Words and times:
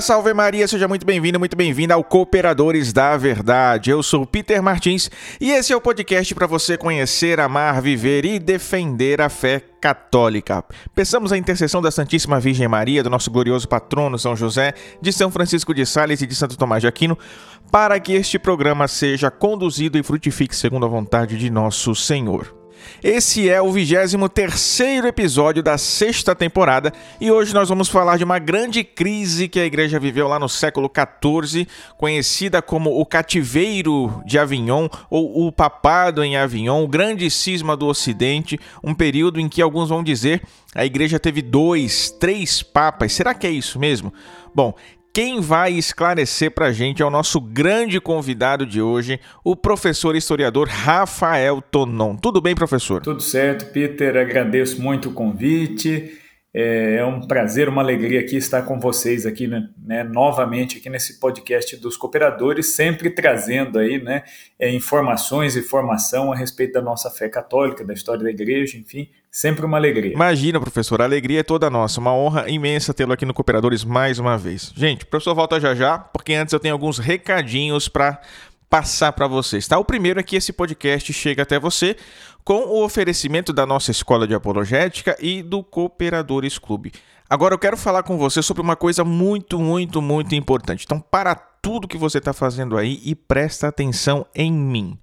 salve 0.00 0.32
Maria, 0.32 0.66
seja 0.66 0.88
muito 0.88 1.04
bem-vindo, 1.04 1.38
muito 1.38 1.56
bem-vinda 1.56 1.94
ao 1.94 2.02
Cooperadores 2.02 2.90
da 2.92 3.16
Verdade. 3.18 3.90
Eu 3.90 4.02
sou 4.02 4.24
Peter 4.24 4.62
Martins 4.62 5.10
e 5.38 5.50
esse 5.50 5.72
é 5.72 5.76
o 5.76 5.80
podcast 5.80 6.34
para 6.34 6.46
você 6.46 6.78
conhecer, 6.78 7.38
amar, 7.38 7.82
viver 7.82 8.24
e 8.24 8.38
defender 8.38 9.20
a 9.20 9.28
fé 9.28 9.62
católica. 9.80 10.64
Peçamos 10.94 11.32
a 11.32 11.36
intercessão 11.36 11.82
da 11.82 11.90
Santíssima 11.90 12.40
Virgem 12.40 12.66
Maria, 12.66 13.02
do 13.02 13.10
nosso 13.10 13.30
glorioso 13.30 13.68
patrono 13.68 14.18
São 14.18 14.34
José, 14.34 14.72
de 15.02 15.12
São 15.12 15.30
Francisco 15.30 15.74
de 15.74 15.84
Sales 15.84 16.22
e 16.22 16.26
de 16.26 16.34
Santo 16.34 16.56
Tomás 16.56 16.80
de 16.80 16.88
Aquino, 16.88 17.18
para 17.70 18.00
que 18.00 18.12
este 18.12 18.38
programa 18.38 18.88
seja 18.88 19.30
conduzido 19.30 19.98
e 19.98 20.02
frutifique 20.02 20.56
segundo 20.56 20.86
a 20.86 20.88
vontade 20.88 21.36
de 21.36 21.50
nosso 21.50 21.94
Senhor. 21.94 22.59
Esse 23.02 23.48
é 23.48 23.60
o 23.60 23.70
23 23.72 24.80
episódio 25.06 25.62
da 25.62 25.78
sexta 25.78 26.34
temporada 26.34 26.92
e 27.20 27.30
hoje 27.30 27.54
nós 27.54 27.68
vamos 27.68 27.88
falar 27.88 28.18
de 28.18 28.24
uma 28.24 28.38
grande 28.38 28.84
crise 28.84 29.48
que 29.48 29.58
a 29.58 29.64
igreja 29.64 29.98
viveu 29.98 30.28
lá 30.28 30.38
no 30.38 30.48
século 30.48 30.90
XIV, 30.90 31.66
conhecida 31.96 32.60
como 32.60 33.00
o 33.00 33.06
cativeiro 33.06 34.22
de 34.26 34.38
Avignon 34.38 34.88
ou 35.08 35.46
o 35.46 35.52
papado 35.52 36.22
em 36.22 36.36
Avignon, 36.36 36.84
o 36.84 36.88
grande 36.88 37.30
cisma 37.30 37.76
do 37.76 37.86
Ocidente, 37.86 38.58
um 38.82 38.94
período 38.94 39.40
em 39.40 39.48
que 39.48 39.62
alguns 39.62 39.88
vão 39.88 40.02
dizer 40.02 40.42
a 40.74 40.84
igreja 40.84 41.18
teve 41.18 41.42
dois, 41.42 42.10
três 42.10 42.62
papas. 42.62 43.12
Será 43.12 43.34
que 43.34 43.46
é 43.46 43.50
isso 43.50 43.78
mesmo? 43.78 44.12
Bom, 44.54 44.74
quem 45.12 45.40
vai 45.40 45.72
esclarecer 45.72 46.50
para 46.52 46.66
a 46.66 46.72
gente 46.72 47.02
é 47.02 47.04
o 47.04 47.10
nosso 47.10 47.40
grande 47.40 48.00
convidado 48.00 48.64
de 48.64 48.80
hoje, 48.80 49.18
o 49.44 49.56
professor 49.56 50.14
historiador 50.14 50.68
Rafael 50.68 51.60
Tonon. 51.60 52.16
Tudo 52.16 52.40
bem, 52.40 52.54
professor? 52.54 53.02
Tudo 53.02 53.22
certo, 53.22 53.72
Peter. 53.72 54.16
Agradeço 54.16 54.80
muito 54.80 55.08
o 55.08 55.12
convite. 55.12 56.19
É, 56.52 56.96
é 56.96 57.04
um 57.04 57.20
prazer, 57.20 57.68
uma 57.68 57.80
alegria 57.80 58.18
aqui 58.18 58.36
estar 58.36 58.62
com 58.62 58.78
vocês 58.80 59.24
aqui, 59.24 59.46
né, 59.46 59.68
né, 59.80 60.02
novamente 60.02 60.78
aqui 60.78 60.90
nesse 60.90 61.20
podcast 61.20 61.76
dos 61.76 61.96
cooperadores, 61.96 62.74
sempre 62.74 63.08
trazendo 63.08 63.78
aí, 63.78 64.02
né, 64.02 64.24
é, 64.58 64.68
informações 64.68 65.54
e 65.54 65.62
formação 65.62 66.32
a 66.32 66.36
respeito 66.36 66.72
da 66.72 66.82
nossa 66.82 67.08
fé 67.08 67.28
católica, 67.28 67.84
da 67.84 67.94
história 67.94 68.24
da 68.24 68.30
igreja, 68.30 68.76
enfim, 68.76 69.08
sempre 69.30 69.64
uma 69.64 69.76
alegria. 69.76 70.12
Imagina, 70.12 70.60
professor, 70.60 71.00
a 71.00 71.04
alegria 71.04 71.40
é 71.40 71.44
toda 71.44 71.70
nossa, 71.70 72.00
uma 72.00 72.12
honra 72.12 72.50
imensa 72.50 72.92
tê-lo 72.92 73.12
aqui 73.12 73.24
no 73.24 73.32
Cooperadores 73.32 73.84
mais 73.84 74.18
uma 74.18 74.36
vez. 74.36 74.72
Gente, 74.74 75.04
o 75.04 75.06
professor 75.06 75.34
volta 75.36 75.60
já 75.60 75.72
já, 75.72 75.98
porque 75.98 76.34
antes 76.34 76.52
eu 76.52 76.58
tenho 76.58 76.74
alguns 76.74 76.98
recadinhos 76.98 77.88
para 77.88 78.20
passar 78.70 79.12
para 79.12 79.26
vocês, 79.26 79.66
tá? 79.66 79.76
O 79.78 79.84
primeiro 79.84 80.20
é 80.20 80.22
que 80.22 80.36
esse 80.36 80.52
podcast 80.52 81.12
chega 81.12 81.42
até 81.42 81.58
você 81.58 81.96
com 82.44 82.64
o 82.64 82.84
oferecimento 82.84 83.52
da 83.52 83.66
nossa 83.66 83.90
escola 83.90 84.26
de 84.26 84.34
apologética 84.34 85.16
e 85.20 85.42
do 85.42 85.62
Cooperadores 85.62 86.58
Clube. 86.58 86.92
Agora 87.28 87.54
eu 87.54 87.58
quero 87.58 87.76
falar 87.76 88.02
com 88.02 88.18
você 88.18 88.42
sobre 88.42 88.62
uma 88.62 88.74
coisa 88.74 89.04
muito, 89.04 89.58
muito, 89.58 90.02
muito 90.02 90.34
importante. 90.34 90.84
Então, 90.84 91.00
para 91.00 91.34
tudo 91.34 91.86
que 91.86 91.98
você 91.98 92.18
está 92.18 92.32
fazendo 92.32 92.76
aí 92.76 93.00
e 93.04 93.14
presta 93.14 93.68
atenção 93.68 94.26
em 94.34 94.52
mim. 94.52 94.98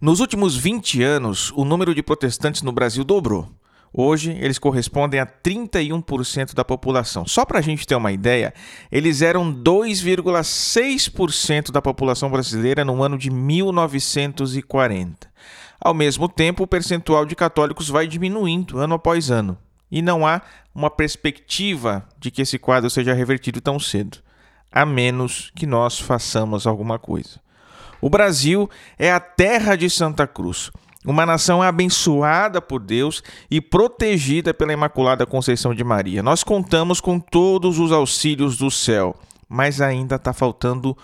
Nos 0.00 0.20
últimos 0.20 0.56
20 0.56 1.02
anos, 1.02 1.52
o 1.56 1.64
número 1.64 1.94
de 1.94 2.02
protestantes 2.02 2.62
no 2.62 2.72
Brasil 2.72 3.04
dobrou. 3.04 3.48
Hoje, 3.92 4.36
eles 4.40 4.58
correspondem 4.58 5.18
a 5.18 5.26
31% 5.26 6.54
da 6.54 6.64
população. 6.64 7.26
Só 7.26 7.44
para 7.44 7.58
a 7.58 7.62
gente 7.62 7.84
ter 7.86 7.96
uma 7.96 8.12
ideia, 8.12 8.54
eles 8.90 9.20
eram 9.20 9.52
2,6% 9.52 11.72
da 11.72 11.82
população 11.82 12.30
brasileira 12.30 12.84
no 12.84 13.02
ano 13.02 13.18
de 13.18 13.30
1940. 13.30 15.29
Ao 15.80 15.94
mesmo 15.94 16.28
tempo, 16.28 16.62
o 16.64 16.66
percentual 16.66 17.24
de 17.24 17.34
católicos 17.34 17.88
vai 17.88 18.06
diminuindo 18.06 18.78
ano 18.78 18.94
após 18.94 19.30
ano. 19.30 19.56
E 19.90 20.02
não 20.02 20.26
há 20.26 20.42
uma 20.74 20.90
perspectiva 20.90 22.06
de 22.18 22.30
que 22.30 22.42
esse 22.42 22.58
quadro 22.58 22.90
seja 22.90 23.14
revertido 23.14 23.60
tão 23.60 23.80
cedo, 23.80 24.18
a 24.70 24.84
menos 24.84 25.50
que 25.56 25.66
nós 25.66 25.98
façamos 25.98 26.66
alguma 26.66 26.98
coisa. 26.98 27.40
O 28.00 28.08
Brasil 28.08 28.68
é 28.98 29.10
a 29.10 29.18
terra 29.18 29.74
de 29.74 29.90
Santa 29.90 30.26
Cruz 30.26 30.70
uma 31.04 31.24
nação 31.24 31.62
abençoada 31.62 32.60
por 32.60 32.80
Deus 32.80 33.22
e 33.50 33.60
protegida 33.60 34.52
pela 34.52 34.72
Imaculada 34.72 35.24
Conceição 35.24 35.74
de 35.74 35.82
Maria. 35.82 36.22
Nós 36.22 36.44
contamos 36.44 37.00
com 37.00 37.18
todos 37.18 37.78
os 37.78 37.90
auxílios 37.90 38.58
do 38.58 38.70
céu, 38.70 39.16
mas 39.48 39.80
ainda 39.80 40.16
está 40.16 40.32
faltando 40.32 40.96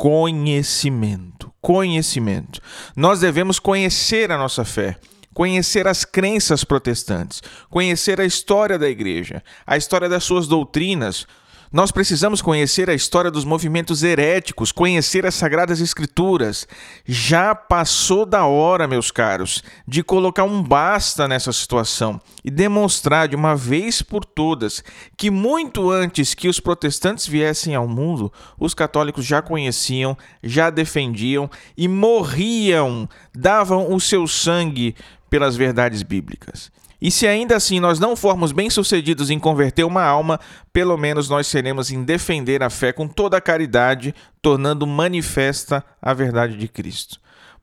conhecimento. 0.00 1.52
Conhecimento. 1.60 2.58
Nós 2.96 3.20
devemos 3.20 3.58
conhecer 3.58 4.32
a 4.32 4.38
nossa 4.38 4.64
fé 4.64 4.98
conhecer 5.32 5.86
as 5.86 6.04
crenças 6.04 6.64
protestantes, 6.64 7.40
conhecer 7.70 8.20
a 8.20 8.24
história 8.24 8.76
da 8.76 8.88
igreja, 8.88 9.44
a 9.64 9.76
história 9.76 10.08
das 10.08 10.24
suas 10.24 10.48
doutrinas, 10.48 11.24
nós 11.72 11.92
precisamos 11.92 12.42
conhecer 12.42 12.90
a 12.90 12.94
história 12.94 13.30
dos 13.30 13.44
movimentos 13.44 14.02
heréticos, 14.02 14.72
conhecer 14.72 15.24
as 15.24 15.36
Sagradas 15.36 15.80
Escrituras. 15.80 16.66
Já 17.06 17.54
passou 17.54 18.26
da 18.26 18.44
hora, 18.44 18.88
meus 18.88 19.12
caros, 19.12 19.62
de 19.86 20.02
colocar 20.02 20.42
um 20.42 20.60
basta 20.64 21.28
nessa 21.28 21.52
situação 21.52 22.20
e 22.44 22.50
demonstrar 22.50 23.28
de 23.28 23.36
uma 23.36 23.54
vez 23.54 24.02
por 24.02 24.24
todas 24.24 24.82
que, 25.16 25.30
muito 25.30 25.92
antes 25.92 26.34
que 26.34 26.48
os 26.48 26.58
protestantes 26.58 27.28
viessem 27.28 27.76
ao 27.76 27.86
mundo, 27.86 28.32
os 28.58 28.74
católicos 28.74 29.24
já 29.24 29.40
conheciam, 29.40 30.18
já 30.42 30.70
defendiam 30.70 31.48
e 31.76 31.86
morriam, 31.86 33.08
davam 33.32 33.94
o 33.94 34.00
seu 34.00 34.26
sangue 34.26 34.96
pelas 35.30 35.54
verdades 35.54 36.02
bíblicas. 36.02 36.72
E 37.00 37.10
se 37.10 37.26
ainda 37.26 37.56
assim 37.56 37.80
nós 37.80 37.98
não 37.98 38.14
formos 38.14 38.52
bem-sucedidos 38.52 39.30
em 39.30 39.38
converter 39.38 39.84
uma 39.84 40.04
alma, 40.04 40.38
pelo 40.72 40.96
menos 40.96 41.28
nós 41.28 41.46
seremos 41.46 41.90
em 41.90 42.04
defender 42.04 42.62
a 42.62 42.68
fé 42.68 42.92
com 42.92 43.08
toda 43.08 43.36
a 43.36 43.40
caridade, 43.40 44.14
tornando 44.42 44.86
manifesta 44.86 45.84
a 46.00 46.12
verdade 46.12 46.56
de 46.56 46.68
Cristo. 46.68 47.18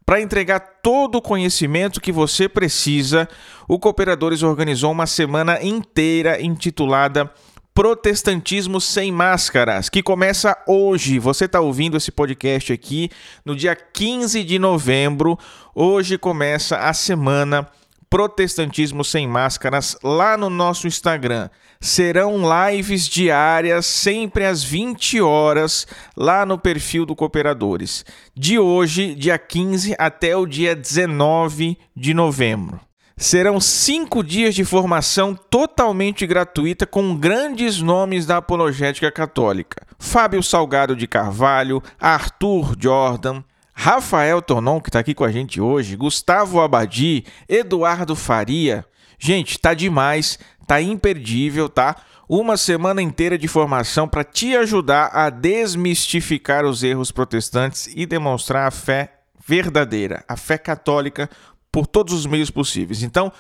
Para 0.06 0.22
entregar 0.22 0.60
todo 0.82 1.16
o 1.16 1.22
conhecimento 1.22 2.00
que 2.00 2.14
você 2.14 2.48
precisa, 2.48 3.28
o 3.68 3.78
Cooperadores 3.78 4.42
organizou 4.42 4.92
uma 4.92 5.06
semana 5.06 5.62
inteira 5.62 6.42
intitulada 6.42 7.30
Protestantismo 7.74 8.82
Sem 8.82 9.12
Máscaras, 9.12 9.88
que 9.88 10.02
começa 10.02 10.58
hoje. 10.66 11.20
Você 11.20 11.46
está 11.46 11.60
ouvindo 11.60 11.96
esse 11.96 12.10
podcast 12.10 12.74
aqui 12.74 13.12
no 13.46 13.56
dia 13.56 13.76
15 13.76 14.44
de 14.44 14.58
novembro. 14.58 15.38
Hoje 15.76 16.18
começa 16.18 16.78
a 16.78 16.92
semana 16.92 17.70
Protestantismo 18.10 19.04
Sem 19.04 19.28
Máscaras 19.28 19.98
lá 20.04 20.38
no 20.38 20.50
nosso 20.50 20.88
Instagram. 20.88 21.50
Serão 21.80 22.42
lives 22.70 23.08
diárias, 23.08 23.86
sempre 23.86 24.46
às 24.46 24.64
20 24.64 25.22
horas, 25.22 25.86
lá 26.16 26.46
no 26.46 26.58
perfil 26.58 27.06
do 27.06 27.16
Cooperadores. 27.16 28.06
De 28.36 28.58
hoje, 28.58 29.14
dia 29.14 29.38
15, 29.38 29.96
até 30.00 30.36
o 30.36 30.46
dia 30.46 30.76
19 30.76 31.78
de 31.96 32.14
novembro. 32.14 32.80
Serão 33.20 33.60
cinco 33.60 34.24
dias 34.24 34.54
de 34.54 34.64
formação 34.64 35.34
totalmente 35.34 36.28
gratuita 36.28 36.86
com 36.86 37.18
grandes 37.18 37.82
nomes 37.82 38.28
da 38.28 38.38
apologética 38.38 39.12
católica: 39.12 39.88
Fábio 39.98 40.44
Salgado 40.44 40.96
de 40.96 41.08
Carvalho, 41.08 41.82
Arthur 42.00 42.76
Jordan, 42.80 43.44
Rafael 43.80 44.42
Tonon, 44.42 44.82
que 44.82 44.90
está 44.90 44.98
aqui 44.98 45.14
com 45.14 45.24
a 45.24 45.32
gente 45.32 45.62
hoje, 45.62 45.96
Gustavo 45.96 46.60
Abadi, 46.60 47.24
Eduardo 47.48 48.16
Faria. 48.16 48.84
Gente, 49.20 49.60
tá 49.60 49.76
demais, 49.76 50.40
tá 50.66 50.82
imperdível, 50.82 51.70
tá? 51.70 51.96
Uma 52.28 52.58
semana 52.58 53.04
inteira 53.04 53.38
de 53.38 53.48
formação 53.48 54.08
para 54.08 54.24
te 54.24 54.56
ajudar 54.56 55.12
a 55.14 55.30
desmistificar 55.30 56.66
os 56.66 56.82
erros 56.82 57.12
protestantes 57.12 57.88
e 57.96 58.08
demonstrar 58.08 58.68
a 58.68 58.72
fé 58.72 59.20
verdadeira, 59.48 60.26
a 60.28 60.36
fé 60.36 60.58
católica 60.58 61.30
por 61.72 61.86
todos 61.86 62.16
os 62.16 62.26
meios 62.26 62.50
possíveis. 62.50 63.04
Então, 63.04 63.32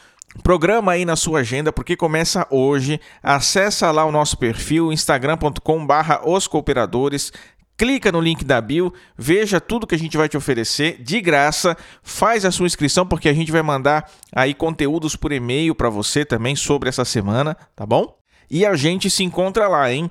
Programa 0.44 0.92
aí 0.92 1.04
na 1.04 1.16
sua 1.16 1.40
agenda 1.40 1.72
porque 1.72 1.95
começa 1.95 2.45
hoje. 2.51 3.00
Acessa 3.24 3.90
lá 3.92 4.06
o 4.06 4.12
nosso 4.12 4.38
perfil 4.38 4.92
instagram.com/barra 4.92 6.22
os 6.25 6.48
cooperadores 6.48 7.31
clica 7.78 8.12
no 8.12 8.20
link 8.20 8.44
da 8.44 8.60
bio, 8.60 8.92
veja 9.16 9.62
tudo 9.62 9.86
que 9.86 9.96
a 9.96 10.00
gente 10.00 10.18
vai 10.18 10.28
te 10.28 10.36
oferecer 10.36 11.02
de 11.02 11.22
graça, 11.22 11.78
faz 12.02 12.44
a 12.44 12.52
sua 12.52 12.66
inscrição 12.66 13.06
porque 13.06 13.30
a 13.30 13.34
gente 13.34 13.52
vai 13.52 13.62
mandar 13.62 14.10
aí 14.34 14.54
conteúdos 14.54 15.16
por 15.16 15.32
e-mail 15.32 15.76
para 15.76 15.90
você 15.90 16.26
também 16.26 16.56
sobre 16.56 16.90
essa 16.90 17.06
semana, 17.06 17.56
tá 17.76 17.86
bom? 17.86 18.18
E 18.50 18.66
a 18.66 18.76
gente 18.76 19.10
se 19.10 19.24
encontra 19.24 19.68
lá, 19.68 19.92
hein? 19.92 20.10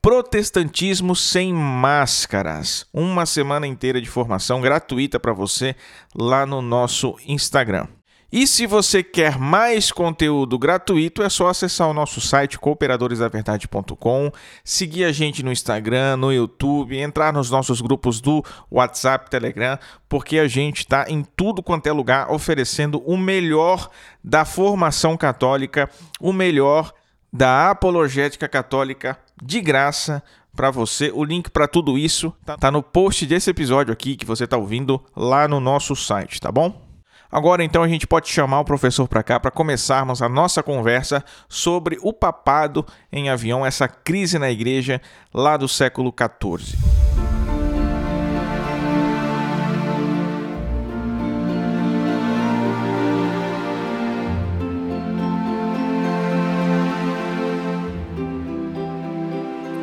Protestantismo 0.00 1.16
sem 1.16 1.52
máscaras. 1.52 2.86
Uma 2.94 3.26
semana 3.26 3.66
inteira 3.66 4.00
de 4.00 4.08
formação 4.08 4.60
gratuita 4.60 5.18
para 5.18 5.32
você 5.32 5.74
lá 6.14 6.46
no 6.46 6.62
nosso 6.62 7.16
Instagram. 7.26 7.88
E 8.30 8.46
se 8.46 8.66
você 8.66 9.02
quer 9.02 9.38
mais 9.38 9.90
conteúdo 9.90 10.58
gratuito, 10.58 11.22
é 11.22 11.30
só 11.30 11.48
acessar 11.48 11.88
o 11.88 11.94
nosso 11.94 12.20
site 12.20 12.58
cooperadoresdaverdade.com, 12.58 14.30
seguir 14.62 15.04
a 15.04 15.12
gente 15.12 15.42
no 15.42 15.50
Instagram, 15.50 16.18
no 16.18 16.30
YouTube, 16.30 16.98
entrar 16.98 17.32
nos 17.32 17.50
nossos 17.50 17.80
grupos 17.80 18.20
do 18.20 18.44
WhatsApp, 18.70 19.30
Telegram, 19.30 19.78
porque 20.10 20.38
a 20.38 20.46
gente 20.46 20.80
está 20.80 21.06
em 21.08 21.24
tudo 21.36 21.62
quanto 21.62 21.86
é 21.86 21.92
lugar 21.92 22.30
oferecendo 22.30 23.02
o 23.06 23.16
melhor 23.16 23.88
da 24.22 24.44
formação 24.44 25.16
católica, 25.16 25.88
o 26.20 26.30
melhor 26.30 26.92
da 27.32 27.70
apologética 27.70 28.46
católica 28.46 29.18
de 29.42 29.58
graça 29.58 30.22
para 30.54 30.70
você. 30.70 31.10
O 31.14 31.24
link 31.24 31.48
para 31.48 31.66
tudo 31.66 31.96
isso 31.96 32.30
tá, 32.44 32.58
tá 32.58 32.70
no 32.70 32.82
post 32.82 33.24
desse 33.24 33.48
episódio 33.48 33.90
aqui 33.90 34.16
que 34.16 34.26
você 34.26 34.44
está 34.44 34.58
ouvindo 34.58 35.02
lá 35.16 35.48
no 35.48 35.60
nosso 35.60 35.96
site, 35.96 36.38
tá 36.38 36.52
bom? 36.52 36.87
Agora 37.30 37.62
então 37.62 37.82
a 37.82 37.88
gente 37.88 38.06
pode 38.06 38.28
chamar 38.28 38.60
o 38.60 38.64
professor 38.64 39.06
para 39.06 39.22
cá 39.22 39.38
para 39.38 39.50
começarmos 39.50 40.22
a 40.22 40.28
nossa 40.28 40.62
conversa 40.62 41.22
sobre 41.48 41.98
o 42.02 42.12
papado 42.12 42.86
em 43.12 43.28
avião, 43.28 43.64
essa 43.64 43.86
crise 43.86 44.38
na 44.38 44.50
igreja 44.50 45.00
lá 45.32 45.56
do 45.56 45.68
século 45.68 46.12
XIV. 46.12 47.17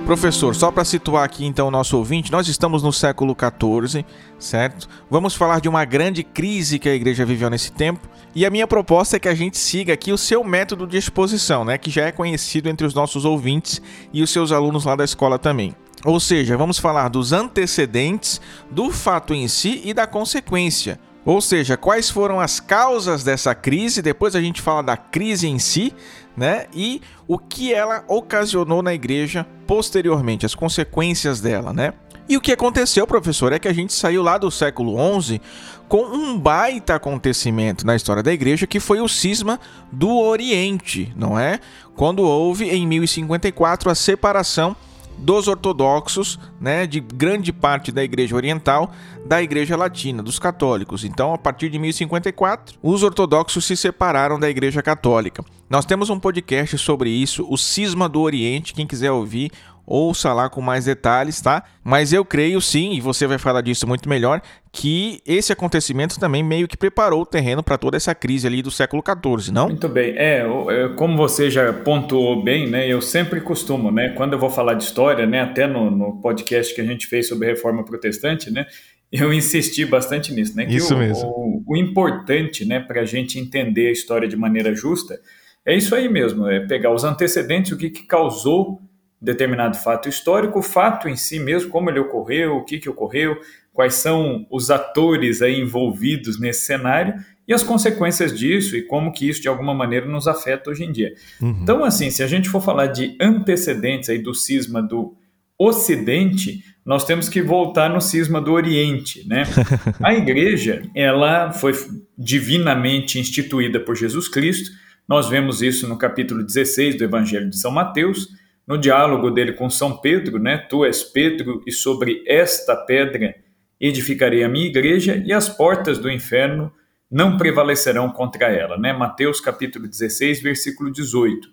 Professor, 0.05 0.53
só 0.53 0.71
para 0.71 0.85
situar 0.85 1.23
aqui 1.23 1.47
então 1.47 1.67
o 1.67 1.71
nosso 1.71 1.97
ouvinte, 1.97 2.31
nós 2.31 2.47
estamos 2.47 2.83
no 2.83 2.93
século 2.93 3.35
XIV, 3.35 4.05
certo? 4.37 4.87
Vamos 5.09 5.33
falar 5.33 5.59
de 5.59 5.67
uma 5.67 5.83
grande 5.83 6.23
crise 6.23 6.77
que 6.77 6.87
a 6.87 6.93
igreja 6.93 7.25
viveu 7.25 7.49
nesse 7.49 7.71
tempo 7.71 8.07
e 8.35 8.45
a 8.45 8.51
minha 8.51 8.67
proposta 8.67 9.17
é 9.17 9.19
que 9.19 9.27
a 9.27 9.33
gente 9.33 9.57
siga 9.57 9.93
aqui 9.93 10.13
o 10.13 10.17
seu 10.17 10.43
método 10.43 10.85
de 10.85 10.95
exposição, 10.95 11.65
né? 11.65 11.79
Que 11.79 11.89
já 11.89 12.05
é 12.05 12.11
conhecido 12.11 12.69
entre 12.69 12.85
os 12.85 12.93
nossos 12.93 13.25
ouvintes 13.25 13.81
e 14.13 14.21
os 14.21 14.29
seus 14.29 14.51
alunos 14.51 14.85
lá 14.85 14.95
da 14.95 15.03
escola 15.03 15.39
também. 15.39 15.75
Ou 16.05 16.19
seja, 16.19 16.55
vamos 16.55 16.77
falar 16.77 17.09
dos 17.09 17.33
antecedentes, 17.33 18.39
do 18.69 18.91
fato 18.91 19.33
em 19.33 19.47
si 19.47 19.81
e 19.83 19.91
da 19.91 20.05
consequência. 20.05 20.99
Ou 21.25 21.41
seja, 21.41 21.75
quais 21.75 22.07
foram 22.07 22.39
as 22.39 22.59
causas 22.59 23.23
dessa 23.23 23.55
crise, 23.55 24.03
depois 24.03 24.35
a 24.35 24.41
gente 24.41 24.61
fala 24.61 24.83
da 24.83 24.95
crise 24.95 25.47
em 25.47 25.57
si, 25.57 25.91
né? 26.35 26.67
E 26.73 27.01
o 27.27 27.37
que 27.37 27.73
ela 27.73 28.03
ocasionou 28.07 28.81
na 28.81 28.93
igreja 28.93 29.45
posteriormente, 29.65 30.45
as 30.45 30.55
consequências 30.55 31.41
dela, 31.41 31.73
né? 31.73 31.93
E 32.27 32.35
o 32.35 32.41
que 32.41 32.51
aconteceu, 32.51 33.05
professor, 33.05 33.53
é 33.53 33.59
que 33.59 33.67
a 33.67 33.73
gente 33.73 33.93
saiu 33.93 34.23
lá 34.23 34.37
do 34.37 34.49
século 34.49 34.95
XI 35.21 35.39
com 35.87 36.03
um 36.03 36.39
baita 36.39 36.95
acontecimento 36.95 37.85
na 37.85 37.95
história 37.95 38.23
da 38.23 38.33
igreja, 38.33 38.65
que 38.65 38.79
foi 38.79 38.99
o 38.99 39.07
cisma 39.07 39.59
do 39.91 40.09
Oriente, 40.17 41.13
não 41.15 41.37
é? 41.37 41.59
Quando 41.95 42.23
houve, 42.23 42.67
em 42.69 42.87
1054, 42.87 43.91
a 43.91 43.95
separação 43.95 44.75
dos 45.17 45.47
ortodoxos, 45.47 46.39
né, 46.59 46.85
de 46.85 46.99
grande 46.99 47.51
parte 47.51 47.91
da 47.91 48.03
Igreja 48.03 48.35
Oriental, 48.35 48.91
da 49.25 49.41
Igreja 49.41 49.75
Latina, 49.75 50.21
dos 50.21 50.37
católicos. 50.37 51.03
Então, 51.03 51.33
a 51.33 51.37
partir 51.37 51.69
de 51.69 51.79
1054, 51.79 52.77
os 52.81 53.03
ortodoxos 53.03 53.65
se 53.65 53.75
separaram 53.75 54.39
da 54.39 54.49
Igreja 54.49 54.81
Católica. 54.81 55.43
Nós 55.69 55.85
temos 55.85 56.09
um 56.09 56.19
podcast 56.19 56.77
sobre 56.77 57.09
isso, 57.09 57.45
o 57.49 57.57
Cisma 57.57 58.07
do 58.07 58.21
Oriente. 58.21 58.73
Quem 58.73 58.85
quiser 58.85 59.11
ouvir, 59.11 59.51
ouça 59.85 60.33
lá 60.33 60.49
com 60.49 60.61
mais 60.61 60.85
detalhes, 60.85 61.39
tá? 61.39 61.63
Mas 61.83 62.11
eu 62.11 62.25
creio 62.25 62.59
sim, 62.59 62.93
e 62.93 63.01
você 63.01 63.27
vai 63.27 63.37
falar 63.37 63.61
disso 63.61 63.87
muito 63.87 64.09
melhor, 64.09 64.41
que 64.71 65.21
esse 65.25 65.53
acontecimento 65.53 66.19
também 66.19 66.43
meio 66.43 66.67
que 66.67 66.75
preparou 66.75 67.21
o 67.21 67.25
terreno 67.25 67.63
para 67.63 67.77
toda 67.77 67.95
essa 67.95 68.13
crise 68.15 68.47
ali 68.47 68.61
do 68.61 68.71
século 68.71 69.03
XIV, 69.03 69.51
não? 69.53 69.67
Muito 69.67 69.87
bem. 69.87 70.13
É, 70.17 70.39
é, 70.41 70.89
como 70.95 71.15
você 71.15 71.49
já 71.49 71.71
pontuou 71.71 72.43
bem, 72.43 72.67
né? 72.67 72.87
Eu 72.87 73.01
sempre 73.01 73.39
costumo, 73.39 73.91
né? 73.91 74.09
Quando 74.09 74.33
eu 74.33 74.39
vou 74.39 74.49
falar 74.49 74.73
de 74.73 74.83
história, 74.83 75.25
né? 75.25 75.41
Até 75.41 75.67
no, 75.67 75.91
no 75.91 76.21
podcast 76.21 76.73
que 76.73 76.81
a 76.81 76.85
gente 76.85 77.07
fez 77.07 77.27
sobre 77.27 77.47
reforma 77.47 77.85
protestante, 77.85 78.51
né? 78.51 78.65
Eu 79.11 79.31
insisti 79.31 79.85
bastante 79.85 80.33
nisso, 80.33 80.57
né? 80.57 80.65
Que 80.65 80.75
isso 80.75 80.93
o, 80.93 80.97
mesmo. 80.97 81.29
O, 81.29 81.63
o 81.67 81.77
importante, 81.77 82.65
né? 82.65 82.79
Para 82.79 83.01
a 83.01 83.05
gente 83.05 83.39
entender 83.39 83.87
a 83.87 83.91
história 83.91 84.27
de 84.27 84.35
maneira 84.35 84.73
justa, 84.75 85.19
é 85.65 85.75
isso 85.75 85.95
aí 85.95 86.09
mesmo. 86.09 86.47
É 86.47 86.59
pegar 86.59 86.93
os 86.93 87.03
antecedentes, 87.03 87.71
o 87.71 87.77
que, 87.77 87.89
que 87.89 88.03
causou 88.03 88.81
determinado 89.25 89.77
fato 89.77 90.07
histórico, 90.07 90.59
o 90.59 90.63
fato 90.63 91.09
em 91.09 91.15
si 91.15 91.39
mesmo, 91.39 91.69
como 91.69 91.89
ele 91.89 91.99
ocorreu, 91.99 92.57
o 92.57 92.63
que, 92.63 92.77
que 92.77 92.89
ocorreu, 92.89 93.37
quais 93.73 93.95
são 93.95 94.45
os 94.49 94.71
atores 94.71 95.41
aí 95.41 95.59
envolvidos 95.59 96.39
nesse 96.39 96.65
cenário 96.65 97.15
e 97.47 97.53
as 97.53 97.61
consequências 97.61 98.37
disso 98.37 98.75
e 98.75 98.81
como 98.81 99.11
que 99.11 99.27
isso 99.27 99.41
de 99.41 99.47
alguma 99.47 99.73
maneira 99.73 100.05
nos 100.05 100.27
afeta 100.27 100.69
hoje 100.69 100.83
em 100.83 100.91
dia. 100.91 101.13
Uhum. 101.41 101.59
Então, 101.61 101.83
assim, 101.83 102.09
se 102.09 102.23
a 102.23 102.27
gente 102.27 102.49
for 102.49 102.61
falar 102.61 102.87
de 102.87 103.17
antecedentes 103.19 104.09
aí 104.09 104.19
do 104.19 104.33
cisma 104.33 104.81
do 104.81 105.15
Ocidente, 105.57 106.63
nós 106.85 107.05
temos 107.05 107.29
que 107.29 107.41
voltar 107.41 107.89
no 107.89 108.01
cisma 108.01 108.41
do 108.41 108.51
Oriente, 108.51 109.25
né? 109.25 109.43
A 110.03 110.13
igreja, 110.13 110.83
ela 110.93 111.51
foi 111.51 111.73
divinamente 112.17 113.19
instituída 113.19 113.79
por 113.79 113.95
Jesus 113.95 114.27
Cristo. 114.27 114.71
Nós 115.07 115.29
vemos 115.29 115.61
isso 115.61 115.87
no 115.87 115.97
capítulo 115.97 116.43
16 116.43 116.97
do 116.97 117.05
Evangelho 117.05 117.49
de 117.49 117.57
São 117.57 117.71
Mateus 117.71 118.27
no 118.67 118.77
diálogo 118.77 119.29
dele 119.29 119.53
com 119.53 119.69
São 119.69 119.97
Pedro, 119.97 120.39
né? 120.39 120.57
Tu 120.57 120.85
és 120.85 121.03
Pedro, 121.03 121.61
e 121.65 121.71
sobre 121.71 122.23
esta 122.27 122.75
pedra 122.75 123.35
edificarei 123.79 124.43
a 124.43 124.49
minha 124.49 124.65
igreja, 124.65 125.21
e 125.25 125.31
as 125.31 125.49
portas 125.49 125.97
do 125.97 126.09
inferno 126.09 126.71
não 127.09 127.37
prevalecerão 127.37 128.09
contra 128.09 128.47
ela, 128.47 128.77
né? 128.77 128.91
Mateus 128.91 129.39
capítulo 129.39 129.87
16, 129.87 130.41
versículo 130.41 130.91
18. 130.91 131.47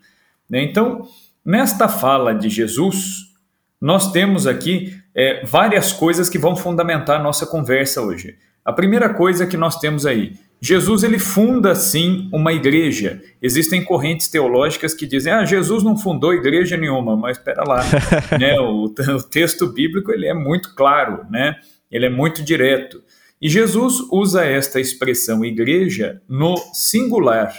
Né? 0.48 0.62
Então, 0.62 1.06
nesta 1.44 1.88
fala 1.88 2.34
de 2.34 2.48
Jesus, 2.48 3.32
nós 3.80 4.12
temos 4.12 4.46
aqui 4.46 4.96
é, 5.14 5.44
várias 5.44 5.92
coisas 5.92 6.28
que 6.28 6.38
vão 6.38 6.56
fundamentar 6.56 7.20
a 7.20 7.22
nossa 7.22 7.46
conversa 7.46 8.00
hoje. 8.00 8.36
A 8.64 8.72
primeira 8.72 9.12
coisa 9.12 9.46
que 9.46 9.56
nós 9.56 9.78
temos 9.78 10.06
aí, 10.06 10.34
Jesus 10.64 11.02
ele 11.02 11.18
funda 11.18 11.74
sim 11.74 12.28
uma 12.32 12.52
igreja. 12.52 13.20
Existem 13.42 13.82
correntes 13.82 14.28
teológicas 14.28 14.94
que 14.94 15.08
dizem: 15.08 15.32
"Ah, 15.32 15.44
Jesus 15.44 15.82
não 15.82 15.98
fundou 15.98 16.32
igreja 16.32 16.76
nenhuma", 16.76 17.16
mas 17.16 17.36
espera 17.36 17.64
lá, 17.66 17.82
né? 18.38 18.60
O, 18.60 18.84
o, 18.84 19.22
texto 19.24 19.66
bíblico 19.66 20.12
ele 20.12 20.28
é 20.28 20.32
muito 20.32 20.72
claro, 20.76 21.26
né? 21.28 21.56
Ele 21.90 22.06
é 22.06 22.08
muito 22.08 22.44
direto. 22.44 23.02
E 23.40 23.48
Jesus 23.48 23.98
usa 24.12 24.44
esta 24.44 24.78
expressão 24.78 25.44
igreja 25.44 26.22
no 26.28 26.56
singular. 26.72 27.52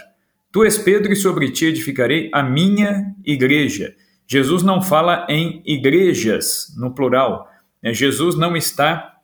Tu 0.49 0.63
és 0.63 0.77
Pedro 0.77 1.11
e 1.11 1.15
sobre 1.17 1.51
ti 1.51 1.65
edificarei 1.65 2.29
a 2.33 2.41
minha 2.41 3.13
igreja. 3.25 3.93
Jesus 4.25 4.63
não 4.63 4.81
fala 4.81 5.27
em 5.29 5.61
igrejas 5.65 6.73
no 6.77 6.95
plural. 6.95 7.49
Né? 7.81 7.93
Jesus 7.93 8.37
não 8.37 8.55
está 8.55 9.17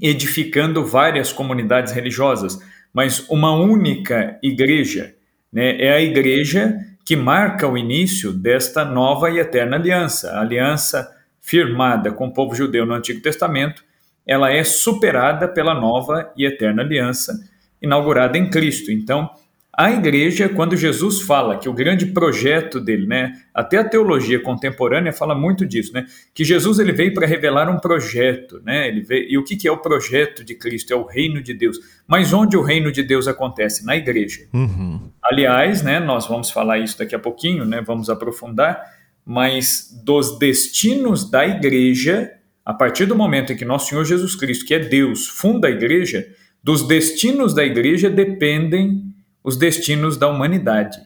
edificando 0.00 0.84
várias 0.84 1.32
comunidades 1.32 1.92
religiosas 1.92 2.60
mas 2.98 3.24
uma 3.28 3.54
única 3.54 4.40
igreja. 4.42 5.14
Né? 5.52 5.80
É 5.80 5.92
a 5.92 6.00
igreja 6.00 6.76
que 7.04 7.14
marca 7.14 7.68
o 7.68 7.78
início 7.78 8.32
desta 8.32 8.84
nova 8.84 9.30
e 9.30 9.38
eterna 9.38 9.76
aliança. 9.76 10.32
A 10.32 10.40
aliança 10.40 11.08
firmada 11.40 12.10
com 12.10 12.26
o 12.26 12.32
povo 12.32 12.56
judeu 12.56 12.84
no 12.84 12.94
Antigo 12.94 13.20
Testamento, 13.22 13.84
ela 14.26 14.50
é 14.50 14.64
superada 14.64 15.46
pela 15.46 15.74
nova 15.74 16.32
e 16.36 16.44
eterna 16.44 16.82
aliança 16.82 17.38
inaugurada 17.80 18.36
em 18.36 18.50
Cristo. 18.50 18.90
Então, 18.90 19.30
a 19.78 19.92
igreja, 19.92 20.48
quando 20.48 20.76
Jesus 20.76 21.20
fala 21.20 21.56
que 21.56 21.68
o 21.68 21.72
grande 21.72 22.06
projeto 22.06 22.80
dele, 22.80 23.06
né, 23.06 23.40
até 23.54 23.78
a 23.78 23.84
teologia 23.84 24.40
contemporânea 24.40 25.12
fala 25.12 25.36
muito 25.36 25.64
disso, 25.64 25.92
né, 25.92 26.04
que 26.34 26.42
Jesus 26.42 26.80
ele 26.80 26.90
veio 26.90 27.14
para 27.14 27.28
revelar 27.28 27.70
um 27.70 27.78
projeto, 27.78 28.60
né, 28.64 28.88
ele 28.88 29.02
veio, 29.02 29.30
e 29.30 29.38
o 29.38 29.44
que, 29.44 29.54
que 29.54 29.68
é 29.68 29.70
o 29.70 29.78
projeto 29.78 30.42
de 30.42 30.56
Cristo? 30.56 30.92
É 30.92 30.96
o 30.96 31.04
reino 31.04 31.40
de 31.40 31.54
Deus. 31.54 31.78
Mas 32.08 32.32
onde 32.32 32.56
o 32.56 32.62
reino 32.62 32.90
de 32.90 33.04
Deus 33.04 33.28
acontece? 33.28 33.86
Na 33.86 33.96
igreja. 33.96 34.48
Uhum. 34.52 35.12
Aliás, 35.22 35.80
né, 35.80 36.00
nós 36.00 36.26
vamos 36.26 36.50
falar 36.50 36.80
isso 36.80 36.98
daqui 36.98 37.14
a 37.14 37.18
pouquinho, 37.20 37.64
né, 37.64 37.80
vamos 37.80 38.10
aprofundar, 38.10 38.82
mas 39.24 39.96
dos 40.04 40.40
destinos 40.40 41.30
da 41.30 41.46
igreja, 41.46 42.32
a 42.64 42.74
partir 42.74 43.06
do 43.06 43.14
momento 43.14 43.52
em 43.52 43.56
que 43.56 43.64
nosso 43.64 43.90
Senhor 43.90 44.04
Jesus 44.04 44.34
Cristo, 44.34 44.66
que 44.66 44.74
é 44.74 44.80
Deus, 44.80 45.28
funda 45.28 45.68
a 45.68 45.70
igreja, 45.70 46.26
dos 46.60 46.82
destinos 46.88 47.54
da 47.54 47.64
igreja 47.64 48.10
dependem 48.10 49.07
os 49.42 49.56
destinos 49.56 50.16
da 50.16 50.28
humanidade. 50.28 50.98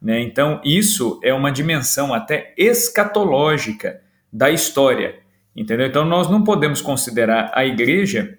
Né? 0.00 0.20
Então, 0.20 0.60
isso 0.64 1.20
é 1.22 1.34
uma 1.34 1.50
dimensão 1.50 2.14
até 2.14 2.54
escatológica 2.56 4.00
da 4.32 4.50
história. 4.50 5.16
Entendeu? 5.54 5.86
Então, 5.86 6.04
nós 6.04 6.30
não 6.30 6.44
podemos 6.44 6.80
considerar 6.80 7.50
a 7.52 7.64
igreja 7.64 8.38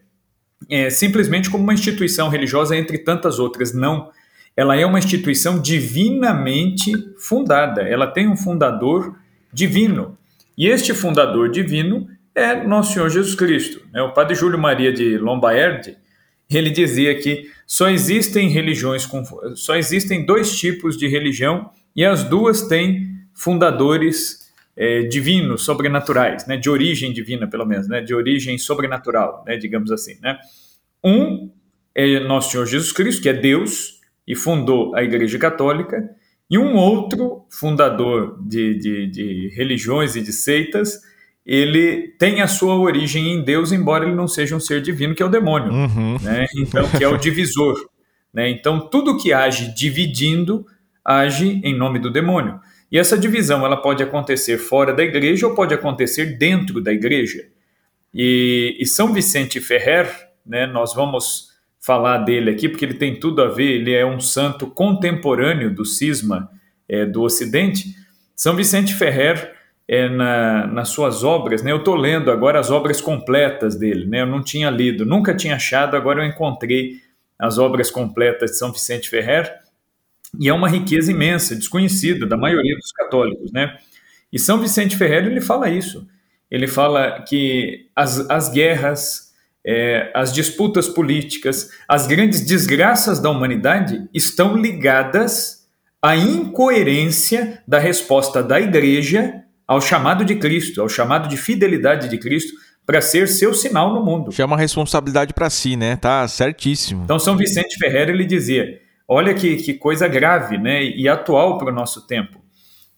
é, 0.69 0.89
simplesmente 0.89 1.49
como 1.49 1.63
uma 1.63 1.73
instituição 1.73 2.29
religiosa 2.29 2.75
entre 2.75 2.97
tantas 2.97 3.39
outras. 3.39 3.73
Não. 3.73 4.09
Ela 4.55 4.75
é 4.75 4.85
uma 4.85 4.99
instituição 4.99 5.61
divinamente 5.61 6.91
fundada. 7.17 7.81
Ela 7.81 8.07
tem 8.07 8.27
um 8.27 8.37
fundador 8.37 9.17
divino. 9.51 10.17
E 10.57 10.67
este 10.67 10.93
fundador 10.93 11.49
divino 11.49 12.07
é 12.35 12.63
nosso 12.63 12.93
Senhor 12.93 13.09
Jesus 13.09 13.35
Cristo. 13.35 13.81
Né? 13.91 14.01
O 14.01 14.13
padre 14.13 14.35
Júlio 14.35 14.59
Maria 14.59 14.91
de 14.91 15.17
Lombaerdi, 15.17 15.97
ele 16.57 16.71
dizia 16.71 17.15
que 17.15 17.49
só 17.67 17.89
existem 17.89 18.49
religiões 18.49 19.05
com, 19.05 19.23
só 19.55 19.75
existem 19.75 20.25
dois 20.25 20.57
tipos 20.57 20.97
de 20.97 21.07
religião 21.07 21.69
e 21.95 22.03
as 22.03 22.23
duas 22.23 22.63
têm 22.63 23.07
fundadores 23.33 24.51
é, 24.75 25.03
divinos, 25.03 25.63
sobrenaturais, 25.63 26.47
né, 26.47 26.57
de 26.57 26.69
origem 26.69 27.13
divina 27.13 27.47
pelo 27.47 27.65
menos, 27.65 27.87
né, 27.87 28.01
de 28.01 28.15
origem 28.15 28.57
sobrenatural, 28.57 29.43
né, 29.45 29.57
digamos 29.57 29.91
assim, 29.91 30.17
né. 30.21 30.37
Um 31.03 31.51
é 31.93 32.19
nosso 32.21 32.51
Senhor 32.51 32.65
Jesus 32.65 32.91
Cristo, 32.91 33.21
que 33.21 33.29
é 33.29 33.33
Deus 33.33 33.99
e 34.27 34.35
fundou 34.35 34.95
a 34.95 35.03
Igreja 35.03 35.37
Católica, 35.37 36.09
e 36.49 36.57
um 36.57 36.75
outro 36.75 37.45
fundador 37.49 38.41
de, 38.41 38.75
de, 38.75 39.07
de 39.07 39.53
religiões 39.55 40.15
e 40.15 40.21
de 40.21 40.33
seitas 40.33 41.01
ele 41.45 42.09
tem 42.19 42.41
a 42.41 42.47
sua 42.47 42.75
origem 42.75 43.33
em 43.33 43.41
Deus, 43.41 43.71
embora 43.71 44.05
ele 44.05 44.15
não 44.15 44.27
seja 44.27 44.55
um 44.55 44.59
ser 44.59 44.81
divino, 44.81 45.15
que 45.15 45.23
é 45.23 45.25
o 45.25 45.29
demônio, 45.29 45.71
uhum. 45.71 46.17
né? 46.21 46.45
Então, 46.55 46.87
que 46.89 47.03
é 47.03 47.07
o 47.07 47.17
divisor. 47.17 47.75
Né? 48.33 48.49
Então, 48.49 48.79
tudo 48.89 49.17
que 49.17 49.33
age 49.33 49.73
dividindo, 49.73 50.65
age 51.03 51.59
em 51.63 51.75
nome 51.75 51.99
do 51.99 52.11
demônio. 52.11 52.59
E 52.91 52.97
essa 52.97 53.17
divisão 53.17 53.65
ela 53.65 53.77
pode 53.77 54.01
acontecer 54.01 54.57
fora 54.57 54.93
da 54.93 55.03
igreja 55.03 55.47
ou 55.47 55.55
pode 55.55 55.73
acontecer 55.73 56.37
dentro 56.37 56.81
da 56.81 56.91
igreja. 56.91 57.47
E, 58.13 58.77
e 58.79 58.85
São 58.85 59.13
Vicente 59.13 59.59
Ferrer, 59.59 60.09
né, 60.45 60.65
nós 60.65 60.93
vamos 60.93 61.49
falar 61.79 62.19
dele 62.19 62.49
aqui, 62.49 62.67
porque 62.67 62.83
ele 62.83 62.95
tem 62.95 63.19
tudo 63.19 63.41
a 63.41 63.47
ver, 63.47 63.75
ele 63.75 63.93
é 63.93 64.05
um 64.05 64.19
santo 64.19 64.67
contemporâneo 64.67 65.73
do 65.73 65.85
cisma 65.85 66.49
é, 66.87 67.05
do 67.05 67.21
Ocidente. 67.21 67.95
São 68.35 68.55
Vicente 68.55 68.93
Ferrer, 68.93 69.53
é, 69.91 70.07
na, 70.07 70.67
nas 70.67 70.89
suas 70.89 71.23
obras, 71.23 71.63
né, 71.63 71.71
eu 71.71 71.77
estou 71.77 71.95
lendo 71.95 72.29
agora 72.29 72.59
as 72.59 72.69
obras 72.69 73.01
completas 73.01 73.75
dele, 73.75 74.05
né, 74.05 74.21
eu 74.21 74.27
não 74.27 74.43
tinha 74.43 74.69
lido, 74.69 75.03
nunca 75.03 75.35
tinha 75.35 75.55
achado, 75.55 75.97
agora 75.97 76.23
eu 76.23 76.29
encontrei 76.29 77.01
as 77.39 77.57
obras 77.57 77.89
completas 77.89 78.51
de 78.51 78.57
São 78.59 78.71
Vicente 78.71 79.09
Ferrer, 79.09 79.51
e 80.39 80.47
é 80.47 80.53
uma 80.53 80.69
riqueza 80.69 81.11
imensa, 81.11 81.55
desconhecida 81.55 82.27
da 82.27 82.37
maioria 82.37 82.75
dos 82.75 82.91
católicos, 82.91 83.51
né? 83.51 83.79
E 84.31 84.37
São 84.37 84.59
Vicente 84.59 84.95
Ferrer 84.95 85.25
ele 85.25 85.41
fala 85.41 85.71
isso. 85.71 86.07
Ele 86.51 86.67
fala 86.67 87.23
que 87.27 87.87
as, 87.95 88.29
as 88.29 88.47
guerras, 88.47 89.33
é, 89.65 90.11
as 90.13 90.31
disputas 90.31 90.87
políticas, 90.87 91.71
as 91.87 92.05
grandes 92.05 92.45
desgraças 92.45 93.19
da 93.19 93.31
humanidade 93.31 94.07
estão 94.13 94.55
ligadas 94.55 95.67
à 95.99 96.15
incoerência 96.15 97.63
da 97.67 97.79
resposta 97.79 98.43
da 98.43 98.61
Igreja 98.61 99.43
ao 99.69 99.79
chamado 99.79 100.25
de 100.25 100.33
Cristo, 100.33 100.81
ao 100.81 100.89
chamado 100.89 101.29
de 101.29 101.37
fidelidade 101.37 102.09
de 102.09 102.17
Cristo 102.17 102.53
para 102.87 103.01
ser 103.01 103.27
seu 103.27 103.53
sinal 103.53 103.93
no 103.93 104.03
mundo. 104.03 104.31
Chama 104.31 104.55
a 104.55 104.59
responsabilidade 104.59 105.31
para 105.31 105.47
si, 105.47 105.75
né? 105.75 105.95
Tá 105.95 106.27
certíssimo. 106.27 107.03
Então 107.03 107.19
São 107.19 107.37
Vicente 107.37 107.77
Ferrer 107.77 108.09
ele 108.09 108.25
dizia 108.25 108.79
Olha 109.07 109.31
que, 109.35 109.57
que 109.57 109.75
coisa 109.75 110.07
grave 110.07 110.57
né, 110.57 110.83
e 110.83 111.07
atual 111.07 111.59
para 111.59 111.71
o 111.71 111.73
nosso 111.73 112.07
tempo. 112.07 112.39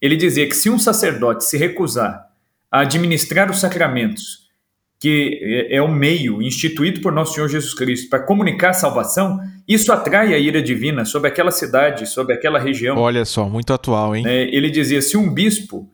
Ele 0.01 0.15
dizia 0.15 0.47
que 0.47 0.55
se 0.55 0.69
um 0.69 0.79
sacerdote 0.79 1.43
se 1.43 1.57
recusar 1.57 2.25
a 2.71 2.81
administrar 2.81 3.51
os 3.51 3.59
sacramentos, 3.59 4.49
que 4.97 5.39
é, 5.41 5.75
é 5.75 5.81
o 5.81 5.89
meio 5.89 6.41
instituído 6.41 7.01
por 7.01 7.11
nosso 7.11 7.33
Senhor 7.33 7.49
Jesus 7.49 7.73
Cristo 7.73 8.09
para 8.09 8.19
comunicar 8.19 8.69
a 8.69 8.73
salvação, 8.73 9.41
isso 9.67 9.91
atrai 9.91 10.33
a 10.33 10.37
ira 10.37 10.61
divina 10.61 11.03
sobre 11.03 11.27
aquela 11.27 11.51
cidade, 11.51 12.05
sobre 12.07 12.33
aquela 12.33 12.59
região. 12.59 12.97
Olha 12.97 13.25
só, 13.25 13.49
muito 13.49 13.73
atual, 13.73 14.15
hein? 14.15 14.23
É, 14.25 14.43
ele 14.55 14.69
dizia: 14.69 15.01
se 15.01 15.17
um 15.17 15.33
bispo 15.33 15.89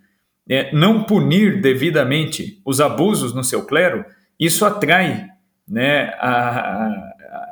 é, 0.50 0.74
não 0.74 1.04
punir 1.04 1.62
devidamente 1.62 2.62
os 2.66 2.80
abusos 2.80 3.34
no 3.34 3.44
seu 3.44 3.66
clero, 3.66 4.06
isso 4.40 4.66
atrai 4.66 5.28
né, 5.68 6.14
a, 6.20 6.92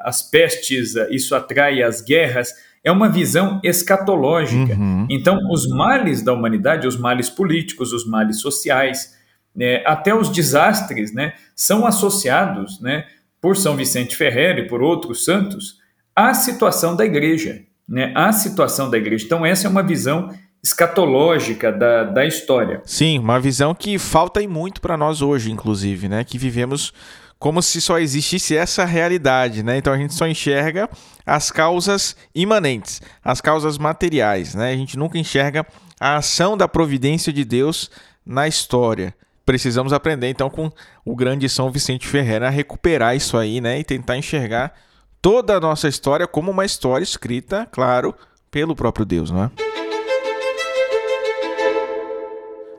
as 0.03 0.21
pestes, 0.21 0.95
isso 1.09 1.35
atrai 1.35 1.83
as 1.83 2.01
guerras, 2.01 2.53
é 2.83 2.91
uma 2.91 3.09
visão 3.09 3.59
escatológica. 3.63 4.75
Uhum. 4.75 5.07
Então, 5.09 5.37
os 5.51 5.67
males 5.67 6.21
da 6.21 6.31
humanidade, 6.31 6.87
os 6.87 6.95
males 6.95 7.29
políticos, 7.29 7.91
os 7.91 8.07
males 8.07 8.39
sociais, 8.39 9.15
né, 9.55 9.81
até 9.85 10.13
os 10.13 10.29
desastres, 10.29 11.13
né, 11.13 11.33
são 11.55 11.85
associados, 11.85 12.79
né, 12.79 13.05
por 13.41 13.57
São 13.57 13.75
Vicente 13.75 14.15
Ferrer 14.15 14.59
e 14.59 14.67
por 14.67 14.81
outros 14.81 15.25
santos, 15.25 15.79
à 16.15 16.33
situação 16.33 16.95
da 16.95 17.05
igreja, 17.05 17.61
né, 17.87 18.11
à 18.15 18.31
situação 18.31 18.89
da 18.89 18.97
igreja. 18.97 19.25
Então, 19.25 19.45
essa 19.45 19.67
é 19.67 19.69
uma 19.69 19.83
visão 19.83 20.29
escatológica 20.65 21.71
da, 21.71 22.03
da 22.03 22.25
história. 22.25 22.81
Sim, 22.85 23.19
uma 23.19 23.39
visão 23.39 23.75
que 23.75 23.99
falta 23.99 24.41
e 24.41 24.47
muito 24.47 24.81
para 24.81 24.97
nós 24.97 25.21
hoje, 25.21 25.51
inclusive, 25.51 26.09
né, 26.09 26.23
que 26.23 26.39
vivemos 26.39 26.91
como 27.37 27.61
se 27.61 27.79
só 27.79 27.99
existisse 27.99 28.57
essa 28.57 28.83
realidade, 28.83 29.61
né? 29.61 29.77
Então 29.77 29.93
a 29.93 29.97
gente 29.97 30.15
só 30.15 30.25
enxerga 30.25 30.89
as 31.23 31.51
causas 31.51 32.15
imanentes, 32.33 33.01
as 33.23 33.41
causas 33.41 33.77
materiais, 33.77 34.55
né? 34.55 34.71
A 34.71 34.75
gente 34.75 34.97
nunca 34.97 35.19
enxerga 35.19 35.67
a 35.99 36.15
ação 36.15 36.57
da 36.57 36.67
providência 36.67 37.31
de 37.31 37.45
Deus 37.45 37.91
na 38.25 38.47
história. 38.47 39.13
Precisamos 39.45 39.93
aprender 39.93 40.29
então 40.29 40.49
com 40.49 40.71
o 41.05 41.15
grande 41.15 41.47
São 41.47 41.69
Vicente 41.69 42.07
Ferreira 42.07 42.47
a 42.47 42.49
recuperar 42.49 43.15
isso 43.15 43.37
aí, 43.37 43.61
né? 43.61 43.79
E 43.79 43.83
tentar 43.83 44.17
enxergar 44.17 44.73
toda 45.21 45.57
a 45.57 45.59
nossa 45.59 45.87
história 45.87 46.25
como 46.25 46.49
uma 46.49 46.65
história 46.65 47.03
escrita, 47.03 47.67
claro, 47.71 48.15
pelo 48.49 48.75
próprio 48.75 49.05
Deus, 49.05 49.29
não 49.29 49.43
é? 49.43 49.74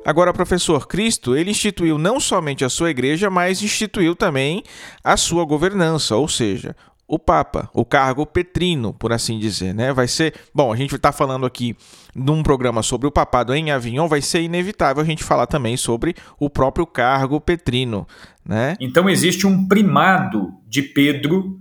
Agora, 0.07 0.33
professor, 0.33 0.87
Cristo, 0.87 1.37
ele 1.37 1.51
instituiu 1.51 1.99
não 1.99 2.21
somente 2.21 2.65
a 2.65 2.69
sua 2.69 2.91
igreja, 2.91 3.29
mas 3.29 3.61
instituiu 3.61 4.15
também 4.15 4.63
a 5.03 5.17
sua 5.17 5.45
governança, 5.45 6.15
ou 6.15 6.29
seja, 6.29 6.77
o 7.09 7.19
Papa, 7.19 7.69
o 7.75 7.85
cargo 7.85 8.25
petrino, 8.25 8.95
por 8.95 9.13
assim 9.13 9.37
dizer, 9.37 9.75
né? 9.75 9.93
Vai 9.93 10.07
ser, 10.07 10.33
bom, 10.55 10.73
a 10.73 10.77
gente 10.77 10.95
está 10.95 11.11
falando 11.11 11.45
aqui 11.45 11.75
num 12.15 12.41
programa 12.41 12.85
sobre 12.85 13.09
o 13.09 13.11
papado 13.11 13.53
em 13.53 13.73
Avignon, 13.73 14.07
vai 14.07 14.21
ser 14.21 14.43
inevitável 14.43 15.03
a 15.03 15.07
gente 15.07 15.25
falar 15.25 15.49
também 15.49 15.77
sobre 15.77 16.15
o 16.39 16.49
próprio 16.49 16.87
cargo 16.87 17.41
petrino, 17.41 18.07
né? 18.45 18.77
Então 18.79 19.11
existe 19.11 19.45
um 19.45 19.67
primado 19.67 20.53
de 20.69 20.83
Pedro 20.83 21.59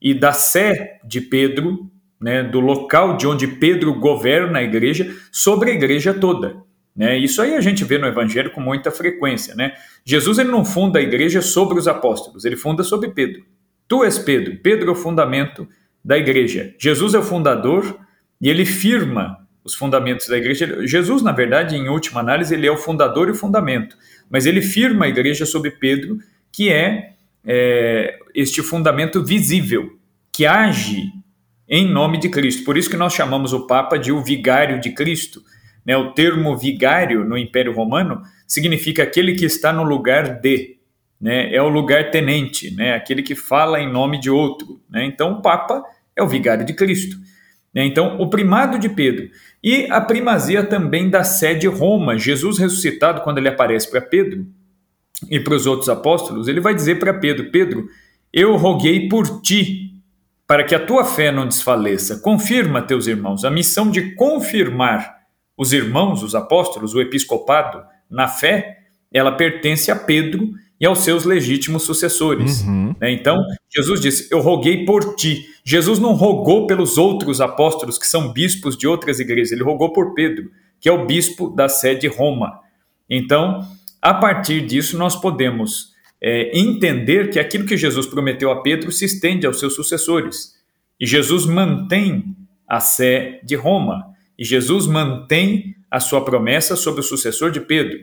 e 0.00 0.14
da 0.14 0.32
sé 0.32 1.00
de 1.04 1.20
Pedro, 1.20 1.90
né, 2.18 2.42
do 2.42 2.60
local 2.60 3.18
de 3.18 3.26
onde 3.26 3.46
Pedro 3.46 4.00
governa 4.00 4.60
a 4.60 4.62
igreja 4.62 5.14
sobre 5.30 5.70
a 5.70 5.74
igreja 5.74 6.14
toda. 6.14 6.63
Né? 6.94 7.18
Isso 7.18 7.42
aí 7.42 7.54
a 7.54 7.60
gente 7.60 7.84
vê 7.84 7.98
no 7.98 8.06
Evangelho 8.06 8.50
com 8.52 8.60
muita 8.60 8.90
frequência. 8.90 9.54
Né? 9.54 9.74
Jesus 10.04 10.38
ele 10.38 10.50
não 10.50 10.64
funda 10.64 10.98
a 10.98 11.02
igreja 11.02 11.42
sobre 11.42 11.78
os 11.78 11.88
apóstolos, 11.88 12.44
ele 12.44 12.56
funda 12.56 12.82
sobre 12.82 13.10
Pedro. 13.10 13.44
Tu 13.88 14.04
és 14.04 14.18
Pedro, 14.18 14.56
Pedro 14.62 14.88
é 14.88 14.92
o 14.92 14.96
fundamento 14.96 15.68
da 16.04 16.16
igreja. 16.16 16.74
Jesus 16.78 17.14
é 17.14 17.18
o 17.18 17.22
fundador 17.22 17.98
e 18.40 18.48
ele 18.48 18.64
firma 18.64 19.44
os 19.64 19.74
fundamentos 19.74 20.28
da 20.28 20.36
igreja. 20.36 20.86
Jesus, 20.86 21.22
na 21.22 21.32
verdade, 21.32 21.74
em 21.74 21.88
última 21.88 22.20
análise, 22.20 22.54
ele 22.54 22.66
é 22.66 22.70
o 22.70 22.76
fundador 22.76 23.28
e 23.28 23.32
o 23.32 23.34
fundamento, 23.34 23.96
mas 24.30 24.46
ele 24.46 24.60
firma 24.60 25.06
a 25.06 25.08
igreja 25.08 25.46
sobre 25.46 25.70
Pedro, 25.70 26.18
que 26.52 26.70
é, 26.70 27.14
é 27.44 28.18
este 28.34 28.62
fundamento 28.62 29.24
visível, 29.24 29.98
que 30.30 30.44
age 30.44 31.10
em 31.66 31.90
nome 31.90 32.18
de 32.18 32.28
Cristo. 32.28 32.64
Por 32.64 32.76
isso 32.76 32.90
que 32.90 32.96
nós 32.96 33.14
chamamos 33.14 33.52
o 33.52 33.66
Papa 33.66 33.98
de 33.98 34.12
o 34.12 34.22
vigário 34.22 34.80
de 34.80 34.90
Cristo 34.90 35.42
né? 35.84 35.96
O 35.96 36.12
termo 36.12 36.56
vigário 36.56 37.24
no 37.24 37.36
Império 37.36 37.74
Romano 37.74 38.22
significa 38.46 39.02
aquele 39.02 39.34
que 39.34 39.44
está 39.44 39.72
no 39.72 39.82
lugar 39.82 40.40
de, 40.40 40.76
né? 41.20 41.54
é 41.54 41.60
o 41.60 41.68
lugar 41.68 42.10
tenente, 42.10 42.74
né? 42.74 42.94
aquele 42.94 43.22
que 43.22 43.34
fala 43.34 43.80
em 43.80 43.90
nome 43.90 44.18
de 44.18 44.30
outro. 44.30 44.80
Né? 44.88 45.04
Então, 45.04 45.32
o 45.32 45.42
Papa 45.42 45.82
é 46.16 46.22
o 46.22 46.28
vigário 46.28 46.64
de 46.64 46.72
Cristo. 46.72 47.16
Né? 47.74 47.84
Então, 47.84 48.18
o 48.20 48.30
primado 48.30 48.78
de 48.78 48.88
Pedro 48.88 49.30
e 49.62 49.86
a 49.90 50.00
primazia 50.00 50.64
também 50.64 51.10
da 51.10 51.24
sede 51.24 51.66
Roma. 51.66 52.18
Jesus 52.18 52.58
ressuscitado, 52.58 53.22
quando 53.22 53.38
ele 53.38 53.48
aparece 53.48 53.90
para 53.90 54.00
Pedro 54.00 54.46
e 55.30 55.40
para 55.40 55.54
os 55.54 55.66
outros 55.66 55.88
apóstolos, 55.88 56.48
ele 56.48 56.60
vai 56.60 56.74
dizer 56.74 56.98
para 56.98 57.14
Pedro: 57.14 57.50
Pedro, 57.50 57.88
eu 58.32 58.56
roguei 58.56 59.08
por 59.08 59.40
ti, 59.40 60.02
para 60.46 60.64
que 60.64 60.74
a 60.74 60.84
tua 60.84 61.04
fé 61.04 61.32
não 61.32 61.48
desfaleça. 61.48 62.18
Confirma, 62.18 62.82
teus 62.82 63.06
irmãos, 63.06 63.44
a 63.44 63.50
missão 63.50 63.90
de 63.90 64.14
confirmar 64.14 65.23
os 65.56 65.72
irmãos, 65.72 66.22
os 66.22 66.34
apóstolos, 66.34 66.94
o 66.94 67.00
episcopado, 67.00 67.82
na 68.10 68.28
fé, 68.28 68.78
ela 69.12 69.32
pertence 69.32 69.90
a 69.90 69.96
Pedro 69.96 70.50
e 70.80 70.86
aos 70.86 71.00
seus 71.00 71.24
legítimos 71.24 71.84
sucessores. 71.84 72.62
Uhum. 72.62 72.94
Né? 73.00 73.12
Então, 73.12 73.38
Jesus 73.74 74.00
disse: 74.00 74.28
Eu 74.30 74.40
roguei 74.40 74.84
por 74.84 75.14
ti. 75.14 75.46
Jesus 75.64 75.98
não 75.98 76.12
rogou 76.14 76.66
pelos 76.66 76.98
outros 76.98 77.40
apóstolos 77.40 77.98
que 77.98 78.06
são 78.06 78.32
bispos 78.32 78.76
de 78.76 78.86
outras 78.86 79.20
igrejas, 79.20 79.52
ele 79.52 79.62
rogou 79.62 79.92
por 79.92 80.14
Pedro, 80.14 80.50
que 80.80 80.88
é 80.88 80.92
o 80.92 81.06
bispo 81.06 81.48
da 81.48 81.68
sede 81.68 82.06
Roma. 82.06 82.60
Então, 83.08 83.60
a 84.02 84.12
partir 84.12 84.66
disso, 84.66 84.98
nós 84.98 85.16
podemos 85.16 85.94
é, 86.20 86.58
entender 86.58 87.30
que 87.30 87.38
aquilo 87.38 87.64
que 87.64 87.76
Jesus 87.76 88.06
prometeu 88.06 88.50
a 88.50 88.60
Pedro 88.62 88.92
se 88.92 89.04
estende 89.04 89.46
aos 89.46 89.58
seus 89.58 89.74
sucessores. 89.74 90.54
E 91.00 91.06
Jesus 91.06 91.46
mantém 91.46 92.36
a 92.68 92.80
sé 92.80 93.40
de 93.44 93.54
Roma. 93.54 94.13
E 94.38 94.44
Jesus 94.44 94.86
mantém 94.86 95.76
a 95.90 96.00
sua 96.00 96.24
promessa 96.24 96.76
sobre 96.76 97.00
o 97.00 97.04
sucessor 97.04 97.50
de 97.50 97.60
Pedro. 97.60 97.98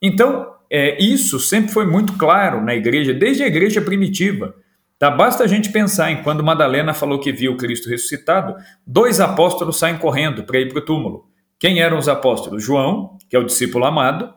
Então, 0.00 0.46
é, 0.70 1.02
isso 1.02 1.38
sempre 1.38 1.72
foi 1.72 1.86
muito 1.86 2.14
claro 2.14 2.64
na 2.64 2.74
igreja, 2.74 3.12
desde 3.12 3.42
a 3.42 3.46
igreja 3.46 3.80
primitiva. 3.80 4.54
Tá? 4.98 5.10
Basta 5.10 5.42
a 5.44 5.46
gente 5.46 5.72
pensar 5.72 6.12
em 6.12 6.22
quando 6.22 6.44
Madalena 6.44 6.94
falou 6.94 7.18
que 7.18 7.32
viu 7.32 7.56
Cristo 7.56 7.88
ressuscitado, 7.88 8.54
dois 8.86 9.20
apóstolos 9.20 9.78
saem 9.78 9.98
correndo 9.98 10.44
para 10.44 10.60
ir 10.60 10.68
para 10.68 10.78
o 10.78 10.84
túmulo. 10.84 11.26
Quem 11.58 11.80
eram 11.80 11.98
os 11.98 12.08
apóstolos? 12.08 12.62
João, 12.62 13.16
que 13.28 13.36
é 13.36 13.38
o 13.38 13.44
discípulo 13.44 13.84
amado, 13.84 14.32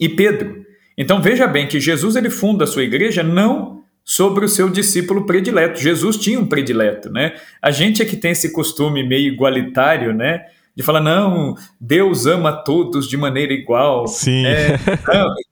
e 0.00 0.08
Pedro. 0.08 0.64
Então 0.98 1.22
veja 1.22 1.46
bem 1.46 1.66
que 1.66 1.80
Jesus 1.80 2.16
ele 2.16 2.30
funda 2.30 2.64
a 2.64 2.66
sua 2.66 2.82
igreja 2.82 3.22
não 3.22 3.82
sobre 4.04 4.44
o 4.44 4.48
seu 4.48 4.68
discípulo 4.68 5.26
predileto. 5.26 5.80
Jesus 5.80 6.16
tinha 6.16 6.38
um 6.38 6.46
predileto, 6.46 7.10
né? 7.10 7.34
A 7.60 7.70
gente 7.70 8.00
é 8.00 8.04
que 8.04 8.16
tem 8.16 8.30
esse 8.30 8.52
costume 8.52 9.02
meio 9.02 9.32
igualitário, 9.32 10.14
né? 10.14 10.46
De 10.76 10.82
falar, 10.82 11.00
não, 11.00 11.54
Deus 11.80 12.26
ama 12.26 12.52
todos 12.52 13.08
de 13.08 13.16
maneira 13.16 13.54
igual. 13.54 14.06
Sim. 14.06 14.44
É, 14.44 14.76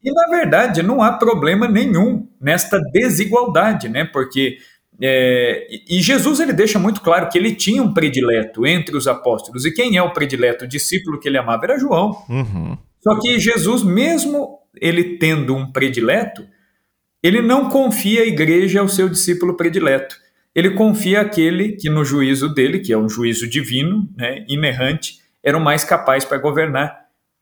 e 0.04 0.12
na 0.12 0.28
verdade 0.28 0.82
não 0.82 1.02
há 1.02 1.12
problema 1.12 1.66
nenhum 1.66 2.28
nesta 2.38 2.78
desigualdade, 2.92 3.88
né? 3.88 4.04
Porque 4.04 4.58
é, 5.00 5.66
e 5.88 6.02
Jesus 6.02 6.40
ele 6.40 6.52
deixa 6.52 6.78
muito 6.78 7.00
claro 7.00 7.28
que 7.28 7.38
ele 7.38 7.54
tinha 7.54 7.82
um 7.82 7.92
predileto 7.92 8.66
entre 8.66 8.96
os 8.96 9.08
apóstolos. 9.08 9.64
E 9.64 9.72
quem 9.72 9.96
é 9.96 10.02
o 10.02 10.12
predileto? 10.12 10.66
O 10.66 10.68
discípulo 10.68 11.18
que 11.18 11.26
ele 11.26 11.38
amava 11.38 11.64
era 11.64 11.78
João. 11.78 12.22
Uhum. 12.28 12.76
Só 13.02 13.18
que 13.18 13.38
Jesus, 13.38 13.82
mesmo 13.82 14.58
ele 14.80 15.18
tendo 15.18 15.54
um 15.54 15.70
predileto, 15.72 16.46
ele 17.22 17.40
não 17.40 17.70
confia 17.70 18.22
a 18.22 18.26
igreja 18.26 18.80
ao 18.80 18.88
seu 18.88 19.08
discípulo 19.08 19.56
predileto. 19.56 20.16
Ele 20.54 20.70
confia 20.70 21.20
aquele 21.20 21.72
que, 21.72 21.90
no 21.90 22.04
juízo 22.04 22.48
dele, 22.48 22.78
que 22.78 22.92
é 22.92 22.98
um 22.98 23.08
juízo 23.08 23.48
divino, 23.48 24.08
né, 24.16 24.44
inerrante, 24.48 25.18
era 25.42 25.58
o 25.58 25.60
mais 25.60 25.84
capaz 25.84 26.24
para 26.24 26.38
governar, 26.38 26.96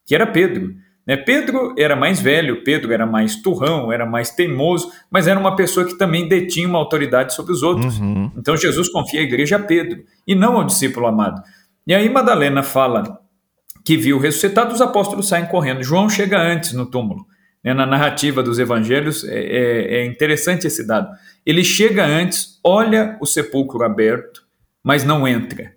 que 0.06 0.14
era 0.14 0.26
Pedro. 0.26 0.74
Né? 1.06 1.16
Pedro 1.16 1.74
era 1.76 1.94
mais 1.94 2.20
velho, 2.20 2.64
Pedro 2.64 2.92
era 2.92 3.04
mais 3.06 3.36
turrão, 3.42 3.92
era 3.92 4.06
mais 4.06 4.30
teimoso, 4.30 4.90
mas 5.10 5.26
era 5.26 5.38
uma 5.38 5.56
pessoa 5.56 5.86
que 5.86 5.98
também 5.98 6.28
detinha 6.28 6.68
uma 6.68 6.78
autoridade 6.78 7.34
sobre 7.34 7.52
os 7.52 7.62
outros. 7.62 7.98
Uhum. 7.98 8.30
Então 8.36 8.56
Jesus 8.56 8.88
confia 8.88 9.20
a 9.20 9.24
igreja 9.24 9.56
a 9.56 9.60
Pedro 9.60 10.02
e 10.26 10.34
não 10.34 10.56
ao 10.56 10.64
discípulo 10.64 11.06
amado. 11.06 11.42
E 11.86 11.94
aí 11.94 12.08
Madalena 12.08 12.62
fala 12.62 13.20
que 13.84 13.96
viu 13.96 14.18
ressuscitado, 14.18 14.72
os 14.72 14.80
apóstolos 14.80 15.28
saem 15.28 15.46
correndo. 15.46 15.82
João 15.82 16.08
chega 16.08 16.40
antes 16.40 16.72
no 16.72 16.86
túmulo. 16.86 17.26
Né? 17.62 17.74
Na 17.74 17.86
narrativa 17.86 18.42
dos 18.42 18.58
evangelhos 18.58 19.24
é, 19.24 19.38
é, 19.38 19.94
é 19.96 20.06
interessante 20.06 20.66
esse 20.66 20.86
dado. 20.86 21.08
Ele 21.44 21.64
chega 21.64 22.04
antes, 22.04 22.58
olha 22.64 23.16
o 23.20 23.26
sepulcro 23.26 23.84
aberto, 23.84 24.42
mas 24.82 25.04
não 25.04 25.26
entra. 25.26 25.72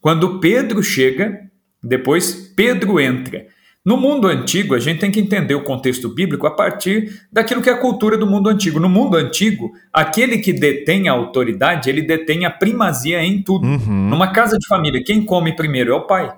Quando 0.00 0.40
Pedro 0.40 0.82
chega, 0.82 1.40
depois 1.82 2.52
Pedro 2.54 3.00
entra. 3.00 3.46
No 3.84 3.96
mundo 3.96 4.28
antigo, 4.28 4.76
a 4.76 4.78
gente 4.78 5.00
tem 5.00 5.10
que 5.10 5.18
entender 5.18 5.56
o 5.56 5.64
contexto 5.64 6.08
bíblico 6.08 6.46
a 6.46 6.52
partir 6.52 7.20
daquilo 7.32 7.60
que 7.60 7.68
é 7.68 7.72
a 7.72 7.80
cultura 7.80 8.16
do 8.16 8.26
mundo 8.26 8.48
antigo. 8.48 8.78
No 8.78 8.88
mundo 8.88 9.16
antigo, 9.16 9.72
aquele 9.92 10.38
que 10.38 10.52
detém 10.52 11.08
a 11.08 11.12
autoridade, 11.12 11.90
ele 11.90 12.02
detém 12.02 12.44
a 12.44 12.50
primazia 12.50 13.24
em 13.24 13.42
tudo. 13.42 13.66
Uhum. 13.66 14.08
Numa 14.08 14.32
casa 14.32 14.56
de 14.56 14.68
família, 14.68 15.02
quem 15.04 15.24
come 15.24 15.56
primeiro 15.56 15.90
é 15.90 15.94
o 15.96 16.06
pai, 16.06 16.32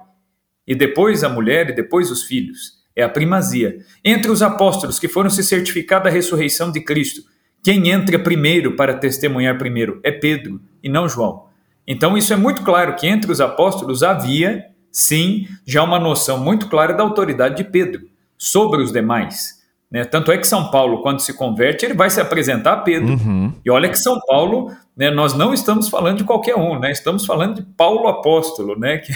e 0.67 0.75
depois 0.75 1.23
a 1.23 1.29
mulher, 1.29 1.69
e 1.69 1.75
depois 1.75 2.11
os 2.11 2.23
filhos. 2.23 2.84
É 2.97 3.03
a 3.03 3.09
primazia. 3.09 3.79
Entre 4.05 4.31
os 4.31 4.43
apóstolos 4.43 4.99
que 4.99 5.09
foram 5.09 5.31
se 5.31 5.43
certificar 5.43 6.03
da 6.03 6.11
ressurreição 6.11 6.71
de 6.71 6.81
Cristo, 6.81 7.23
quem 7.63 7.91
entra 7.91 8.19
primeiro 8.19 8.77
para 8.77 8.95
testemunhar 8.95 9.59
primeiro 9.59 10.01
é 10.03 10.13
Pedro 10.13 10.61
e 10.83 10.89
não 10.89 11.09
João. 11.09 11.47
Então, 11.87 12.17
isso 12.17 12.33
é 12.33 12.37
muito 12.37 12.63
claro 12.63 12.95
que 12.95 13.07
entre 13.07 13.31
os 13.31 13.41
apóstolos 13.41 14.03
havia 14.03 14.67
sim, 14.95 15.49
já 15.67 15.83
uma 15.83 15.99
noção 15.99 16.39
muito 16.39 16.69
clara 16.69 16.93
da 16.93 17.03
autoridade 17.03 17.57
de 17.57 17.65
Pedro 17.65 18.03
sobre 18.39 18.81
os 18.81 18.93
demais. 18.93 19.65
Né? 19.91 20.05
Tanto 20.05 20.31
é 20.31 20.39
que 20.39 20.47
São 20.47 20.71
Paulo, 20.71 21.03
quando 21.03 21.21
se 21.21 21.35
converte, 21.35 21.85
ele 21.85 21.95
vai 21.95 22.09
se 22.11 22.21
apresentar 22.21 22.73
a 22.75 22.77
Pedro. 22.77 23.15
Uhum. 23.15 23.53
E 23.65 23.71
olha 23.71 23.89
que 23.89 23.99
São 23.99 24.21
Paulo, 24.27 24.71
né, 24.97 25.11
nós 25.11 25.35
não 25.35 25.53
estamos 25.53 25.89
falando 25.89 26.19
de 26.19 26.25
qualquer 26.25 26.57
um, 26.57 26.79
né? 26.79 26.93
estamos 26.93 27.27
falando 27.27 27.57
de 27.57 27.63
Paulo 27.63 28.07
apóstolo, 28.09 28.79
né? 28.79 28.99
que 28.99 29.13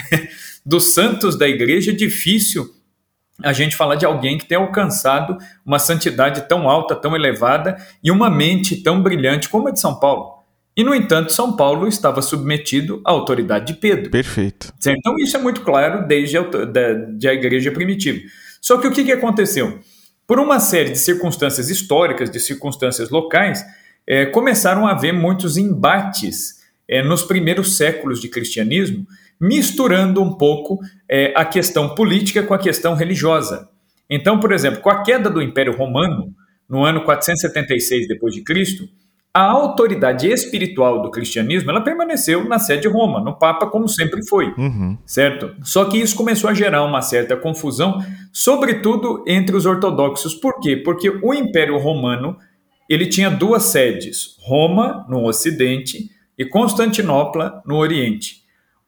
dos 0.65 0.93
santos 0.93 1.37
da 1.37 1.47
igreja, 1.47 1.91
é 1.91 1.95
difícil 1.95 2.69
a 3.43 3.53
gente 3.53 3.75
falar 3.75 3.95
de 3.95 4.05
alguém 4.05 4.37
que 4.37 4.45
tem 4.45 4.57
alcançado 4.57 5.37
uma 5.65 5.79
santidade 5.79 6.47
tão 6.47 6.69
alta, 6.69 6.95
tão 6.95 7.15
elevada 7.15 7.77
e 8.03 8.11
uma 8.11 8.29
mente 8.29 8.83
tão 8.83 9.01
brilhante 9.01 9.49
como 9.49 9.67
a 9.67 9.71
de 9.71 9.79
São 9.79 9.99
Paulo. 9.99 10.39
E, 10.75 10.83
no 10.83 10.95
entanto, 10.95 11.33
São 11.33 11.55
Paulo 11.55 11.87
estava 11.87 12.21
submetido 12.21 13.01
à 13.05 13.11
autoridade 13.11 13.67
de 13.67 13.73
Pedro. 13.73 14.09
Perfeito. 14.09 14.73
Então, 14.85 15.17
isso 15.17 15.35
é 15.35 15.39
muito 15.39 15.61
claro 15.61 16.07
desde 16.07 16.37
a, 16.37 16.41
da, 16.41 16.93
de 16.93 17.27
a 17.27 17.33
igreja 17.33 17.71
primitiva. 17.71 18.19
Só 18.61 18.77
que 18.77 18.87
o 18.87 18.91
que, 18.91 19.03
que 19.03 19.11
aconteceu? 19.11 19.79
Por 20.25 20.39
uma 20.39 20.59
série 20.59 20.91
de 20.91 20.97
circunstâncias 20.97 21.69
históricas, 21.69 22.29
de 22.29 22.39
circunstâncias 22.39 23.09
locais, 23.09 23.65
é, 24.07 24.25
começaram 24.25 24.87
a 24.87 24.91
haver 24.91 25.11
muitos 25.11 25.57
embates 25.57 26.59
é, 26.87 27.03
nos 27.03 27.23
primeiros 27.23 27.77
séculos 27.77 28.21
de 28.21 28.29
cristianismo, 28.29 29.05
misturando 29.39 30.21
um 30.21 30.33
pouco 30.33 30.79
é, 31.09 31.33
a 31.35 31.45
questão 31.45 31.95
política 31.95 32.43
com 32.43 32.53
a 32.53 32.59
questão 32.59 32.93
religiosa. 32.93 33.69
Então, 34.09 34.39
por 34.39 34.51
exemplo, 34.51 34.81
com 34.81 34.89
a 34.89 35.03
queda 35.03 35.29
do 35.29 35.41
Império 35.41 35.75
Romano, 35.75 36.33
no 36.67 36.83
ano 36.83 37.03
476 37.03 38.07
d.C., 38.07 38.89
a 39.33 39.43
autoridade 39.43 40.27
espiritual 40.27 41.03
do 41.03 41.11
cristianismo 41.11 41.69
ela 41.69 41.81
permaneceu 41.81 42.43
na 42.45 42.57
sede 42.57 42.83
de 42.83 42.87
Roma, 42.87 43.21
no 43.21 43.37
Papa, 43.37 43.67
como 43.67 43.87
sempre 43.87 44.25
foi, 44.27 44.53
uhum. 44.57 44.97
certo? 45.05 45.55
Só 45.63 45.85
que 45.85 45.97
isso 45.97 46.15
começou 46.15 46.49
a 46.49 46.53
gerar 46.53 46.83
uma 46.83 47.01
certa 47.01 47.37
confusão, 47.37 48.03
sobretudo 48.33 49.23
entre 49.27 49.55
os 49.55 49.67
ortodoxos. 49.67 50.33
Por 50.33 50.59
quê? 50.59 50.75
Porque 50.75 51.09
o 51.21 51.33
Império 51.33 51.77
Romano 51.77 52.37
ele 52.89 53.05
tinha 53.05 53.29
duas 53.29 53.63
sedes: 53.63 54.35
Roma 54.39 55.05
no 55.07 55.23
Ocidente 55.25 56.09
e 56.35 56.43
Constantinopla 56.43 57.61
no 57.65 57.77
Oriente. 57.77 58.38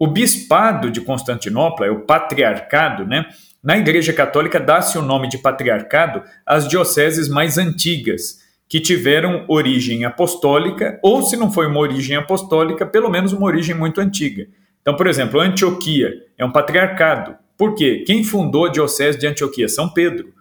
O 0.02 0.08
bispado 0.08 0.90
de 0.90 1.00
Constantinopla, 1.00 1.86
é 1.86 1.92
o 1.92 2.00
patriarcado, 2.00 3.06
né? 3.06 3.28
Na 3.64 3.78
Igreja 3.78 4.12
Católica 4.12 4.60
dá-se 4.60 4.98
o 4.98 5.02
nome 5.04 5.30
de 5.30 5.38
patriarcado 5.38 6.24
às 6.44 6.68
dioceses 6.68 7.30
mais 7.30 7.60
antigas 7.60 8.40
que 8.68 8.80
tiveram 8.80 9.46
origem 9.48 10.04
apostólica, 10.04 11.00
ou 11.04 11.22
se 11.22 11.38
não 11.38 11.52
foi 11.52 11.68
uma 11.68 11.80
origem 11.80 12.18
apostólica, 12.18 12.84
pelo 12.84 13.12
menos 13.12 13.32
uma 13.32 13.46
origem 13.46 13.76
muito 13.76 14.02
antiga. 14.02 14.48
Então, 14.82 14.96
por 14.96 15.06
exemplo, 15.06 15.40
Antioquia 15.40 16.12
é 16.36 16.44
um 16.44 16.52
patriarcado. 16.52 17.36
Por 17.56 17.76
quê? 17.76 18.04
Quem 18.04 18.24
fundou 18.24 18.66
a 18.66 18.72
diocese 18.72 19.20
de 19.20 19.28
Antioquia? 19.28 19.70
São 19.70 19.88
Pedro. 19.88 20.34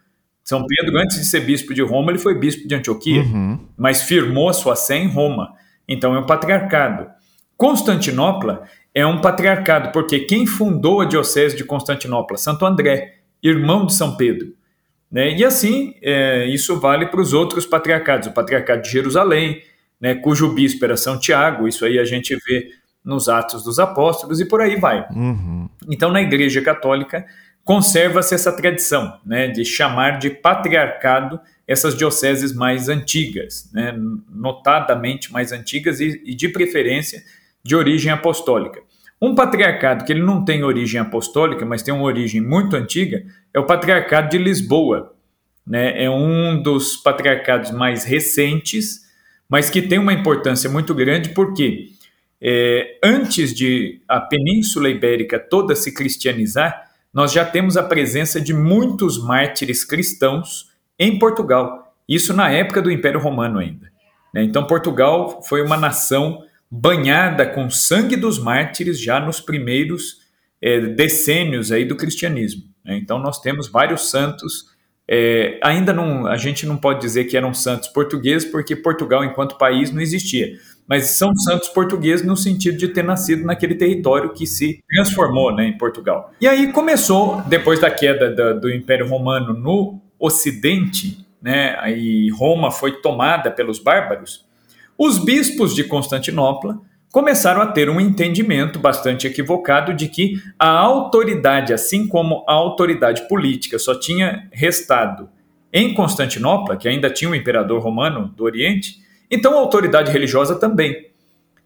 São 0.42 0.64
Pedro, 0.66 0.96
antes 0.96 1.18
de 1.18 1.26
ser 1.26 1.40
bispo 1.40 1.74
de 1.74 1.82
Roma, 1.82 2.10
ele 2.10 2.18
foi 2.18 2.34
bispo 2.38 2.66
de 2.66 2.74
Antioquia, 2.74 3.20
uhum. 3.20 3.60
mas 3.76 4.00
firmou 4.00 4.48
a 4.48 4.54
sua 4.54 4.74
sé 4.74 4.96
em 4.96 5.08
Roma. 5.08 5.52
Então 5.86 6.14
é 6.14 6.18
um 6.18 6.24
patriarcado. 6.24 7.08
Constantinopla 7.58 8.62
é 8.94 9.06
um 9.06 9.20
patriarcado, 9.20 9.92
porque 9.92 10.20
quem 10.20 10.46
fundou 10.46 11.00
a 11.00 11.04
diocese 11.04 11.56
de 11.56 11.64
Constantinopla? 11.64 12.36
Santo 12.36 12.66
André, 12.66 13.14
irmão 13.42 13.86
de 13.86 13.94
São 13.94 14.16
Pedro. 14.16 14.54
Né? 15.10 15.36
E 15.36 15.44
assim, 15.44 15.94
é, 16.02 16.46
isso 16.46 16.78
vale 16.78 17.06
para 17.06 17.20
os 17.20 17.32
outros 17.32 17.66
patriarcados, 17.66 18.28
o 18.28 18.32
patriarcado 18.32 18.82
de 18.82 18.90
Jerusalém, 18.90 19.62
né, 20.00 20.14
cujo 20.14 20.54
bispo 20.54 20.84
era 20.84 20.96
São 20.96 21.18
Tiago, 21.18 21.68
isso 21.68 21.84
aí 21.84 21.98
a 21.98 22.04
gente 22.04 22.34
vê 22.46 22.70
nos 23.04 23.28
Atos 23.28 23.62
dos 23.64 23.78
Apóstolos 23.78 24.40
e 24.40 24.44
por 24.46 24.60
aí 24.60 24.76
vai. 24.76 25.06
Uhum. 25.10 25.68
Então, 25.88 26.10
na 26.10 26.22
Igreja 26.22 26.62
Católica, 26.62 27.26
conserva-se 27.64 28.34
essa 28.34 28.52
tradição 28.52 29.18
né, 29.24 29.48
de 29.48 29.64
chamar 29.64 30.18
de 30.18 30.30
patriarcado 30.30 31.40
essas 31.66 31.96
dioceses 31.96 32.52
mais 32.52 32.88
antigas, 32.88 33.70
né, 33.72 33.94
notadamente 34.28 35.32
mais 35.32 35.52
antigas 35.52 36.00
e, 36.00 36.20
e 36.24 36.34
de 36.34 36.48
preferência 36.48 37.22
de 37.62 37.76
origem 37.76 38.12
apostólica. 38.12 38.80
Um 39.20 39.34
patriarcado 39.34 40.04
que 40.04 40.12
ele 40.12 40.22
não 40.22 40.44
tem 40.44 40.64
origem 40.64 41.00
apostólica, 41.00 41.66
mas 41.66 41.82
tem 41.82 41.92
uma 41.92 42.04
origem 42.04 42.40
muito 42.40 42.74
antiga, 42.74 43.22
é 43.52 43.60
o 43.60 43.66
patriarcado 43.66 44.30
de 44.30 44.38
Lisboa. 44.38 45.14
Né? 45.66 46.04
É 46.04 46.10
um 46.10 46.62
dos 46.62 46.96
patriarcados 46.96 47.70
mais 47.70 48.04
recentes, 48.04 49.00
mas 49.48 49.68
que 49.68 49.82
tem 49.82 49.98
uma 49.98 50.12
importância 50.12 50.70
muito 50.70 50.94
grande 50.94 51.30
porque 51.30 51.90
é, 52.40 52.98
antes 53.04 53.54
de 53.54 54.00
a 54.08 54.20
Península 54.20 54.88
Ibérica 54.88 55.38
toda 55.38 55.76
se 55.76 55.92
cristianizar, 55.92 56.90
nós 57.12 57.32
já 57.32 57.44
temos 57.44 57.76
a 57.76 57.82
presença 57.82 58.40
de 58.40 58.54
muitos 58.54 59.22
mártires 59.22 59.84
cristãos 59.84 60.70
em 60.98 61.18
Portugal. 61.18 61.94
Isso 62.08 62.32
na 62.32 62.50
época 62.50 62.80
do 62.80 62.90
Império 62.90 63.20
Romano 63.20 63.58
ainda. 63.58 63.90
Né? 64.32 64.44
Então 64.44 64.66
Portugal 64.66 65.42
foi 65.42 65.62
uma 65.62 65.76
nação 65.76 66.42
banhada 66.70 67.46
com 67.46 67.68
sangue 67.68 68.16
dos 68.16 68.38
mártires 68.38 69.00
já 69.00 69.18
nos 69.18 69.40
primeiros 69.40 70.18
é, 70.62 70.80
decênios 70.80 71.72
aí 71.72 71.84
do 71.84 71.96
cristianismo. 71.96 72.62
Né? 72.84 72.96
Então 72.96 73.18
nós 73.18 73.40
temos 73.40 73.68
vários 73.68 74.08
santos. 74.10 74.66
É, 75.08 75.58
ainda 75.62 75.92
não, 75.92 76.26
a 76.26 76.36
gente 76.36 76.64
não 76.64 76.76
pode 76.76 77.00
dizer 77.00 77.24
que 77.24 77.36
eram 77.36 77.52
santos 77.52 77.88
portugueses, 77.88 78.48
porque 78.48 78.76
Portugal, 78.76 79.24
enquanto 79.24 79.58
país, 79.58 79.90
não 79.90 80.00
existia. 80.00 80.52
Mas 80.86 81.10
são 81.10 81.34
santos 81.34 81.68
portugueses 81.68 82.24
no 82.24 82.36
sentido 82.36 82.76
de 82.76 82.88
ter 82.88 83.02
nascido 83.02 83.44
naquele 83.44 83.74
território 83.74 84.32
que 84.32 84.46
se 84.46 84.82
transformou 84.88 85.54
né, 85.54 85.66
em 85.66 85.76
Portugal. 85.76 86.32
E 86.40 86.46
aí 86.46 86.72
começou, 86.72 87.42
depois 87.42 87.80
da 87.80 87.90
queda 87.90 88.32
da, 88.32 88.52
do 88.52 88.72
Império 88.72 89.08
Romano 89.08 89.52
no 89.52 90.00
Ocidente, 90.18 91.26
né, 91.42 91.76
aí 91.80 92.28
Roma 92.30 92.70
foi 92.70 93.00
tomada 93.00 93.50
pelos 93.50 93.78
bárbaros, 93.78 94.44
os 95.00 95.16
bispos 95.16 95.74
de 95.74 95.82
Constantinopla 95.84 96.78
começaram 97.10 97.62
a 97.62 97.66
ter 97.66 97.88
um 97.88 97.98
entendimento 97.98 98.78
bastante 98.78 99.26
equivocado 99.26 99.94
de 99.94 100.08
que 100.08 100.34
a 100.58 100.68
autoridade, 100.68 101.72
assim 101.72 102.06
como 102.06 102.44
a 102.46 102.52
autoridade 102.52 103.26
política, 103.26 103.78
só 103.78 103.98
tinha 103.98 104.46
restado 104.52 105.30
em 105.72 105.94
Constantinopla, 105.94 106.76
que 106.76 106.86
ainda 106.86 107.08
tinha 107.08 107.30
o 107.30 107.34
imperador 107.34 107.80
romano 107.80 108.28
do 108.36 108.44
Oriente, 108.44 108.98
então 109.30 109.54
a 109.54 109.60
autoridade 109.60 110.12
religiosa 110.12 110.54
também. 110.56 111.08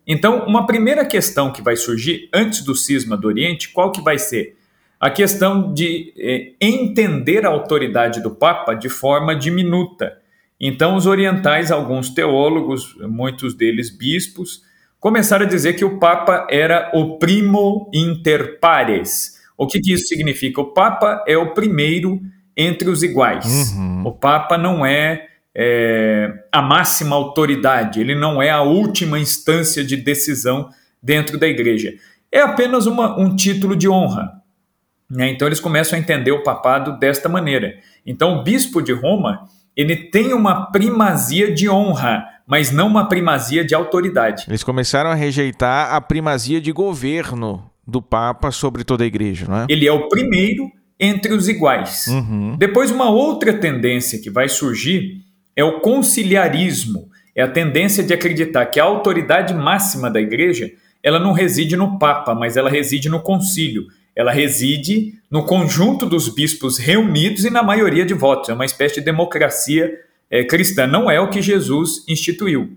Então, 0.07 0.47
uma 0.47 0.65
primeira 0.65 1.05
questão 1.05 1.51
que 1.51 1.61
vai 1.63 1.75
surgir 1.75 2.29
antes 2.33 2.63
do 2.63 2.75
cisma 2.75 3.17
do 3.17 3.27
Oriente, 3.27 3.73
qual 3.73 3.91
que 3.91 4.01
vai 4.01 4.17
ser? 4.17 4.57
a 5.05 5.11
questão 5.11 5.75
de 5.75 6.15
é, 6.17 6.53
entender 6.59 7.45
a 7.45 7.51
autoridade 7.51 8.23
do 8.23 8.31
Papa 8.31 8.73
de 8.73 8.89
forma 8.89 9.37
diminuta. 9.37 10.17
Então, 10.61 10.97
os 10.97 11.07
orientais, 11.07 11.71
alguns 11.71 12.11
teólogos, 12.11 12.97
muitos 13.01 13.55
deles 13.55 13.91
bispos, 13.91 14.63
começaram 15.01 15.45
a 15.45 15.49
dizer 15.49 15.75
que 15.75 15.85
o 15.85 15.99
Papa 15.99 16.47
era 16.49 16.91
o 16.95 17.19
primo 17.19 17.91
inter 17.93 18.59
pares. 18.61 19.35
O 19.57 19.67
que, 19.67 19.81
que 19.81 19.93
isso 19.93 20.07
significa? 20.07 20.61
O 20.61 20.73
Papa 20.73 21.23
é 21.27 21.37
o 21.37 21.53
primeiro 21.53 22.21
entre 22.57 22.89
os 22.89 23.03
iguais. 23.03 23.75
Uhum. 23.75 24.07
O 24.07 24.13
Papa 24.13 24.57
não 24.57 24.85
é, 24.85 25.27
é, 25.55 26.33
a 26.51 26.63
máxima 26.63 27.15
autoridade, 27.17 28.01
ele 28.01 28.15
não 28.15 28.41
é 28.41 28.51
a 28.51 28.63
última 28.63 29.19
instância 29.19 29.85
de 29.85 29.97
decisão 29.97 30.71
dentro 31.03 31.37
da 31.39 31.47
igreja. 31.47 31.93
É 32.33 32.41
apenas 32.41 32.87
uma, 32.87 33.19
um 33.19 33.37
título 33.37 33.77
de 33.77 33.89
honra. 33.89 34.33
Né? 35.11 35.29
Então 35.29 35.47
eles 35.47 35.61
começam 35.61 35.99
a 35.99 36.01
entender 36.01 36.33
o 36.33 36.43
papado 36.43 36.99
desta 36.99 37.29
maneira. 37.29 37.75
Então 38.07 38.39
o 38.39 38.43
bispo 38.43 38.81
de 38.81 38.93
Roma 38.93 39.49
ele 39.77 39.97
tem 39.97 40.33
uma 40.33 40.71
primazia 40.71 41.53
de 41.53 41.69
honra, 41.69 42.25
mas 42.47 42.71
não 42.71 42.87
uma 42.87 43.09
primazia 43.09 43.65
de 43.65 43.75
autoridade. 43.75 44.45
Eles 44.49 44.63
começaram 44.63 45.11
a 45.11 45.15
rejeitar 45.15 45.93
a 45.93 46.01
primazia 46.01 46.61
de 46.61 46.73
governo 46.73 47.71
do 47.87 48.01
Papa 48.01 48.51
sobre 48.51 48.85
toda 48.85 49.05
a 49.05 49.07
igreja, 49.07 49.47
não 49.49 49.59
é? 49.59 49.67
Ele 49.69 49.87
é 49.87 49.93
o 49.93 50.09
primeiro 50.09 50.71
entre 50.99 51.35
os 51.35 51.49
iguais. 51.49 52.07
Uhum. 52.07 52.57
Depois, 52.57 52.91
uma 52.91 53.11
outra 53.11 53.53
tendência 53.53 54.21
que 54.21 54.31
vai 54.31 54.49
surgir 54.49 55.23
é 55.57 55.65
o 55.65 55.81
conciliarismo. 55.81 57.09
É 57.35 57.43
a 57.43 57.51
tendência 57.51 58.03
de 58.03 58.15
acreditar 58.15 58.67
que 58.67 58.79
a 58.79 58.85
autoridade 58.85 59.53
máxima 59.53 60.09
da 60.09 60.21
igreja 60.21 60.71
ela 61.03 61.19
não 61.19 61.33
reside 61.33 61.77
no 61.77 61.99
Papa, 61.99 62.35
mas 62.35 62.57
ela 62.57 62.71
reside 62.71 63.11
no 63.11 63.21
concílio. 63.21 63.85
Ela 64.17 64.33
reside 64.33 65.15
no 65.31 65.45
conjunto 65.45 66.07
dos 66.07 66.29
bispos 66.29 66.79
reunidos 66.79 67.45
e 67.45 67.51
na 67.51 67.63
maioria 67.63 68.05
de 68.05 68.15
votos. 68.15 68.49
É 68.49 68.53
uma 68.53 68.65
espécie 68.65 68.97
de 68.97 69.01
democracia 69.03 69.93
é, 70.31 70.45
cristã. 70.45 70.87
Não 70.87 71.11
é 71.11 71.21
o 71.21 71.29
que 71.29 71.43
Jesus 71.43 72.05
instituiu. 72.09 72.77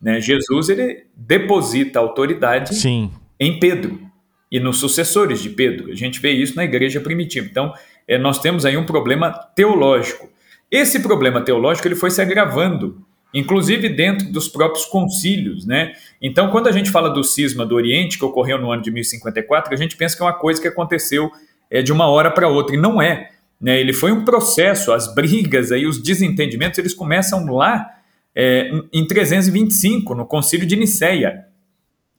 Né? 0.00 0.20
Jesus 0.20 0.68
ele 0.68 1.04
deposita 1.14 1.98
a 1.98 2.02
autoridade 2.02 2.74
Sim. 2.74 3.10
em 3.38 3.58
Pedro 3.58 4.00
e 4.50 4.58
nos 4.58 4.78
sucessores 4.78 5.40
de 5.40 5.50
Pedro. 5.50 5.92
A 5.92 5.94
gente 5.94 6.20
vê 6.20 6.32
isso 6.32 6.56
na 6.56 6.64
igreja 6.64 7.00
primitiva. 7.00 7.46
Então, 7.48 7.72
é, 8.08 8.18
nós 8.18 8.38
temos 8.38 8.64
aí 8.64 8.76
um 8.76 8.86
problema 8.86 9.30
teológico. 9.30 10.28
Esse 10.70 11.00
problema 11.00 11.40
teológico 11.40 11.86
ele 11.86 11.94
foi 11.94 12.10
se 12.10 12.22
agravando, 12.22 13.04
inclusive 13.32 13.88
dentro 13.88 14.30
dos 14.30 14.48
próprios 14.48 14.84
concílios. 14.84 15.64
Né? 15.64 15.92
Então, 16.20 16.50
quando 16.50 16.68
a 16.68 16.72
gente 16.72 16.90
fala 16.90 17.08
do 17.08 17.22
cisma 17.22 17.64
do 17.64 17.74
Oriente, 17.74 18.18
que 18.18 18.24
ocorreu 18.24 18.60
no 18.60 18.70
ano 18.70 18.82
de 18.82 18.90
1054, 18.90 19.72
a 19.72 19.76
gente 19.76 19.96
pensa 19.96 20.16
que 20.16 20.22
é 20.22 20.26
uma 20.26 20.32
coisa 20.32 20.60
que 20.60 20.68
aconteceu 20.68 21.30
é, 21.70 21.82
de 21.82 21.92
uma 21.92 22.06
hora 22.08 22.30
para 22.30 22.48
outra, 22.48 22.74
e 22.74 22.78
não 22.78 23.00
é. 23.00 23.30
Né? 23.60 23.80
Ele 23.80 23.92
foi 23.92 24.10
um 24.12 24.24
processo, 24.24 24.92
as 24.92 25.14
brigas, 25.14 25.70
aí, 25.70 25.86
os 25.86 26.02
desentendimentos, 26.02 26.78
eles 26.78 26.94
começam 26.94 27.46
lá 27.46 27.86
é, 28.34 28.70
em 28.92 29.06
325, 29.06 30.14
no 30.14 30.26
concílio 30.26 30.66
de 30.66 30.76
Nicéia. 30.76 31.46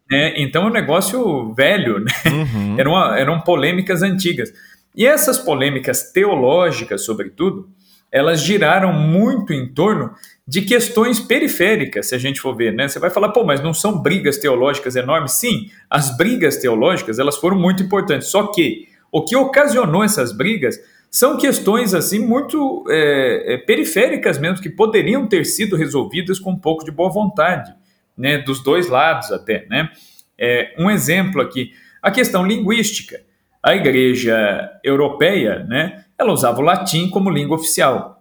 Né? 0.10 0.34
Então 0.38 0.64
é 0.64 0.66
um 0.68 0.72
negócio 0.72 1.54
velho, 1.54 2.00
né? 2.00 2.12
uhum. 2.28 2.76
eram, 2.80 3.16
eram 3.16 3.42
polêmicas 3.42 4.04
antigas. 4.04 4.54
E 4.96 5.06
essas 5.06 5.38
polêmicas 5.38 6.12
teológicas, 6.12 7.06
sobretudo, 7.06 7.70
elas 8.12 8.42
giraram 8.42 8.92
muito 8.92 9.54
em 9.54 9.74
torno 9.74 10.12
de 10.48 10.62
questões 10.64 11.20
periféricas, 11.20 12.08
se 12.08 12.16
a 12.16 12.18
gente 12.18 12.42
for 12.42 12.56
ver, 12.56 12.74
né? 12.74 12.88
Você 12.88 13.00
vai 13.00 13.10
falar, 13.10 13.30
pô, 13.30 13.44
mas 13.44 13.62
não 13.62 13.74
são 13.74 14.02
brigas 14.02 14.38
teológicas 14.38 14.96
enormes? 14.96 15.34
Sim, 15.34 15.70
as 15.90 16.16
brigas 16.18 16.58
teológicas, 16.58 17.20
elas 17.20 17.38
foram 17.38 17.58
muito 17.58 17.84
importantes. 17.84 18.28
Só 18.30 18.48
que 18.48 18.88
o 19.12 19.24
que 19.24 19.36
ocasionou 19.36 20.04
essas 20.04 20.36
brigas 20.36 20.80
são 21.10 21.38
questões, 21.38 21.94
assim, 21.94 22.20
muito 22.20 22.86
é, 22.90 23.54
é, 23.54 23.58
periféricas 23.58 24.40
mesmo, 24.40 24.62
que 24.62 24.70
poderiam 24.70 25.28
ter 25.28 25.46
sido 25.46 25.76
resolvidas 25.76 26.40
com 26.40 26.52
um 26.52 26.60
pouco 26.60 26.86
de 26.86 26.92
boa 26.92 27.10
vontade 27.10 27.74
né, 28.18 28.38
dos 28.38 28.64
dois 28.64 28.88
lados 28.88 29.32
até. 29.32 29.66
Né? 29.70 29.90
É, 30.38 30.74
um 30.80 30.90
exemplo 30.90 31.42
aqui, 31.42 31.74
a 32.02 32.10
questão 32.10 32.46
linguística. 32.46 33.20
A 33.62 33.76
igreja 33.76 34.72
europeia, 34.84 35.64
né, 35.66 36.04
ela 36.18 36.32
usava 36.32 36.60
o 36.60 36.64
latim 36.64 37.10
como 37.10 37.30
língua 37.30 37.58
oficial. 37.58 38.21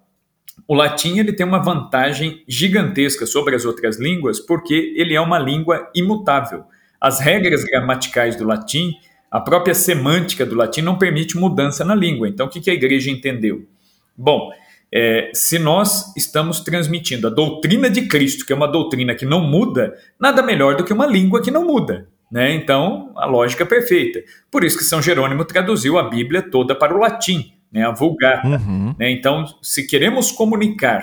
O 0.67 0.75
latim 0.75 1.19
ele 1.19 1.33
tem 1.33 1.47
uma 1.47 1.63
vantagem 1.63 2.43
gigantesca 2.49 3.27
sobre 3.27 3.55
as 3.55 3.65
outras 3.65 3.99
línguas 3.99 4.41
porque 4.41 4.95
ele 4.97 5.15
é 5.15 5.21
uma 5.21 5.39
língua 5.39 5.91
imutável. 5.95 6.65
As 7.01 7.21
regras 7.21 7.65
gramaticais 7.65 8.37
do 8.37 8.47
latim, 8.47 8.93
a 9.31 9.41
própria 9.41 9.75
semântica 9.75 10.45
do 10.45 10.55
latim 10.55 10.83
não 10.83 10.99
permite 10.99 11.37
mudança 11.37 11.85
na 11.85 11.95
língua. 11.95 12.29
Então, 12.29 12.47
o 12.47 12.51
que 12.51 12.71
a 12.71 12.75
igreja 12.75 13.11
entendeu? 13.11 13.67
Bom, 14.17 14.51
é, 14.93 15.31
se 15.33 15.59
nós 15.59 16.15
estamos 16.17 16.61
transmitindo 16.61 17.27
a 17.27 17.31
doutrina 17.31 17.89
de 17.89 18.03
Cristo, 18.07 18.45
que 18.45 18.53
é 18.53 18.57
uma 18.57 18.67
doutrina 18.67 19.15
que 19.15 19.25
não 19.25 19.41
muda, 19.41 19.95
nada 20.19 20.43
melhor 20.43 20.77
do 20.77 20.85
que 20.85 20.93
uma 20.93 21.07
língua 21.07 21.41
que 21.41 21.51
não 21.51 21.65
muda. 21.65 22.09
Né? 22.31 22.55
Então, 22.55 23.13
a 23.17 23.27
lógica 23.27 23.65
é 23.65 23.67
perfeita. 23.67 24.23
Por 24.51 24.65
isso 24.65 24.79
que 24.79 24.85
São 24.85 25.01
Jerônimo 25.01 25.45
traduziu 25.45 25.99
a 25.99 26.09
Bíblia 26.09 26.43
toda 26.43 26.75
para 26.75 26.95
o 26.95 26.99
latim, 26.99 27.53
né? 27.73 27.87
a 27.87 27.91
Vulgata. 27.91 28.47
Uhum. 28.47 28.95
Né? 28.99 29.11
Então, 29.11 29.45
se 29.63 29.87
queremos 29.87 30.33
comunicar 30.33 31.03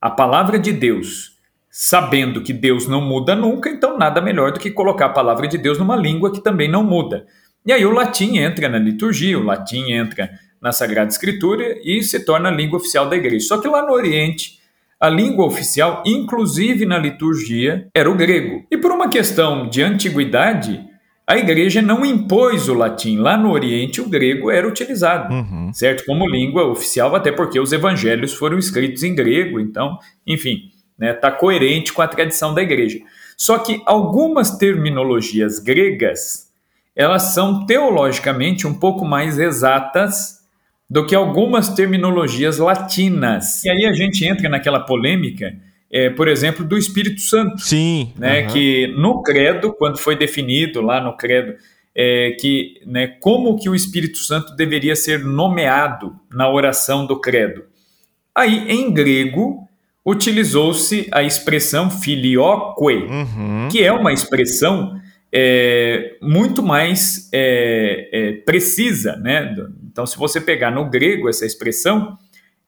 a 0.00 0.10
palavra 0.10 0.58
de 0.58 0.72
Deus, 0.72 1.36
sabendo 1.70 2.42
que 2.42 2.52
Deus 2.52 2.86
não 2.86 3.00
muda 3.00 3.34
nunca, 3.34 3.68
então 3.68 3.98
nada 3.98 4.20
melhor 4.20 4.52
do 4.52 4.60
que 4.60 4.70
colocar 4.70 5.06
a 5.06 5.10
palavra 5.10 5.46
de 5.46 5.58
Deus 5.58 5.78
numa 5.78 5.96
língua 5.96 6.32
que 6.32 6.40
também 6.40 6.70
não 6.70 6.82
muda. 6.82 7.26
E 7.64 7.72
aí 7.72 7.84
o 7.84 7.90
latim 7.90 8.38
entra 8.38 8.68
na 8.68 8.78
liturgia, 8.78 9.38
o 9.38 9.42
latim 9.42 9.90
entra 9.92 10.30
na 10.60 10.72
Sagrada 10.72 11.10
Escritura 11.10 11.78
e 11.82 12.02
se 12.02 12.24
torna 12.24 12.48
a 12.48 12.52
língua 12.52 12.78
oficial 12.78 13.08
da 13.08 13.16
igreja. 13.16 13.46
Só 13.46 13.58
que 13.58 13.68
lá 13.68 13.84
no 13.84 13.92
Oriente, 13.92 14.58
a 14.98 15.08
língua 15.08 15.44
oficial, 15.44 16.02
inclusive 16.06 16.86
na 16.86 16.98
liturgia, 16.98 17.88
era 17.94 18.10
o 18.10 18.14
grego. 18.14 18.64
E 18.70 18.78
por 18.78 18.90
uma 18.92 19.08
questão 19.08 19.68
de 19.68 19.82
antiguidade, 19.82 20.82
a 21.26 21.36
igreja 21.36 21.82
não 21.82 22.04
impôs 22.04 22.68
o 22.68 22.74
latim. 22.74 23.18
Lá 23.18 23.36
no 23.36 23.50
Oriente, 23.50 24.00
o 24.00 24.08
grego 24.08 24.48
era 24.48 24.68
utilizado, 24.68 25.34
uhum. 25.34 25.72
certo? 25.72 26.04
Como 26.06 26.28
língua 26.28 26.64
oficial, 26.66 27.16
até 27.16 27.32
porque 27.32 27.58
os 27.58 27.72
evangelhos 27.72 28.32
foram 28.32 28.58
escritos 28.58 29.02
em 29.02 29.12
grego. 29.12 29.58
Então, 29.58 29.98
enfim, 30.24 30.70
está 30.92 31.04
né, 31.04 31.12
tá 31.12 31.32
coerente 31.32 31.92
com 31.92 32.00
a 32.00 32.06
tradição 32.06 32.54
da 32.54 32.62
igreja. 32.62 33.00
Só 33.36 33.58
que 33.58 33.82
algumas 33.84 34.56
terminologias 34.56 35.58
gregas, 35.58 36.48
elas 36.94 37.34
são 37.34 37.66
teologicamente 37.66 38.66
um 38.66 38.72
pouco 38.72 39.04
mais 39.04 39.36
exatas 39.36 40.36
do 40.88 41.04
que 41.04 41.14
algumas 41.14 41.70
terminologias 41.70 42.58
latinas. 42.58 43.64
E 43.64 43.70
aí 43.70 43.84
a 43.84 43.92
gente 43.92 44.24
entra 44.24 44.48
naquela 44.48 44.78
polêmica, 44.78 45.56
é, 45.90 46.10
por 46.10 46.28
exemplo, 46.28 46.64
do 46.64 46.76
Espírito 46.76 47.20
Santo. 47.20 47.60
Sim. 47.60 48.12
Né, 48.18 48.42
uhum. 48.42 48.52
Que 48.52 48.86
no 48.98 49.22
credo, 49.22 49.72
quando 49.72 49.98
foi 49.98 50.16
definido 50.16 50.80
lá 50.80 51.00
no 51.00 51.16
credo, 51.16 51.54
é, 51.94 52.36
que 52.38 52.80
né, 52.84 53.06
como 53.06 53.58
que 53.58 53.68
o 53.68 53.74
Espírito 53.74 54.18
Santo 54.18 54.54
deveria 54.54 54.94
ser 54.94 55.24
nomeado 55.24 56.14
na 56.30 56.50
oração 56.50 57.06
do 57.06 57.18
credo. 57.18 57.64
Aí, 58.34 58.70
em 58.70 58.92
grego, 58.92 59.66
utilizou-se 60.04 61.08
a 61.10 61.22
expressão 61.22 61.90
filioque, 61.90 62.84
uhum. 62.84 63.68
que 63.70 63.82
é 63.82 63.90
uma 63.90 64.12
expressão 64.12 65.00
é, 65.32 66.16
muito 66.20 66.62
mais 66.62 67.28
é, 67.32 68.08
é, 68.12 68.32
precisa, 68.44 69.16
né? 69.16 69.54
Então, 69.90 70.06
se 70.06 70.16
você 70.16 70.40
pegar 70.40 70.70
no 70.70 70.88
grego 70.88 71.28
essa 71.28 71.46
expressão, 71.46 72.16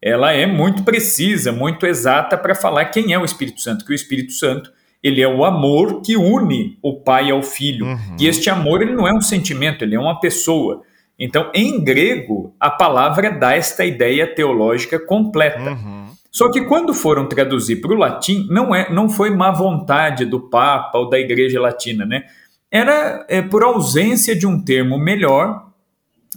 ela 0.02 0.32
é 0.32 0.46
muito 0.46 0.82
precisa, 0.82 1.52
muito 1.52 1.86
exata 1.86 2.36
para 2.36 2.54
falar 2.54 2.86
quem 2.86 3.12
é 3.12 3.18
o 3.18 3.24
Espírito 3.24 3.60
Santo, 3.60 3.84
que 3.84 3.92
o 3.92 3.94
Espírito 3.94 4.32
Santo 4.32 4.70
ele 5.02 5.20
é 5.20 5.28
o 5.28 5.44
amor 5.44 6.02
que 6.02 6.16
une 6.16 6.76
o 6.82 7.00
pai 7.00 7.30
ao 7.30 7.42
filho. 7.42 7.86
Uhum. 7.86 8.16
E 8.18 8.26
este 8.26 8.50
amor 8.50 8.82
ele 8.82 8.94
não 8.94 9.06
é 9.06 9.12
um 9.12 9.20
sentimento, 9.20 9.84
ele 9.84 9.94
é 9.94 10.00
uma 10.00 10.18
pessoa. 10.18 10.82
Então, 11.18 11.50
em 11.54 11.82
grego, 11.82 12.54
a 12.58 12.70
palavra 12.70 13.30
dá 13.30 13.54
esta 13.54 13.84
ideia 13.84 14.26
teológica 14.26 14.98
completa. 14.98 15.70
Uhum. 15.70 16.08
Só 16.30 16.50
que 16.50 16.62
quando 16.62 16.92
foram 16.94 17.28
traduzir 17.28 17.76
para 17.76 17.92
o 17.92 17.96
latim, 17.96 18.46
não, 18.50 18.74
é, 18.74 18.92
não 18.92 19.08
foi 19.08 19.30
má 19.30 19.50
vontade 19.50 20.24
do 20.24 20.40
Papa 20.40 20.98
ou 20.98 21.08
da 21.08 21.18
Igreja 21.18 21.60
Latina, 21.60 22.04
né? 22.04 22.24
era 22.70 23.24
é, 23.28 23.40
por 23.40 23.62
ausência 23.62 24.36
de 24.36 24.46
um 24.46 24.62
termo 24.62 24.98
melhor, 24.98 25.68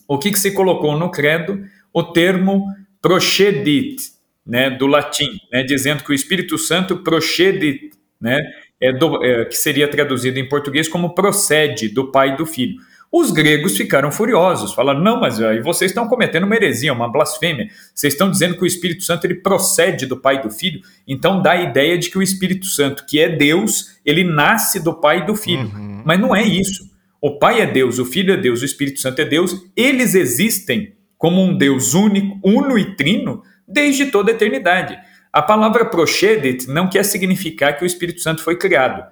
o 0.08 0.18
que, 0.18 0.32
que 0.32 0.40
se 0.40 0.52
colocou 0.52 0.98
no 0.98 1.10
credo? 1.10 1.64
O 1.94 2.04
termo 2.04 2.68
procedit, 3.02 3.98
né, 4.46 4.70
do 4.70 4.88
latim, 4.88 5.40
né, 5.52 5.64
dizendo 5.64 6.04
que 6.04 6.12
o 6.12 6.14
Espírito 6.14 6.58
Santo 6.58 6.98
procedit, 6.98 7.92
né, 8.20 8.40
é 8.80 8.92
do, 8.92 9.24
é, 9.24 9.46
que 9.46 9.58
seria 9.58 9.88
traduzido 9.88 10.40
em 10.40 10.48
português 10.48 10.88
como 10.88 11.14
procede 11.14 11.90
do 11.90 12.12
Pai 12.12 12.34
e 12.34 12.38
do 12.38 12.46
Filho. 12.46 12.76
Os 13.12 13.30
gregos 13.30 13.76
ficaram 13.76 14.10
furiosos, 14.10 14.74
falaram: 14.74 15.02
não, 15.02 15.20
mas 15.20 15.42
aí 15.42 15.60
vocês 15.60 15.92
estão 15.92 16.08
cometendo 16.08 16.46
uma 16.46 16.56
heresia, 16.56 16.94
uma 16.94 17.12
blasfêmia. 17.12 17.68
Vocês 17.94 18.14
estão 18.14 18.32
dizendo 18.32 18.56
que 18.56 18.64
o 18.64 18.66
Espírito 18.66 19.04
Santo 19.04 19.26
ele 19.26 19.36
procede 19.36 20.06
do 20.06 20.16
Pai 20.16 20.38
e 20.38 20.42
do 20.42 20.50
Filho, 20.50 20.82
então 21.06 21.42
dá 21.42 21.52
a 21.52 21.62
ideia 21.62 21.98
de 21.98 22.10
que 22.10 22.18
o 22.18 22.24
Espírito 22.24 22.66
Santo, 22.66 23.06
que 23.06 23.20
é 23.20 23.28
Deus, 23.28 24.00
ele 24.06 24.24
nasce 24.24 24.82
do 24.82 24.94
Pai 24.94 25.20
e 25.20 25.26
do 25.26 25.36
Filho. 25.36 25.70
Uhum. 25.76 26.02
Mas 26.06 26.20
não 26.20 26.34
é 26.34 26.42
isso. 26.42 26.90
O 27.20 27.38
Pai 27.38 27.62
é 27.62 27.68
Deus, 27.68 28.00
o 28.00 28.06
Filho 28.06 28.34
é 28.34 28.38
Deus, 28.38 28.62
o 28.62 28.66
Espírito 28.66 29.00
Santo 29.00 29.22
é 29.22 29.26
Deus, 29.26 29.56
eles 29.76 30.16
existem 30.16 30.94
como 31.22 31.40
um 31.40 31.56
Deus 31.56 31.94
único, 31.94 32.40
uno 32.44 32.80
e 32.80 32.96
trino 32.96 33.44
desde 33.68 34.08
toda 34.08 34.32
a 34.32 34.34
eternidade. 34.34 34.98
A 35.32 35.40
palavra 35.40 35.86
prochedet 35.86 36.68
não 36.68 36.90
quer 36.90 37.06
significar 37.06 37.78
que 37.78 37.84
o 37.84 37.86
Espírito 37.86 38.22
Santo 38.22 38.42
foi 38.42 38.58
criado. 38.58 39.06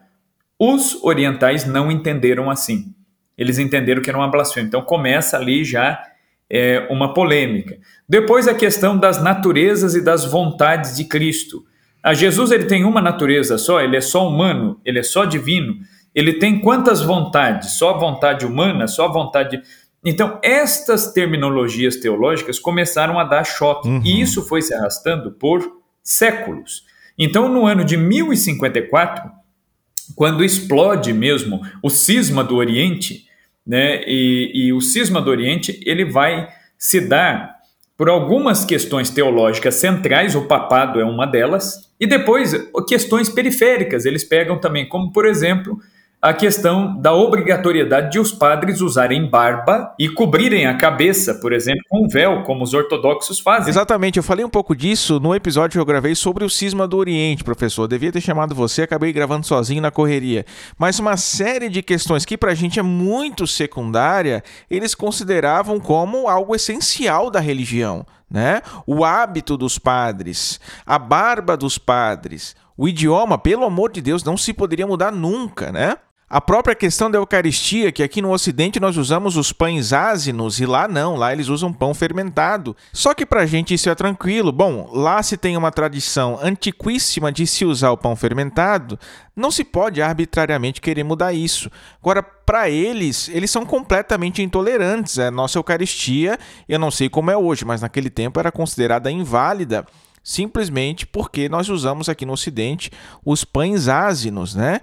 Os 0.58 1.04
orientais 1.04 1.68
não 1.68 1.92
entenderam 1.92 2.50
assim. 2.50 2.96
Eles 3.38 3.60
entenderam 3.60 4.02
que 4.02 4.10
era 4.10 4.18
uma 4.18 4.28
blasfêmia. 4.28 4.70
Então 4.70 4.82
começa 4.82 5.38
ali 5.38 5.64
já 5.64 6.04
é, 6.50 6.88
uma 6.90 7.14
polêmica. 7.14 7.78
Depois 8.08 8.48
a 8.48 8.56
questão 8.56 8.98
das 8.98 9.22
naturezas 9.22 9.94
e 9.94 10.04
das 10.04 10.26
vontades 10.26 10.98
de 10.98 11.06
Cristo. 11.06 11.64
A 12.02 12.16
Jesus 12.16 12.50
ele 12.50 12.66
tem 12.66 12.86
uma 12.86 13.04
natureza 13.04 13.56
só, 13.60 13.82
ele 13.82 13.96
é 13.96 14.02
só 14.02 14.28
humano, 14.28 14.82
ele 14.84 14.98
é 14.98 15.04
só 15.04 15.26
divino. 15.26 15.76
Ele 16.16 16.34
tem 16.34 16.60
quantas 16.60 17.04
vontades? 17.04 17.74
Só 17.74 17.92
a 17.92 17.98
vontade 18.00 18.48
humana, 18.48 18.88
só 18.88 19.06
a 19.06 19.12
vontade. 19.12 19.62
Então, 20.04 20.40
estas 20.42 21.12
terminologias 21.12 21.98
teológicas 21.98 22.58
começaram 22.58 23.20
a 23.20 23.24
dar 23.24 23.44
choque. 23.44 23.88
Uhum. 23.88 24.02
E 24.04 24.22
isso 24.22 24.42
foi 24.48 24.62
se 24.62 24.74
arrastando 24.74 25.32
por 25.32 25.80
séculos. 26.02 26.86
Então, 27.18 27.50
no 27.50 27.66
ano 27.66 27.84
de 27.84 27.98
1054, 27.98 29.30
quando 30.16 30.44
explode 30.44 31.12
mesmo 31.14 31.62
o 31.84 31.90
cisma 31.90 32.44
do 32.44 32.56
Oriente, 32.56 33.26
né, 33.68 34.02
e, 34.08 34.52
e 34.54 34.74
o 34.74 34.82
cisma 34.82 35.22
do 35.22 35.30
Oriente 35.30 35.80
ele 35.86 36.06
vai 36.06 36.48
se 36.78 37.02
dar 37.02 37.60
por 37.98 38.10
algumas 38.10 38.64
questões 38.64 39.10
teológicas 39.10 39.76
centrais, 39.76 40.34
o 40.34 40.48
papado 40.48 41.02
é 41.02 41.04
uma 41.04 41.26
delas, 41.26 41.92
e 42.00 42.08
depois 42.08 42.54
questões 42.88 43.28
periféricas, 43.28 44.06
eles 44.06 44.24
pegam 44.24 44.58
também, 44.58 44.88
como 44.88 45.12
por 45.12 45.26
exemplo 45.26 45.78
a 46.22 46.34
questão 46.34 47.00
da 47.00 47.14
obrigatoriedade 47.14 48.12
de 48.12 48.20
os 48.20 48.32
padres 48.32 48.82
usarem 48.82 49.30
barba 49.30 49.94
e 49.98 50.10
cobrirem 50.10 50.66
a 50.66 50.76
cabeça, 50.76 51.36
por 51.36 51.54
exemplo, 51.54 51.82
com 51.88 52.10
véu, 52.10 52.44
como 52.44 52.62
os 52.62 52.74
ortodoxos 52.74 53.40
fazem. 53.40 53.70
Exatamente, 53.70 54.18
eu 54.18 54.24
falei 54.24 54.44
um 54.44 54.50
pouco 54.50 54.76
disso 54.76 55.18
no 55.20 55.34
episódio 55.34 55.78
que 55.78 55.80
eu 55.80 55.86
gravei 55.86 56.14
sobre 56.16 56.44
o 56.44 56.50
cisma 56.50 56.86
do 56.86 56.98
Oriente, 56.98 57.44
professor. 57.44 57.84
Eu 57.84 57.88
devia 57.88 58.12
ter 58.12 58.20
chamado 58.20 58.54
você, 58.54 58.82
acabei 58.82 59.14
gravando 59.14 59.48
sozinho 59.48 59.82
na 59.82 59.92
correria. 59.92 60.46
Mas 60.78 61.00
uma 61.00 61.16
série 61.16 61.70
de 61.70 61.82
questões 61.82 62.26
que 62.26 62.38
pra 62.38 62.54
gente 62.54 62.80
é 62.80 62.84
muito 62.84 63.48
secundária, 63.48 64.44
eles 64.70 64.94
consideravam 64.94 65.80
como 65.80 66.28
algo 66.28 66.54
essencial 66.54 67.32
da 67.32 67.40
religião. 67.40 68.06
Né? 68.30 68.62
O 68.86 69.06
hábito 69.06 69.56
dos 69.56 69.80
padres, 69.80 70.60
a 70.86 71.00
barba 71.00 71.56
dos 71.56 71.78
padres, 71.78 72.56
o 72.78 72.88
idioma, 72.88 73.38
pelo 73.38 73.64
amor 73.64 73.92
de 73.92 74.02
Deus, 74.02 74.24
não 74.24 74.38
se 74.38 74.54
poderia 74.54 74.86
mudar 74.86 75.12
nunca, 75.12 75.72
né? 75.72 75.98
A 76.32 76.40
própria 76.40 76.76
questão 76.76 77.10
da 77.10 77.18
Eucaristia, 77.18 77.92
que 77.92 78.04
aqui 78.04 78.22
no 78.22 78.32
Ocidente 78.32 78.80
nós 78.80 78.98
usamos 78.98 79.36
os 79.36 79.52
pães 79.52 79.92
ázinos 79.92 80.60
e 80.60 80.66
lá 80.68 80.88
não, 80.88 81.16
lá 81.16 81.34
eles 81.34 81.48
usam 81.48 81.74
pão 81.74 81.92
fermentado. 81.92 82.78
Só 82.94 83.16
que 83.16 83.26
pra 83.26 83.48
gente 83.48 83.74
isso 83.74 83.90
é 83.90 83.96
tranquilo. 83.96 84.52
Bom, 84.52 84.92
lá 84.94 85.24
se 85.24 85.36
tem 85.36 85.58
uma 85.58 85.72
tradição 85.72 86.38
antiquíssima 86.40 87.32
de 87.32 87.48
se 87.48 87.66
usar 87.66 87.90
o 87.90 87.98
pão 87.98 88.16
fermentado, 88.16 89.00
não 89.36 89.50
se 89.50 89.64
pode 89.64 90.04
arbitrariamente 90.04 90.82
querer 90.82 91.04
mudar 91.04 91.34
isso. 91.34 91.68
Agora, 92.00 92.22
para 92.22 92.70
eles, 92.70 93.28
eles 93.30 93.50
são 93.50 93.66
completamente 93.66 94.44
intolerantes. 94.44 95.18
A 95.18 95.32
nossa 95.32 95.58
Eucaristia, 95.58 96.38
eu 96.68 96.78
não 96.78 96.92
sei 96.92 97.10
como 97.10 97.32
é 97.32 97.38
hoje, 97.38 97.66
mas 97.66 97.82
naquele 97.82 98.12
tempo 98.12 98.40
era 98.40 98.52
considerada 98.52 99.10
inválida 99.10 99.84
simplesmente 100.22 101.08
porque 101.08 101.50
nós 101.50 101.70
usamos 101.70 102.08
aqui 102.08 102.26
no 102.26 102.34
Ocidente 102.34 102.92
os 103.26 103.44
pães 103.44 103.88
ázinos, 103.88 104.54
né? 104.54 104.82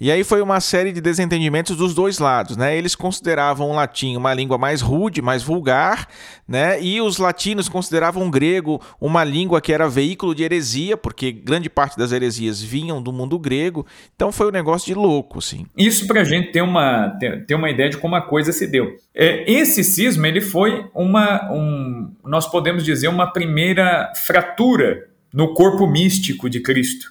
E 0.00 0.12
aí 0.12 0.22
foi 0.22 0.40
uma 0.40 0.60
série 0.60 0.92
de 0.92 1.00
desentendimentos 1.00 1.76
dos 1.76 1.92
dois 1.92 2.20
lados, 2.20 2.56
né? 2.56 2.76
Eles 2.76 2.94
consideravam 2.94 3.70
o 3.70 3.74
latim 3.74 4.16
uma 4.16 4.32
língua 4.32 4.56
mais 4.56 4.80
rude, 4.80 5.20
mais 5.20 5.42
vulgar, 5.42 6.06
né? 6.46 6.80
E 6.80 7.00
os 7.00 7.18
latinos 7.18 7.68
consideravam 7.68 8.26
o 8.26 8.30
grego 8.30 8.80
uma 9.00 9.24
língua 9.24 9.60
que 9.60 9.72
era 9.72 9.88
veículo 9.88 10.36
de 10.36 10.44
heresia, 10.44 10.96
porque 10.96 11.32
grande 11.32 11.68
parte 11.68 11.98
das 11.98 12.12
heresias 12.12 12.62
vinham 12.62 13.02
do 13.02 13.12
mundo 13.12 13.36
grego. 13.40 13.84
Então 14.14 14.30
foi 14.30 14.46
um 14.48 14.52
negócio 14.52 14.86
de 14.86 14.94
louco, 14.94 15.38
assim. 15.38 15.66
Isso 15.76 16.06
para 16.06 16.20
a 16.20 16.24
gente 16.24 16.52
ter 16.52 16.62
uma, 16.62 17.16
ter, 17.18 17.44
ter, 17.44 17.56
uma 17.56 17.68
ideia 17.68 17.90
de 17.90 17.98
como 17.98 18.14
a 18.14 18.22
coisa 18.22 18.52
se 18.52 18.68
deu. 18.68 18.96
É, 19.12 19.50
esse 19.50 19.82
cisma 19.82 20.28
ele 20.28 20.40
foi 20.40 20.86
uma, 20.94 21.50
um, 21.52 22.12
nós 22.24 22.46
podemos 22.48 22.84
dizer, 22.84 23.08
uma 23.08 23.32
primeira 23.32 24.12
fratura 24.14 25.08
no 25.34 25.54
corpo 25.54 25.88
místico 25.88 26.48
de 26.48 26.60
Cristo. 26.60 27.06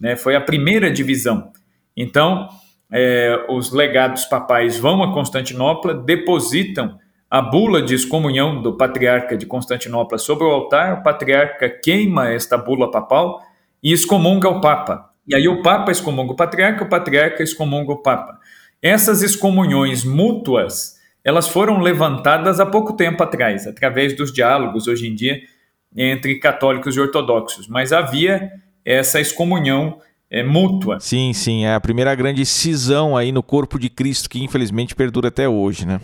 Né? 0.00 0.14
Foi 0.14 0.36
a 0.36 0.40
primeira 0.40 0.88
divisão. 0.88 1.50
Então, 2.00 2.48
é, 2.92 3.44
os 3.48 3.72
legados 3.72 4.24
papais 4.24 4.78
vão 4.78 5.02
a 5.02 5.12
Constantinopla, 5.12 5.92
depositam 5.92 6.96
a 7.28 7.42
bula 7.42 7.82
de 7.82 7.92
excomunhão 7.92 8.62
do 8.62 8.76
patriarca 8.76 9.36
de 9.36 9.44
Constantinopla 9.44 10.16
sobre 10.16 10.44
o 10.44 10.50
altar, 10.50 11.00
o 11.00 11.02
patriarca 11.02 11.68
queima 11.68 12.30
esta 12.30 12.56
bula 12.56 12.88
papal 12.88 13.42
e 13.82 13.92
excomunga 13.92 14.48
o 14.48 14.60
papa. 14.60 15.10
E 15.26 15.34
aí 15.34 15.48
o 15.48 15.60
papa 15.60 15.90
excomunga 15.90 16.32
o 16.32 16.36
patriarca, 16.36 16.84
o 16.84 16.88
patriarca 16.88 17.42
excomunga 17.42 17.92
o 17.92 18.00
papa. 18.00 18.38
Essas 18.80 19.20
excomunhões 19.20 20.04
mútuas, 20.04 20.94
elas 21.24 21.48
foram 21.48 21.80
levantadas 21.80 22.60
há 22.60 22.64
pouco 22.64 22.94
tempo 22.94 23.22
atrás, 23.24 23.66
através 23.66 24.16
dos 24.16 24.32
diálogos 24.32 24.86
hoje 24.86 25.08
em 25.08 25.14
dia 25.14 25.40
entre 25.96 26.38
católicos 26.38 26.96
e 26.96 27.00
ortodoxos, 27.00 27.66
mas 27.66 27.92
havia 27.92 28.52
essa 28.84 29.20
excomunhão 29.20 30.00
é 30.30 30.42
mútua. 30.42 31.00
Sim, 31.00 31.32
sim, 31.32 31.64
é 31.64 31.74
a 31.74 31.80
primeira 31.80 32.14
grande 32.14 32.44
cisão 32.44 33.16
aí 33.16 33.32
no 33.32 33.42
corpo 33.42 33.78
de 33.78 33.88
Cristo 33.88 34.28
que 34.28 34.42
infelizmente 34.42 34.94
perdura 34.94 35.28
até 35.28 35.48
hoje, 35.48 35.86
né? 35.86 36.00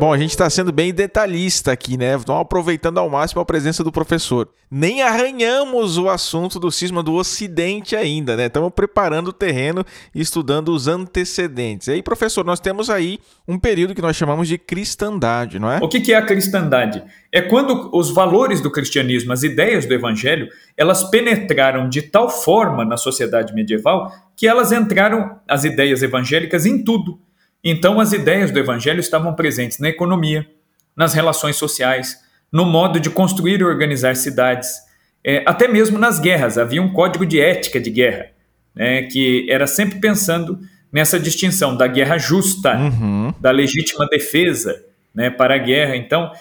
Bom, 0.00 0.14
a 0.14 0.16
gente 0.16 0.30
está 0.30 0.48
sendo 0.48 0.72
bem 0.72 0.94
detalhista 0.94 1.72
aqui, 1.72 1.98
né? 1.98 2.16
Estamos 2.16 2.40
aproveitando 2.40 2.96
ao 2.96 3.10
máximo 3.10 3.42
a 3.42 3.44
presença 3.44 3.84
do 3.84 3.92
professor. 3.92 4.48
Nem 4.70 5.02
arranhamos 5.02 5.98
o 5.98 6.08
assunto 6.08 6.58
do 6.58 6.70
cisma 6.70 7.02
do 7.02 7.12
Ocidente 7.12 7.94
ainda, 7.94 8.34
né? 8.34 8.46
Estamos 8.46 8.72
preparando 8.74 9.28
o 9.28 9.32
terreno 9.32 9.84
e 10.14 10.22
estudando 10.22 10.70
os 10.70 10.88
antecedentes. 10.88 11.88
E 11.88 11.90
aí, 11.90 12.02
professor, 12.02 12.46
nós 12.46 12.58
temos 12.58 12.88
aí 12.88 13.18
um 13.46 13.58
período 13.58 13.94
que 13.94 14.00
nós 14.00 14.16
chamamos 14.16 14.48
de 14.48 14.56
cristandade, 14.56 15.58
não 15.58 15.70
é? 15.70 15.80
O 15.82 15.86
que 15.86 16.14
é 16.14 16.16
a 16.16 16.24
cristandade? 16.24 17.04
É 17.30 17.42
quando 17.42 17.90
os 17.92 18.10
valores 18.10 18.62
do 18.62 18.72
cristianismo, 18.72 19.34
as 19.34 19.42
ideias 19.42 19.84
do 19.84 19.92
evangelho, 19.92 20.48
elas 20.78 21.10
penetraram 21.10 21.90
de 21.90 22.00
tal 22.00 22.30
forma 22.30 22.86
na 22.86 22.96
sociedade 22.96 23.52
medieval 23.52 24.10
que 24.34 24.48
elas 24.48 24.72
entraram, 24.72 25.38
as 25.46 25.64
ideias 25.64 26.02
evangélicas, 26.02 26.64
em 26.64 26.82
tudo 26.82 27.18
então, 27.62 28.00
as 28.00 28.12
ideias 28.12 28.50
do 28.50 28.58
Evangelho 28.58 29.00
estavam 29.00 29.34
presentes 29.34 29.78
na 29.78 29.88
economia, 29.88 30.46
nas 30.96 31.12
relações 31.12 31.56
sociais, 31.56 32.16
no 32.50 32.64
modo 32.64 32.98
de 32.98 33.10
construir 33.10 33.60
e 33.60 33.64
organizar 33.64 34.16
cidades, 34.16 34.70
é, 35.22 35.42
até 35.46 35.68
mesmo 35.68 35.98
nas 35.98 36.18
guerras. 36.18 36.56
Havia 36.56 36.82
um 36.82 36.92
código 36.92 37.26
de 37.26 37.38
ética 37.38 37.78
de 37.78 37.90
guerra, 37.90 38.30
né, 38.74 39.02
que 39.02 39.46
era 39.48 39.66
sempre 39.66 40.00
pensando 40.00 40.58
nessa 40.92 41.20
distinção 41.20 41.76
da 41.76 41.86
guerra 41.86 42.18
justa, 42.18 42.76
uhum. 42.76 43.32
da 43.38 43.50
legítima 43.50 44.08
defesa 44.08 44.82
né, 45.14 45.30
para 45.30 45.54
a 45.54 45.58
guerra. 45.58 45.96
Então, 45.96 46.32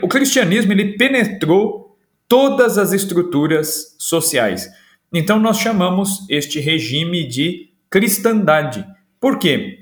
o 0.00 0.08
cristianismo 0.08 0.72
ele 0.72 0.96
penetrou 0.96 1.98
todas 2.28 2.78
as 2.78 2.92
estruturas 2.92 3.96
sociais. 3.98 4.70
Então, 5.12 5.38
nós 5.40 5.58
chamamos 5.58 6.24
este 6.30 6.60
regime 6.60 7.26
de 7.26 7.70
cristandade. 7.90 8.86
Por 9.20 9.38
quê? 9.38 9.79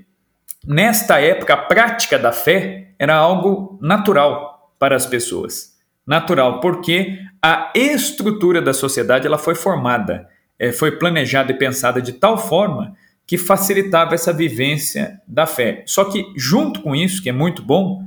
Nesta 0.66 1.21
época, 1.21 1.55
a 1.55 1.57
prática 1.57 2.18
da 2.18 2.33
fé 2.33 2.92
era 2.99 3.14
algo 3.14 3.79
natural 3.81 4.75
para 4.79 4.97
as 4.97 5.07
pessoas. 5.07 5.77
Natural, 6.07 6.61
porque 6.61 7.18
a 7.42 7.71
estrutura 7.75 8.61
da 8.61 8.73
sociedade 8.73 9.27
ela 9.27 9.38
foi 9.38 9.55
formada, 9.55 10.29
é, 10.59 10.73
foi 10.73 10.92
planejada 10.92 11.53
e 11.53 11.59
pensada 11.59 12.01
de 12.01 12.12
tal 12.12 12.38
forma 12.38 12.94
que 13.27 13.37
facilitava 13.37 14.14
essa 14.14 14.33
vivência 14.33 15.21
da 15.29 15.47
fé. 15.47 15.83
Só 15.87 16.05
que, 16.05 16.25
junto 16.35 16.81
com 16.81 16.97
isso, 16.97 17.23
que 17.23 17.29
é 17.29 17.33
muito 17.33 17.62
bom, 17.62 18.03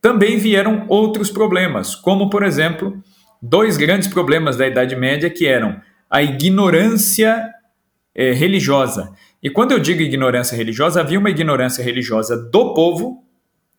também 0.00 0.38
vieram 0.38 0.84
outros 0.88 1.30
problemas, 1.30 1.96
como, 1.96 2.30
por 2.30 2.44
exemplo, 2.44 3.02
dois 3.42 3.76
grandes 3.76 4.06
problemas 4.08 4.56
da 4.56 4.66
Idade 4.66 4.94
Média 4.94 5.28
que 5.28 5.46
eram 5.46 5.80
a 6.08 6.22
ignorância 6.22 7.50
é, 8.14 8.32
religiosa 8.32 9.12
e 9.46 9.50
quando 9.50 9.70
eu 9.70 9.78
digo 9.78 10.02
ignorância 10.02 10.56
religiosa, 10.56 10.98
havia 10.98 11.20
uma 11.20 11.30
ignorância 11.30 11.80
religiosa 11.80 12.36
do 12.36 12.74
povo, 12.74 13.22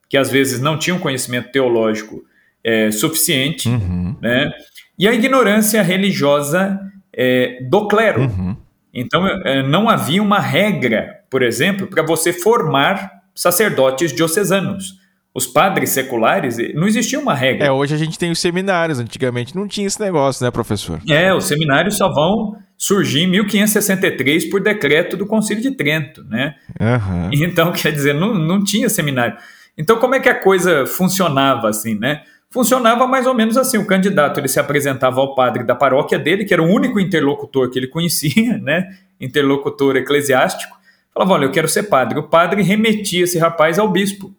que 0.08 0.15
às 0.15 0.32
vezes 0.32 0.62
não 0.62 0.80
tinha 0.80 0.95
um 0.95 0.99
conhecimento 0.99 1.51
teológico 1.51 2.23
é, 2.63 2.89
suficiente, 2.89 3.67
uhum. 3.67 4.15
né? 4.21 4.49
e 4.97 5.06
a 5.06 5.13
ignorância 5.13 5.82
religiosa 5.82 6.80
é, 7.13 7.60
do 7.69 7.86
clero. 7.86 8.21
Uhum. 8.21 8.56
Então, 8.93 9.27
é, 9.27 9.62
não 9.62 9.89
havia 9.89 10.23
uma 10.23 10.39
regra, 10.39 11.19
por 11.30 11.43
exemplo, 11.43 11.86
para 11.88 12.01
você 12.01 12.32
formar 12.32 13.23
sacerdotes 13.36 14.13
diocesanos. 14.13 14.93
Os 15.34 15.45
padres 15.45 15.89
seculares, 15.89 16.56
não 16.75 16.88
existia 16.88 17.19
uma 17.19 17.36
regra. 17.36 17.67
É, 17.67 17.71
hoje 17.73 17.93
a 17.93 17.97
gente 17.97 18.17
tem 18.17 18.32
os 18.32 18.39
seminários, 18.39 18.99
antigamente 18.99 19.53
não 19.53 19.67
tinha 19.67 19.86
esse 19.86 19.99
negócio, 19.99 20.45
né, 20.45 20.49
professor? 20.49 21.01
É, 21.10 21.34
os 21.34 21.43
seminários 21.43 21.97
só 21.97 22.08
vão 22.10 22.56
surgir 22.77 23.21
em 23.21 23.27
1563 23.27 24.49
por 24.49 24.61
decreto 24.61 25.17
do 25.17 25.25
Concílio 25.25 25.63
de 25.63 25.71
Trento, 25.71 26.23
né? 26.23 26.55
Uhum. 26.79 27.29
Então, 27.47 27.71
quer 27.71 27.91
dizer, 27.91 28.13
não, 28.13 28.35
não 28.35 28.63
tinha 28.63 28.87
seminário. 28.87 29.35
Então, 29.77 29.97
como 29.97 30.15
é 30.15 30.19
que 30.19 30.29
a 30.29 30.39
coisa 30.39 30.85
funcionava 30.85 31.69
assim, 31.69 31.95
né? 31.95 32.21
Funcionava 32.49 33.05
mais 33.07 33.27
ou 33.27 33.33
menos 33.33 33.57
assim, 33.57 33.77
o 33.77 33.85
candidato 33.85 34.39
ele 34.39 34.47
se 34.47 34.59
apresentava 34.59 35.19
ao 35.19 35.35
padre 35.35 35.63
da 35.63 35.75
paróquia 35.75 36.17
dele, 36.17 36.45
que 36.45 36.53
era 36.53 36.63
o 36.63 36.67
único 36.67 36.99
interlocutor 36.99 37.69
que 37.69 37.79
ele 37.79 37.87
conhecia, 37.87 38.57
né? 38.61 38.87
Interlocutor 39.19 39.97
eclesiástico. 39.97 40.77
Falava, 41.13 41.33
olha, 41.33 41.45
eu 41.45 41.51
quero 41.51 41.67
ser 41.67 41.83
padre. 41.83 42.19
O 42.19 42.23
padre 42.23 42.61
remetia 42.61 43.23
esse 43.23 43.39
rapaz 43.39 43.79
ao 43.79 43.89
bispo. 43.89 44.35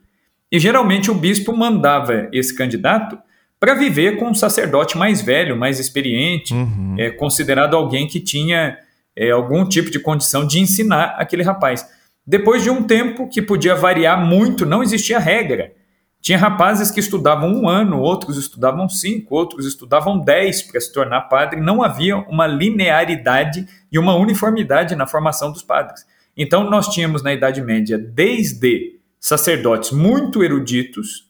E 0.51 0.59
geralmente 0.59 1.11
o 1.11 1.15
bispo 1.15 1.55
mandava 1.55 2.29
esse 2.33 2.57
candidato 2.57 3.19
para 3.61 3.75
viver 3.75 4.17
com 4.19 4.29
um 4.29 4.35
sacerdote 4.35 4.97
mais 4.97 5.21
velho, 5.21 5.57
mais 5.57 5.81
experiente, 5.81 6.55
uhum. 6.55 6.95
é, 6.99 7.11
considerado 7.11 7.75
alguém 7.75 8.07
que 8.07 8.21
tinha 8.21 8.79
é, 9.17 9.31
algum 9.31 9.69
tipo 9.69 9.91
de 9.91 9.99
condição 9.99 10.47
de 10.47 10.61
ensinar 10.61 11.17
aquele 11.19 11.43
rapaz. 11.43 11.87
Depois 12.25 12.63
de 12.63 12.71
um 12.71 12.83
tempo 12.83 13.29
que 13.29 13.43
podia 13.43 13.75
variar 13.75 14.25
muito, 14.25 14.65
não 14.65 14.83
existia 14.83 15.19
regra. 15.19 15.73
Tinha 16.21 16.39
rapazes 16.39 16.91
que 16.91 17.01
estudavam 17.01 17.49
um 17.51 17.69
ano, 17.69 18.01
outros 18.01 18.37
estudavam 18.37 18.89
cinco, 18.89 19.35
outros 19.35 19.67
estudavam 19.67 20.19
dez 20.19 20.63
para 20.63 20.81
se 20.81 20.93
tornar 20.93 21.23
padre. 21.23 21.61
Não 21.61 21.83
havia 21.83 22.17
uma 22.17 22.47
linearidade 22.47 23.67
e 23.91 23.99
uma 23.99 24.15
uniformidade 24.15 24.95
na 24.95 25.07
formação 25.07 25.51
dos 25.51 25.63
padres. 25.63 26.05
Então, 26.37 26.69
nós 26.69 26.89
tínhamos 26.89 27.23
na 27.23 27.33
Idade 27.33 27.61
Média, 27.63 27.99
desde 27.99 28.99
sacerdotes 29.19 29.91
muito 29.91 30.45
eruditos 30.45 31.29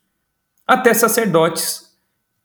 até 0.66 0.92
sacerdotes 0.92 1.87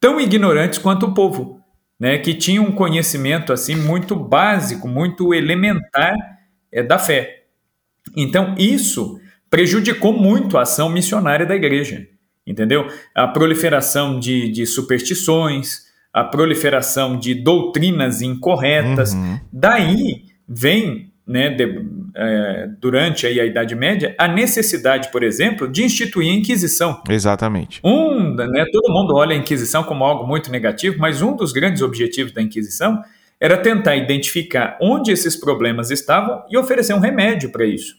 tão 0.03 0.19
ignorantes 0.19 0.79
quanto 0.79 1.05
o 1.05 1.13
povo, 1.13 1.61
né, 1.97 2.17
que 2.17 2.33
tinham 2.33 2.65
um 2.65 2.73
conhecimento 2.73 3.53
assim 3.53 3.73
muito 3.73 4.17
básico, 4.17 4.85
muito 4.85 5.33
elementar 5.33 6.13
é, 6.69 6.83
da 6.83 6.99
fé. 6.99 7.45
Então 8.13 8.53
isso 8.57 9.17
prejudicou 9.49 10.11
muito 10.11 10.57
a 10.57 10.63
ação 10.63 10.89
missionária 10.89 11.45
da 11.45 11.55
igreja, 11.55 12.05
entendeu? 12.45 12.85
A 13.15 13.29
proliferação 13.29 14.19
de, 14.19 14.49
de 14.49 14.65
superstições, 14.65 15.83
a 16.11 16.21
proliferação 16.21 17.17
de 17.17 17.33
doutrinas 17.33 18.21
incorretas. 18.21 19.13
Uhum. 19.13 19.39
Daí 19.53 20.23
vem 20.45 21.13
né, 21.25 21.49
de, 21.49 21.81
é, 22.15 22.67
durante 22.79 23.25
aí 23.25 23.39
a 23.39 23.45
Idade 23.45 23.75
Média, 23.75 24.15
a 24.17 24.27
necessidade, 24.27 25.11
por 25.11 25.23
exemplo, 25.23 25.67
de 25.67 25.83
instituir 25.83 26.31
a 26.31 26.35
Inquisição. 26.35 27.01
Exatamente. 27.09 27.79
Um, 27.83 28.35
né, 28.35 28.65
todo 28.71 28.93
mundo 28.93 29.15
olha 29.15 29.35
a 29.35 29.37
Inquisição 29.37 29.83
como 29.83 30.03
algo 30.03 30.27
muito 30.27 30.51
negativo, 30.51 30.97
mas 30.99 31.21
um 31.21 31.35
dos 31.35 31.51
grandes 31.51 31.81
objetivos 31.81 32.31
da 32.31 32.41
Inquisição 32.41 33.01
era 33.39 33.57
tentar 33.57 33.95
identificar 33.95 34.77
onde 34.81 35.11
esses 35.11 35.35
problemas 35.35 35.91
estavam 35.91 36.43
e 36.49 36.57
oferecer 36.57 36.93
um 36.93 36.99
remédio 36.99 37.49
para 37.51 37.65
isso. 37.65 37.95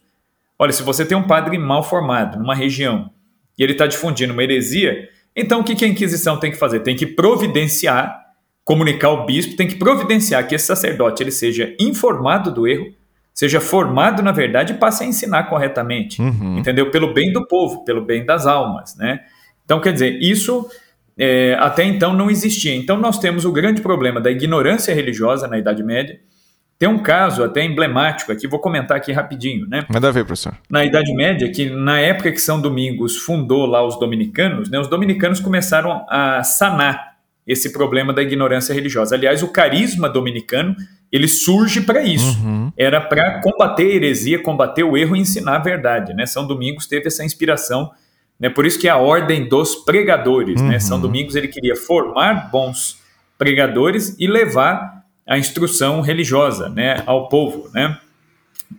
Olha, 0.58 0.72
se 0.72 0.82
você 0.82 1.04
tem 1.04 1.18
um 1.18 1.26
padre 1.26 1.58
mal 1.58 1.82
formado 1.82 2.38
numa 2.38 2.54
região 2.54 3.10
e 3.58 3.62
ele 3.62 3.72
está 3.72 3.86
difundindo 3.86 4.32
uma 4.32 4.42
heresia, 4.42 5.08
então 5.34 5.60
o 5.60 5.64
que 5.64 5.84
a 5.84 5.88
Inquisição 5.88 6.38
tem 6.38 6.50
que 6.50 6.56
fazer? 6.56 6.80
Tem 6.80 6.96
que 6.96 7.06
providenciar, 7.06 8.18
comunicar 8.64 9.08
ao 9.08 9.26
bispo, 9.26 9.56
tem 9.56 9.66
que 9.66 9.74
providenciar 9.74 10.46
que 10.46 10.54
esse 10.54 10.66
sacerdote 10.66 11.22
ele 11.22 11.32
seja 11.32 11.74
informado 11.78 12.52
do 12.52 12.66
erro, 12.66 12.94
seja 13.34 13.60
formado 13.60 14.22
na 14.22 14.30
verdade 14.30 14.72
e 14.72 14.76
passe 14.76 15.02
a 15.02 15.06
ensinar 15.06 15.44
corretamente, 15.44 16.22
uhum. 16.22 16.58
entendeu? 16.58 16.90
Pelo 16.90 17.12
bem 17.12 17.32
do 17.32 17.46
povo, 17.46 17.84
pelo 17.84 18.04
bem 18.04 18.24
das 18.24 18.46
almas, 18.46 18.96
né? 18.96 19.20
Então, 19.64 19.80
quer 19.80 19.92
dizer, 19.92 20.18
isso 20.22 20.68
é, 21.18 21.56
até 21.58 21.82
então 21.84 22.12
não 22.12 22.30
existia. 22.30 22.74
Então, 22.74 22.96
nós 22.96 23.18
temos 23.18 23.44
o 23.44 23.50
grande 23.50 23.82
problema 23.82 24.20
da 24.20 24.30
ignorância 24.30 24.94
religiosa 24.94 25.48
na 25.48 25.58
Idade 25.58 25.82
Média. 25.82 26.18
Tem 26.78 26.88
um 26.88 26.98
caso 26.98 27.42
até 27.42 27.64
emblemático 27.64 28.30
aqui, 28.30 28.46
vou 28.46 28.58
comentar 28.60 28.96
aqui 28.96 29.10
rapidinho, 29.10 29.66
né? 29.68 29.86
Manda 29.92 30.12
ver, 30.12 30.24
professor. 30.24 30.56
Na 30.68 30.84
Idade 30.84 31.12
Média, 31.14 31.50
que 31.50 31.70
na 31.70 31.98
época 31.98 32.30
que 32.30 32.40
São 32.40 32.60
Domingos 32.60 33.16
fundou 33.16 33.64
lá 33.64 33.84
os 33.84 33.98
dominicanos, 33.98 34.70
né, 34.70 34.78
os 34.78 34.88
dominicanos 34.88 35.40
começaram 35.40 36.04
a 36.08 36.42
sanar 36.42 37.14
esse 37.46 37.72
problema 37.72 38.12
da 38.12 38.22
ignorância 38.22 38.74
religiosa. 38.74 39.14
Aliás, 39.14 39.42
o 39.42 39.48
carisma 39.48 40.08
dominicano 40.08 40.74
ele 41.14 41.28
surge 41.28 41.80
para 41.82 42.02
isso. 42.02 42.36
Uhum. 42.42 42.72
Era 42.76 43.00
para 43.00 43.40
combater 43.40 43.84
a 43.84 43.94
heresia, 43.94 44.42
combater 44.42 44.82
o 44.82 44.96
erro 44.96 45.14
e 45.14 45.20
ensinar 45.20 45.54
a 45.54 45.58
verdade. 45.60 46.12
Né? 46.12 46.26
São 46.26 46.44
Domingos 46.44 46.88
teve 46.88 47.06
essa 47.06 47.24
inspiração. 47.24 47.92
Né? 48.38 48.50
Por 48.50 48.66
isso 48.66 48.80
que 48.80 48.88
é 48.88 48.90
a 48.90 48.96
ordem 48.96 49.48
dos 49.48 49.76
pregadores. 49.76 50.60
Uhum. 50.60 50.70
Né? 50.70 50.80
São 50.80 51.00
Domingos 51.00 51.36
ele 51.36 51.46
queria 51.46 51.76
formar 51.76 52.50
bons 52.50 52.98
pregadores 53.38 54.16
e 54.18 54.26
levar 54.26 55.04
a 55.24 55.38
instrução 55.38 56.00
religiosa 56.00 56.68
né, 56.68 57.00
ao 57.06 57.28
povo. 57.28 57.70
Né? 57.72 57.96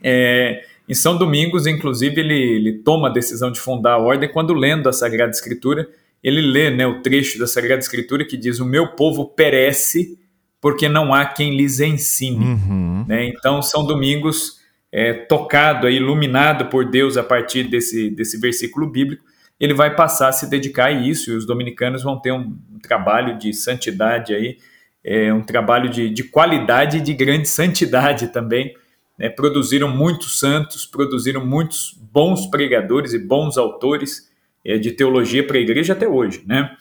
É, 0.03 0.65
em 0.89 0.93
São 0.93 1.17
Domingos, 1.17 1.65
inclusive, 1.65 2.19
ele, 2.19 2.37
ele 2.37 2.73
toma 2.79 3.07
a 3.07 3.13
decisão 3.13 3.49
de 3.49 3.61
fundar 3.61 3.93
a 3.93 3.97
ordem 3.97 4.29
quando 4.29 4.53
lendo 4.53 4.89
a 4.89 4.93
Sagrada 4.93 5.31
Escritura, 5.31 5.87
ele 6.21 6.41
lê 6.41 6.69
né, 6.69 6.85
o 6.85 7.01
trecho 7.01 7.39
da 7.39 7.47
Sagrada 7.47 7.79
Escritura 7.79 8.25
que 8.25 8.35
diz: 8.35 8.59
O 8.59 8.65
meu 8.65 8.89
povo 8.89 9.25
perece 9.25 10.19
porque 10.61 10.89
não 10.89 11.13
há 11.13 11.25
quem 11.25 11.55
lhes 11.55 11.79
ensine. 11.79 12.45
Uhum. 12.45 13.05
Né? 13.07 13.27
Então, 13.27 13.61
São 13.61 13.85
Domingos, 13.85 14.59
é, 14.91 15.13
tocado, 15.13 15.87
é, 15.87 15.91
iluminado 15.91 16.67
por 16.67 16.89
Deus 16.89 17.17
a 17.17 17.23
partir 17.23 17.65
desse, 17.65 18.09
desse 18.09 18.39
versículo 18.39 18.89
bíblico, 18.89 19.23
ele 19.59 19.73
vai 19.73 19.95
passar 19.95 20.29
a 20.29 20.31
se 20.31 20.49
dedicar 20.49 20.85
a 20.85 20.91
isso, 20.91 21.31
e 21.31 21.35
os 21.35 21.45
dominicanos 21.45 22.03
vão 22.03 22.19
ter 22.19 22.31
um, 22.31 22.57
trabalho 22.81 23.37
de 23.37 23.51
santidade 23.53 24.33
aí, 24.33 24.57
é, 25.03 25.33
um 25.33 25.41
trabalho 25.41 25.89
de, 25.89 26.09
de 26.09 26.23
qualidade 26.23 26.97
e 26.97 27.01
de 27.01 27.13
grande 27.13 27.47
santidade 27.47 28.27
também. 28.27 28.75
Né? 29.17 29.29
Produziram 29.29 29.87
muitos 29.87 30.39
santos, 30.39 30.85
produziram 30.85 31.45
muitos 31.45 31.97
bons 32.11 32.47
pregadores 32.47 33.13
e 33.13 33.19
bons 33.19 33.57
autores 33.57 34.31
é, 34.63 34.77
de 34.77 34.91
teologia 34.91 35.45
para 35.45 35.57
a 35.57 35.61
igreja 35.61 35.93
até 35.93 36.07
hoje. 36.07 36.43
Né? 36.45 36.75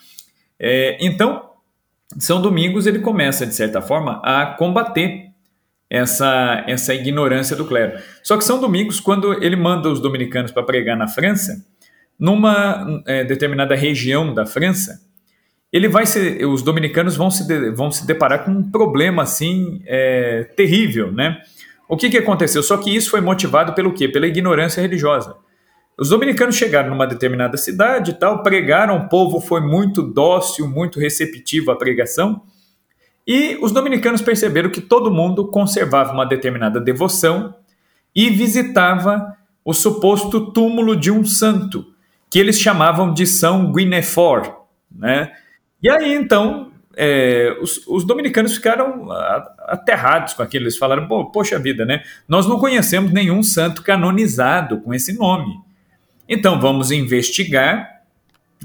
É, 0.58 0.96
então, 1.00 1.50
são 2.18 2.40
Domingos 2.40 2.86
ele 2.86 2.98
começa, 2.98 3.46
de 3.46 3.54
certa 3.54 3.80
forma, 3.80 4.20
a 4.22 4.46
combater 4.46 5.30
essa, 5.88 6.64
essa 6.66 6.94
ignorância 6.94 7.54
do 7.54 7.64
clero. 7.64 7.98
Só 8.22 8.36
que 8.36 8.44
São 8.44 8.60
Domingos, 8.60 9.00
quando 9.00 9.32
ele 9.42 9.56
manda 9.56 9.88
os 9.88 10.00
dominicanos 10.00 10.50
para 10.50 10.62
pregar 10.62 10.96
na 10.96 11.06
França, 11.06 11.64
numa 12.18 13.02
é, 13.06 13.24
determinada 13.24 13.74
região 13.74 14.32
da 14.32 14.46
França, 14.46 15.00
ele 15.72 15.88
vai 15.88 16.06
ser, 16.06 16.44
os 16.46 16.62
dominicanos 16.62 17.16
vão 17.16 17.30
se, 17.30 17.46
de, 17.46 17.70
vão 17.70 17.90
se 17.90 18.06
deparar 18.06 18.44
com 18.44 18.50
um 18.52 18.70
problema 18.70 19.22
assim 19.22 19.82
é, 19.86 20.44
terrível, 20.56 21.10
né? 21.10 21.40
O 21.88 21.96
que, 21.96 22.08
que 22.08 22.16
aconteceu? 22.16 22.62
Só 22.62 22.76
que 22.76 22.94
isso 22.94 23.10
foi 23.10 23.20
motivado 23.20 23.72
pelo 23.74 23.92
quê? 23.92 24.08
Pela 24.08 24.26
ignorância 24.26 24.80
religiosa. 24.80 25.36
Os 25.96 26.08
dominicanos 26.08 26.56
chegaram 26.56 26.90
numa 26.90 27.06
determinada 27.06 27.56
cidade 27.56 28.10
e 28.10 28.14
tal, 28.14 28.42
pregaram, 28.42 28.96
o 28.96 29.08
povo 29.08 29.40
foi 29.40 29.60
muito 29.60 30.02
dócil, 30.02 30.68
muito 30.68 30.98
receptivo 30.98 31.70
à 31.70 31.76
pregação. 31.76 32.42
E 33.26 33.56
os 33.62 33.72
dominicanos 33.72 34.20
perceberam 34.20 34.70
que 34.70 34.80
todo 34.80 35.10
mundo 35.10 35.46
conservava 35.48 36.12
uma 36.12 36.26
determinada 36.26 36.80
devoção 36.80 37.54
e 38.14 38.28
visitava 38.28 39.36
o 39.64 39.72
suposto 39.72 40.52
túmulo 40.52 40.94
de 40.94 41.10
um 41.10 41.24
santo, 41.24 41.86
que 42.28 42.38
eles 42.38 42.60
chamavam 42.60 43.14
de 43.14 43.26
São 43.26 43.72
Guinefort. 43.72 44.52
Né? 44.94 45.32
E 45.82 45.88
aí 45.88 46.14
então 46.14 46.72
é, 46.96 47.56
os, 47.60 47.86
os, 47.86 48.04
dominicanos 48.04 48.54
ficaram 48.54 49.08
aterrados 49.66 50.34
com 50.34 50.42
aquilo. 50.42 50.64
Eles 50.64 50.76
falaram: 50.76 51.08
Poxa 51.32 51.58
vida, 51.58 51.84
né? 51.84 52.02
Nós 52.28 52.46
não 52.46 52.58
conhecemos 52.58 53.12
nenhum 53.12 53.42
santo 53.42 53.82
canonizado 53.82 54.80
com 54.80 54.92
esse 54.92 55.12
nome. 55.12 55.63
Então 56.28 56.60
vamos 56.60 56.90
investigar 56.90 57.88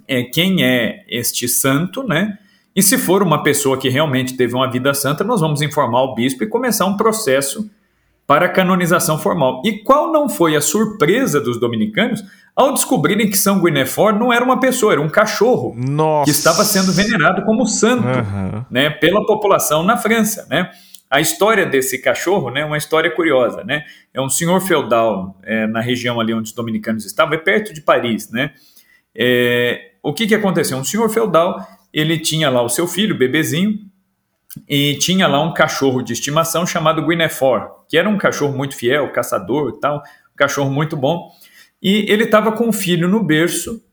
é, 0.07 0.23
quem 0.23 0.63
é 0.63 1.03
este 1.07 1.47
santo, 1.47 2.03
né? 2.03 2.37
E 2.75 2.81
se 2.81 2.97
for 2.97 3.21
uma 3.21 3.43
pessoa 3.43 3.77
que 3.77 3.89
realmente 3.89 4.37
teve 4.37 4.53
uma 4.53 4.69
vida 4.69 4.93
santa, 4.93 5.23
nós 5.23 5.41
vamos 5.41 5.61
informar 5.61 6.03
o 6.03 6.15
bispo 6.15 6.43
e 6.43 6.47
começar 6.47 6.85
um 6.85 6.95
processo 6.95 7.69
para 8.25 8.47
canonização 8.47 9.17
formal. 9.17 9.61
E 9.65 9.79
qual 9.79 10.11
não 10.11 10.29
foi 10.29 10.55
a 10.55 10.61
surpresa 10.61 11.41
dos 11.41 11.59
dominicanos 11.59 12.23
ao 12.55 12.73
descobrirem 12.73 13.29
que 13.29 13.37
São 13.37 13.59
Guinefort 13.59 14.17
não 14.17 14.31
era 14.31 14.43
uma 14.43 14.59
pessoa, 14.59 14.91
era 14.91 15.01
um 15.01 15.09
cachorro 15.09 15.73
Nossa. 15.75 16.25
que 16.25 16.31
estava 16.31 16.63
sendo 16.63 16.91
venerado 16.91 17.43
como 17.43 17.65
santo 17.65 18.05
uhum. 18.05 18.65
né, 18.69 18.89
pela 18.89 19.25
população 19.25 19.81
na 19.81 19.97
França, 19.97 20.45
né? 20.49 20.69
A 21.09 21.19
história 21.19 21.65
desse 21.65 21.97
cachorro 21.99 22.51
né, 22.51 22.61
é 22.61 22.65
uma 22.65 22.77
história 22.77 23.09
curiosa. 23.09 23.63
Né? 23.63 23.83
É 24.13 24.21
um 24.21 24.29
senhor 24.29 24.61
feudal 24.61 25.39
é, 25.43 25.65
na 25.65 25.81
região 25.81 26.19
ali 26.19 26.33
onde 26.33 26.49
os 26.49 26.55
dominicanos 26.55 27.05
estavam, 27.05 27.33
é 27.33 27.37
perto 27.37 27.73
de 27.73 27.81
Paris. 27.81 28.29
Né? 28.29 28.53
É, 29.15 29.93
o 30.03 30.13
que, 30.13 30.27
que 30.27 30.35
aconteceu? 30.35 30.77
Um 30.77 30.83
senhor 30.83 31.09
feudal 31.09 31.65
ele 31.91 32.19
tinha 32.19 32.49
lá 32.49 32.61
o 32.61 32.69
seu 32.69 32.87
filho, 32.87 33.17
bebezinho, 33.17 33.79
e 34.67 34.95
tinha 34.95 35.27
lá 35.27 35.41
um 35.41 35.53
cachorro 35.53 36.01
de 36.01 36.13
estimação 36.13 36.65
chamado 36.65 37.05
Guinefort, 37.05 37.71
que 37.87 37.97
era 37.97 38.09
um 38.09 38.17
cachorro 38.17 38.55
muito 38.55 38.75
fiel, 38.75 39.11
caçador 39.11 39.73
e 39.75 39.79
tal, 39.79 39.97
um 39.97 40.35
cachorro 40.35 40.71
muito 40.71 40.95
bom. 40.95 41.31
E 41.81 42.05
ele 42.11 42.25
estava 42.25 42.51
com 42.51 42.69
o 42.69 42.73
filho 42.73 43.07
no 43.07 43.23
berço 43.23 43.83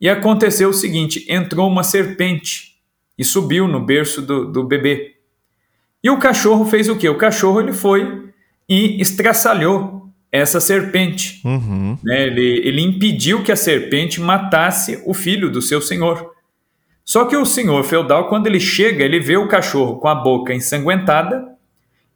e 0.00 0.08
aconteceu 0.08 0.68
o 0.68 0.74
seguinte: 0.74 1.24
entrou 1.28 1.68
uma 1.68 1.82
serpente 1.82 2.76
e 3.16 3.24
subiu 3.24 3.68
no 3.68 3.84
berço 3.84 4.22
do, 4.22 4.50
do 4.50 4.64
bebê. 4.64 5.16
E 6.02 6.10
o 6.10 6.18
cachorro 6.18 6.64
fez 6.64 6.88
o 6.88 6.96
quê? 6.96 7.08
O 7.08 7.18
cachorro 7.18 7.60
ele 7.60 7.72
foi 7.72 8.28
e 8.68 9.00
estraçalhou 9.00 10.08
essa 10.30 10.60
serpente. 10.60 11.40
Uhum. 11.44 11.98
Né? 12.02 12.26
Ele, 12.26 12.62
ele 12.64 12.80
impediu 12.80 13.42
que 13.42 13.52
a 13.52 13.56
serpente 13.56 14.20
matasse 14.20 15.02
o 15.06 15.12
filho 15.12 15.50
do 15.50 15.60
seu 15.60 15.80
senhor. 15.80 16.32
Só 17.04 17.24
que 17.24 17.36
o 17.36 17.44
senhor 17.44 17.84
feudal, 17.84 18.28
quando 18.28 18.46
ele 18.46 18.60
chega, 18.60 19.04
ele 19.04 19.20
vê 19.20 19.36
o 19.36 19.48
cachorro 19.48 19.96
com 19.96 20.08
a 20.08 20.14
boca 20.14 20.54
ensanguentada 20.54 21.44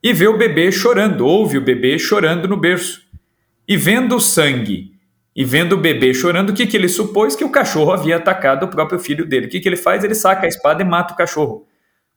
e 0.02 0.12
vê 0.12 0.28
o 0.28 0.38
bebê 0.38 0.70
chorando, 0.72 1.26
ouve 1.26 1.58
o 1.58 1.64
bebê 1.64 1.98
chorando 1.98 2.48
no 2.48 2.56
berço. 2.56 3.02
E 3.68 3.76
vendo 3.76 4.16
o 4.16 4.20
sangue 4.20 4.92
e 5.34 5.44
vendo 5.44 5.74
o 5.74 5.76
bebê 5.78 6.14
chorando, 6.14 6.50
o 6.50 6.54
que, 6.54 6.66
que 6.66 6.76
ele 6.76 6.88
supôs? 6.88 7.36
Que 7.36 7.44
o 7.44 7.50
cachorro 7.50 7.92
havia 7.92 8.16
atacado 8.16 8.64
o 8.64 8.68
próprio 8.68 8.98
filho 8.98 9.26
dele. 9.26 9.46
O 9.46 9.50
que, 9.50 9.60
que 9.60 9.68
ele 9.68 9.76
faz? 9.76 10.02
Ele 10.02 10.14
saca 10.14 10.46
a 10.46 10.48
espada 10.48 10.82
e 10.82 10.86
mata 10.86 11.12
o 11.12 11.16
cachorro. 11.16 11.65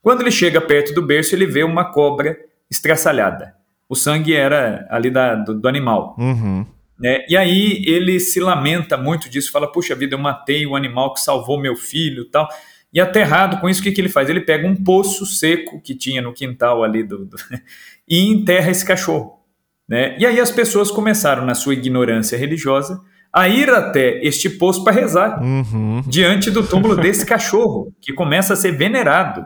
Quando 0.02 0.22
ele 0.22 0.32
chega 0.32 0.62
perto 0.62 0.94
do 0.94 1.02
berço, 1.02 1.36
ele 1.36 1.46
vê 1.46 1.64
uma 1.64 1.92
cobra 1.92 2.38
estraçalhada. 2.70 3.56
O 3.88 3.96
sangue 3.96 4.36
era 4.36 4.88
ali 4.90 5.10
da, 5.10 5.36
do, 5.36 5.60
do 5.60 5.68
animal. 5.68 6.16
Uhum. 6.18 6.66
Né? 7.00 7.26
E 7.30 7.38
aí 7.38 7.84
ele 7.86 8.20
se 8.20 8.40
lamenta 8.40 8.98
muito 8.98 9.30
disso, 9.30 9.52
fala: 9.52 9.72
Puxa 9.72 9.96
vida, 9.96 10.16
eu 10.16 10.20
matei 10.20 10.66
o 10.66 10.76
animal 10.76 11.14
que 11.14 11.22
salvou 11.22 11.60
meu 11.60 11.76
filho 11.76 12.26
tal. 12.26 12.48
E 12.92 13.00
aterrado 13.00 13.60
com 13.60 13.70
isso, 13.70 13.82
o 13.82 13.84
que, 13.84 13.92
que 13.92 14.02
ele 14.02 14.10
faz? 14.10 14.30
Ele 14.30 14.42
pega 14.42 14.68
um 14.68 14.76
poço 14.76 15.26
seco 15.26 15.80
que 15.80 15.94
tinha 15.94 16.22
no 16.22 16.34
quintal 16.34 16.84
ali 16.84 17.04
do, 17.04 17.26
do 17.26 17.38
e 18.08 18.28
enterra 18.28 18.72
esse 18.72 18.84
cachorro. 18.84 19.40
Né? 19.88 20.16
E 20.20 20.26
aí 20.26 20.40
as 20.40 20.52
pessoas 20.52 20.92
começaram, 20.92 21.46
na 21.46 21.56
sua 21.56 21.74
ignorância 21.74 22.38
religiosa, 22.38 23.02
a 23.32 23.48
ir 23.48 23.70
até 23.70 24.24
este 24.24 24.50
poço 24.50 24.84
para 24.84 24.94
rezar 24.94 25.42
uhum. 25.42 26.02
diante 26.08 26.50
do 26.50 26.66
túmulo 26.66 26.96
desse 26.96 27.26
cachorro, 27.26 27.94
que 28.02 28.12
começa 28.12 28.54
a 28.54 28.56
ser 28.56 28.72
venerado. 28.72 29.46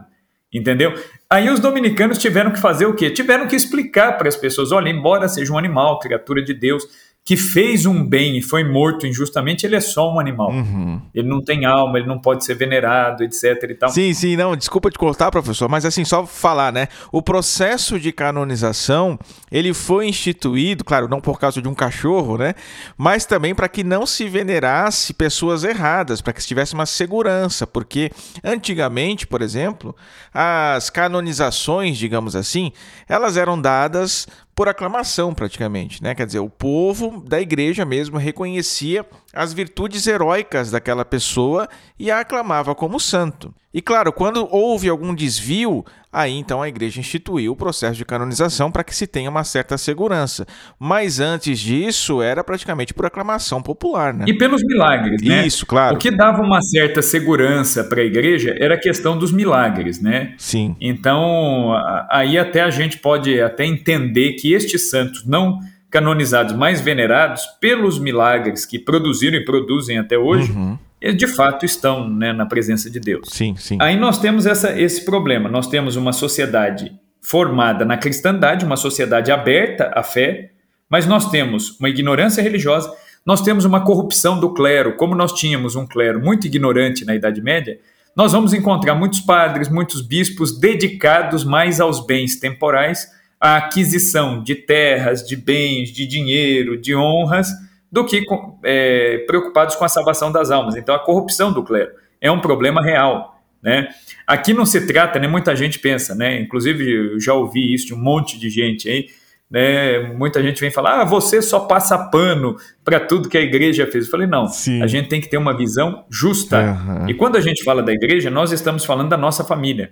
Entendeu? 0.53 0.93
Aí 1.29 1.49
os 1.49 1.59
dominicanos 1.59 2.17
tiveram 2.19 2.51
que 2.51 2.59
fazer 2.59 2.85
o 2.85 2.93
quê? 2.93 3.09
Tiveram 3.09 3.47
que 3.47 3.55
explicar 3.55 4.17
para 4.17 4.29
as 4.29 4.35
pessoas: 4.35 4.71
olha, 4.71 4.89
embora 4.89 5.27
seja 5.27 5.51
um 5.51 5.57
animal, 5.57 5.99
criatura 5.99 6.43
de 6.43 6.53
Deus, 6.53 6.83
que 7.25 7.37
fez 7.37 7.85
um 7.85 8.03
bem 8.05 8.37
e 8.37 8.41
foi 8.41 8.65
morto 8.65 9.07
injustamente, 9.07 9.65
ele 9.65 9.77
é 9.77 9.79
só 9.79 10.13
um 10.13 10.19
animal. 10.19 10.51
Uhum. 10.51 11.01
Ele 11.15 11.27
não 11.27 11.41
tem 11.41 11.63
alma, 11.63 11.97
ele 11.97 12.07
não 12.07 12.19
pode 12.19 12.43
ser 12.43 12.53
venerado, 12.53 13.23
etc. 13.23 13.63
E 13.69 13.75
tal. 13.75 13.89
Sim, 13.89 14.13
sim, 14.13 14.35
não, 14.35 14.57
desculpa 14.57 14.91
te 14.91 14.97
cortar, 14.97 15.31
professor, 15.31 15.69
mas 15.69 15.85
assim, 15.85 16.03
só 16.03 16.25
falar, 16.25 16.73
né? 16.73 16.89
O 17.13 17.21
processo 17.21 17.97
de 17.97 18.11
canonização, 18.11 19.17
ele 19.49 19.73
foi 19.73 20.07
instituído, 20.07 20.83
claro, 20.83 21.07
não 21.07 21.21
por 21.21 21.39
causa 21.39 21.61
de 21.61 21.67
um 21.67 21.73
cachorro, 21.73 22.37
né? 22.37 22.55
Mas 22.97 23.25
também 23.25 23.55
para 23.55 23.69
que 23.69 23.85
não 23.85 24.05
se 24.05 24.27
venerasse 24.27 25.13
pessoas 25.13 25.63
erradas, 25.63 26.19
para 26.19 26.33
que 26.33 26.41
se 26.41 26.47
tivesse 26.47 26.73
uma 26.73 26.85
segurança, 26.85 27.65
porque 27.65 28.11
antigamente, 28.43 29.25
por 29.25 29.41
exemplo, 29.41 29.95
as 30.33 30.89
canonizações, 30.89 31.97
digamos 31.97 32.35
assim, 32.35 32.73
elas 33.07 33.37
eram 33.37 33.59
dadas 33.59 34.27
por 34.55 34.69
aclamação 34.69 35.33
praticamente, 35.33 36.01
né? 36.03 36.13
Quer 36.13 36.25
dizer, 36.25 36.39
o 36.39 36.49
povo 36.49 37.23
da 37.27 37.41
igreja 37.41 37.85
mesmo 37.85 38.17
reconhecia 38.17 39.05
as 39.33 39.53
virtudes 39.53 40.05
heróicas 40.05 40.71
daquela 40.71 41.03
pessoa 41.03 41.67
e 41.97 42.11
a 42.11 42.19
aclamava 42.19 42.75
como 42.75 42.99
santo. 42.99 43.53
E 43.73 43.81
claro, 43.81 44.13
quando 44.13 44.47
houve 44.51 44.87
algum 44.87 45.15
desvio, 45.15 45.83
aí 46.11 46.31
então 46.33 46.61
a 46.61 46.67
igreja 46.69 46.99
instituiu 46.99 47.53
o 47.53 47.55
processo 47.55 47.95
de 47.95 48.05
canonização 48.05 48.71
para 48.71 48.83
que 48.83 48.95
se 48.95 49.07
tenha 49.07 49.29
uma 49.29 49.43
certa 49.43 49.77
segurança. 49.79 50.45
Mas 50.79 51.19
antes 51.19 51.59
disso, 51.59 52.21
era 52.21 52.43
praticamente 52.43 52.93
por 52.93 53.05
aclamação 53.05 53.63
popular, 53.63 54.13
né? 54.13 54.25
E 54.27 54.33
pelos 54.33 54.61
milagres, 54.63 55.23
né? 55.23 55.47
Isso, 55.47 55.65
claro. 55.65 55.95
O 55.95 55.97
que 55.97 56.11
dava 56.11 56.43
uma 56.43 56.61
certa 56.61 57.01
segurança 57.01 57.83
para 57.83 58.01
a 58.01 58.05
igreja 58.05 58.55
era 58.59 58.75
a 58.75 58.79
questão 58.79 59.17
dos 59.17 59.31
milagres, 59.31 59.99
né? 59.99 60.35
Sim. 60.37 60.75
Então, 60.79 61.73
aí 62.11 62.37
até 62.37 62.61
a 62.61 62.69
gente 62.69 62.99
pode 62.99 63.41
até 63.41 63.65
entender 63.65 64.33
que 64.33 64.53
estes 64.53 64.89
santos 64.91 65.25
não 65.25 65.59
canonizados 65.89 66.55
mais 66.55 66.81
venerados 66.81 67.45
pelos 67.61 67.99
milagres 67.99 68.65
que 68.65 68.79
produziram 68.79 69.37
e 69.37 69.45
produzem 69.45 69.99
até 69.99 70.17
hoje, 70.17 70.51
Uhum. 70.51 70.77
De 71.11 71.27
fato 71.27 71.65
estão 71.65 72.07
né, 72.09 72.31
na 72.31 72.45
presença 72.45 72.89
de 72.89 72.99
Deus. 72.99 73.27
Sim, 73.29 73.55
sim. 73.57 73.77
Aí 73.81 73.97
nós 73.97 74.19
temos 74.19 74.45
essa, 74.45 74.79
esse 74.79 75.03
problema. 75.03 75.49
Nós 75.49 75.67
temos 75.67 75.95
uma 75.95 76.13
sociedade 76.13 76.93
formada 77.21 77.83
na 77.83 77.97
cristandade, 77.97 78.65
uma 78.65 78.77
sociedade 78.77 79.31
aberta 79.31 79.91
à 79.95 80.03
fé, 80.03 80.51
mas 80.89 81.05
nós 81.05 81.29
temos 81.29 81.77
uma 81.79 81.89
ignorância 81.89 82.41
religiosa, 82.41 82.93
nós 83.25 83.41
temos 83.41 83.65
uma 83.65 83.83
corrupção 83.83 84.39
do 84.39 84.53
clero. 84.53 84.95
Como 84.95 85.15
nós 85.15 85.33
tínhamos 85.33 85.75
um 85.75 85.85
clero 85.87 86.21
muito 86.21 86.47
ignorante 86.47 87.03
na 87.03 87.15
Idade 87.15 87.41
Média, 87.41 87.79
nós 88.15 88.31
vamos 88.31 88.53
encontrar 88.53 88.93
muitos 88.93 89.21
padres, 89.21 89.69
muitos 89.69 90.01
bispos 90.01 90.59
dedicados 90.59 91.43
mais 91.43 91.81
aos 91.81 92.05
bens 92.05 92.35
temporais, 92.39 93.07
à 93.39 93.57
aquisição 93.57 94.43
de 94.43 94.55
terras, 94.55 95.25
de 95.25 95.35
bens, 95.35 95.91
de 95.91 96.05
dinheiro, 96.05 96.79
de 96.79 96.95
honras, 96.95 97.49
do 97.93 98.03
que 98.03 98.25
é, 98.63 99.19
preocupados 99.27 99.75
com 99.75 99.85
a 99.85 99.87
salvação 99.87 100.31
das 100.31 100.49
almas. 100.49 100.75
Então, 100.75 100.95
a 100.95 100.99
corrupção 100.99 101.53
do 101.53 101.61
clero 101.61 101.91
é 102.19 102.31
um 102.31 102.39
problema 102.39 102.81
real. 102.81 103.39
Né? 103.61 103.87
Aqui 104.25 104.51
não 104.51 104.65
se 104.65 104.87
trata, 104.87 105.19
né, 105.19 105.27
muita 105.27 105.55
gente 105.55 105.77
pensa, 105.77 106.15
né, 106.15 106.41
inclusive 106.41 107.13
eu 107.13 107.19
já 107.19 107.35
ouvi 107.35 107.71
isso 107.71 107.85
de 107.85 107.93
um 107.93 107.97
monte 108.01 108.37
de 108.39 108.49
gente 108.49 108.89
aí, 108.89 109.05
né, 109.49 109.99
muita 110.15 110.41
gente 110.41 110.59
vem 110.59 110.71
falar, 110.71 111.01
ah, 111.01 111.05
você 111.05 111.39
só 111.39 111.61
passa 111.61 111.95
pano 112.09 112.57
para 112.83 112.99
tudo 112.99 113.29
que 113.29 113.37
a 113.37 113.41
igreja 113.41 113.85
fez. 113.85 114.05
Eu 114.05 114.11
falei, 114.11 114.25
não, 114.25 114.47
Sim. 114.47 114.81
a 114.81 114.87
gente 114.87 115.07
tem 115.07 115.21
que 115.21 115.29
ter 115.29 115.37
uma 115.37 115.55
visão 115.55 116.03
justa. 116.09 116.61
Uhum. 116.61 117.09
E 117.09 117.13
quando 117.13 117.35
a 117.35 117.41
gente 117.41 117.63
fala 117.63 117.83
da 117.83 117.93
igreja, 117.93 118.31
nós 118.31 118.51
estamos 118.51 118.83
falando 118.83 119.09
da 119.09 119.17
nossa 119.17 119.43
família. 119.43 119.91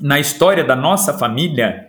Na 0.00 0.20
história 0.20 0.62
da 0.62 0.76
nossa 0.76 1.12
família, 1.12 1.88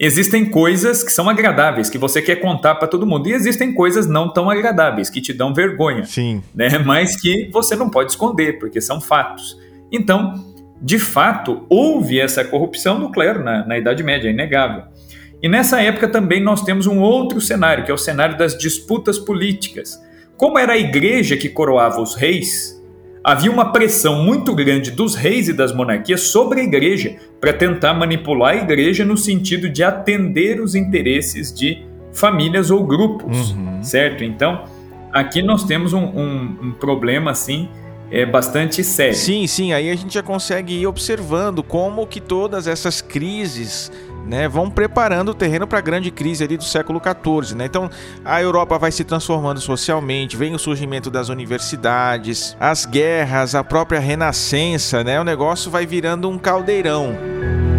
existem 0.00 0.46
coisas 0.46 1.02
que 1.02 1.12
são 1.12 1.28
agradáveis, 1.28 1.90
que 1.90 1.98
você 1.98 2.22
quer 2.22 2.36
contar 2.36 2.76
para 2.76 2.88
todo 2.88 3.06
mundo, 3.06 3.28
e 3.28 3.32
existem 3.32 3.74
coisas 3.74 4.06
não 4.06 4.32
tão 4.32 4.48
agradáveis, 4.48 5.10
que 5.10 5.20
te 5.20 5.34
dão 5.34 5.52
vergonha, 5.52 6.06
Sim. 6.06 6.42
né? 6.54 6.78
mas 6.78 7.20
que 7.20 7.50
você 7.52 7.76
não 7.76 7.90
pode 7.90 8.12
esconder, 8.12 8.58
porque 8.58 8.80
são 8.80 8.98
fatos. 8.98 9.58
Então, 9.92 10.42
de 10.80 10.98
fato, 10.98 11.66
houve 11.68 12.18
essa 12.18 12.42
corrupção 12.42 12.98
no 12.98 13.12
clero 13.12 13.44
na, 13.44 13.66
na 13.66 13.76
Idade 13.76 14.02
Média, 14.02 14.28
é 14.28 14.32
inegável. 14.32 14.84
E 15.42 15.48
nessa 15.48 15.82
época 15.82 16.08
também 16.08 16.42
nós 16.42 16.62
temos 16.62 16.86
um 16.86 16.98
outro 17.00 17.38
cenário, 17.38 17.84
que 17.84 17.90
é 17.90 17.94
o 17.94 17.98
cenário 17.98 18.38
das 18.38 18.56
disputas 18.56 19.18
políticas. 19.18 20.00
Como 20.34 20.58
era 20.58 20.72
a 20.72 20.78
igreja 20.78 21.36
que 21.36 21.50
coroava 21.50 22.00
os 22.00 22.14
reis, 22.14 22.79
havia 23.22 23.50
uma 23.50 23.72
pressão 23.72 24.22
muito 24.24 24.54
grande 24.54 24.90
dos 24.90 25.14
reis 25.14 25.48
e 25.48 25.52
das 25.52 25.74
monarquias 25.74 26.22
sobre 26.22 26.60
a 26.60 26.64
igreja 26.64 27.16
para 27.40 27.52
tentar 27.52 27.92
manipular 27.94 28.54
a 28.54 28.56
igreja 28.56 29.04
no 29.04 29.16
sentido 29.16 29.68
de 29.68 29.82
atender 29.82 30.60
os 30.60 30.74
interesses 30.74 31.52
de 31.52 31.82
famílias 32.12 32.70
ou 32.70 32.82
grupos, 32.84 33.50
Uhum. 33.52 33.82
certo? 33.82 34.24
Então, 34.24 34.64
aqui 35.12 35.42
nós 35.42 35.64
temos 35.64 35.92
um, 35.92 36.02
um- 36.04 36.56
um 36.62 36.72
problema 36.72 37.30
assim 37.30 37.68
é 38.12 38.26
bastante 38.26 38.82
sério. 38.82 39.14
Sim, 39.14 39.46
sim, 39.46 39.72
aí 39.72 39.88
a 39.88 39.94
gente 39.94 40.14
já 40.14 40.22
consegue 40.22 40.74
ir 40.80 40.86
observando 40.88 41.62
como 41.62 42.04
que 42.08 42.20
todas 42.20 42.66
essas 42.66 43.00
crises 43.00 43.92
né, 44.30 44.48
vão 44.48 44.70
preparando 44.70 45.30
o 45.30 45.34
terreno 45.34 45.66
para 45.66 45.78
a 45.78 45.82
grande 45.82 46.08
crise 46.12 46.44
ali 46.44 46.56
do 46.56 46.62
século 46.62 47.02
XIV. 47.02 47.56
Né? 47.56 47.64
Então 47.64 47.90
a 48.24 48.40
Europa 48.40 48.78
vai 48.78 48.92
se 48.92 49.02
transformando 49.02 49.60
socialmente, 49.60 50.36
vem 50.36 50.54
o 50.54 50.58
surgimento 50.58 51.10
das 51.10 51.28
universidades, 51.28 52.56
as 52.60 52.86
guerras, 52.86 53.56
a 53.56 53.64
própria 53.64 53.98
renascença, 53.98 55.02
né? 55.02 55.20
o 55.20 55.24
negócio 55.24 55.68
vai 55.68 55.84
virando 55.84 56.30
um 56.30 56.38
caldeirão. 56.38 57.69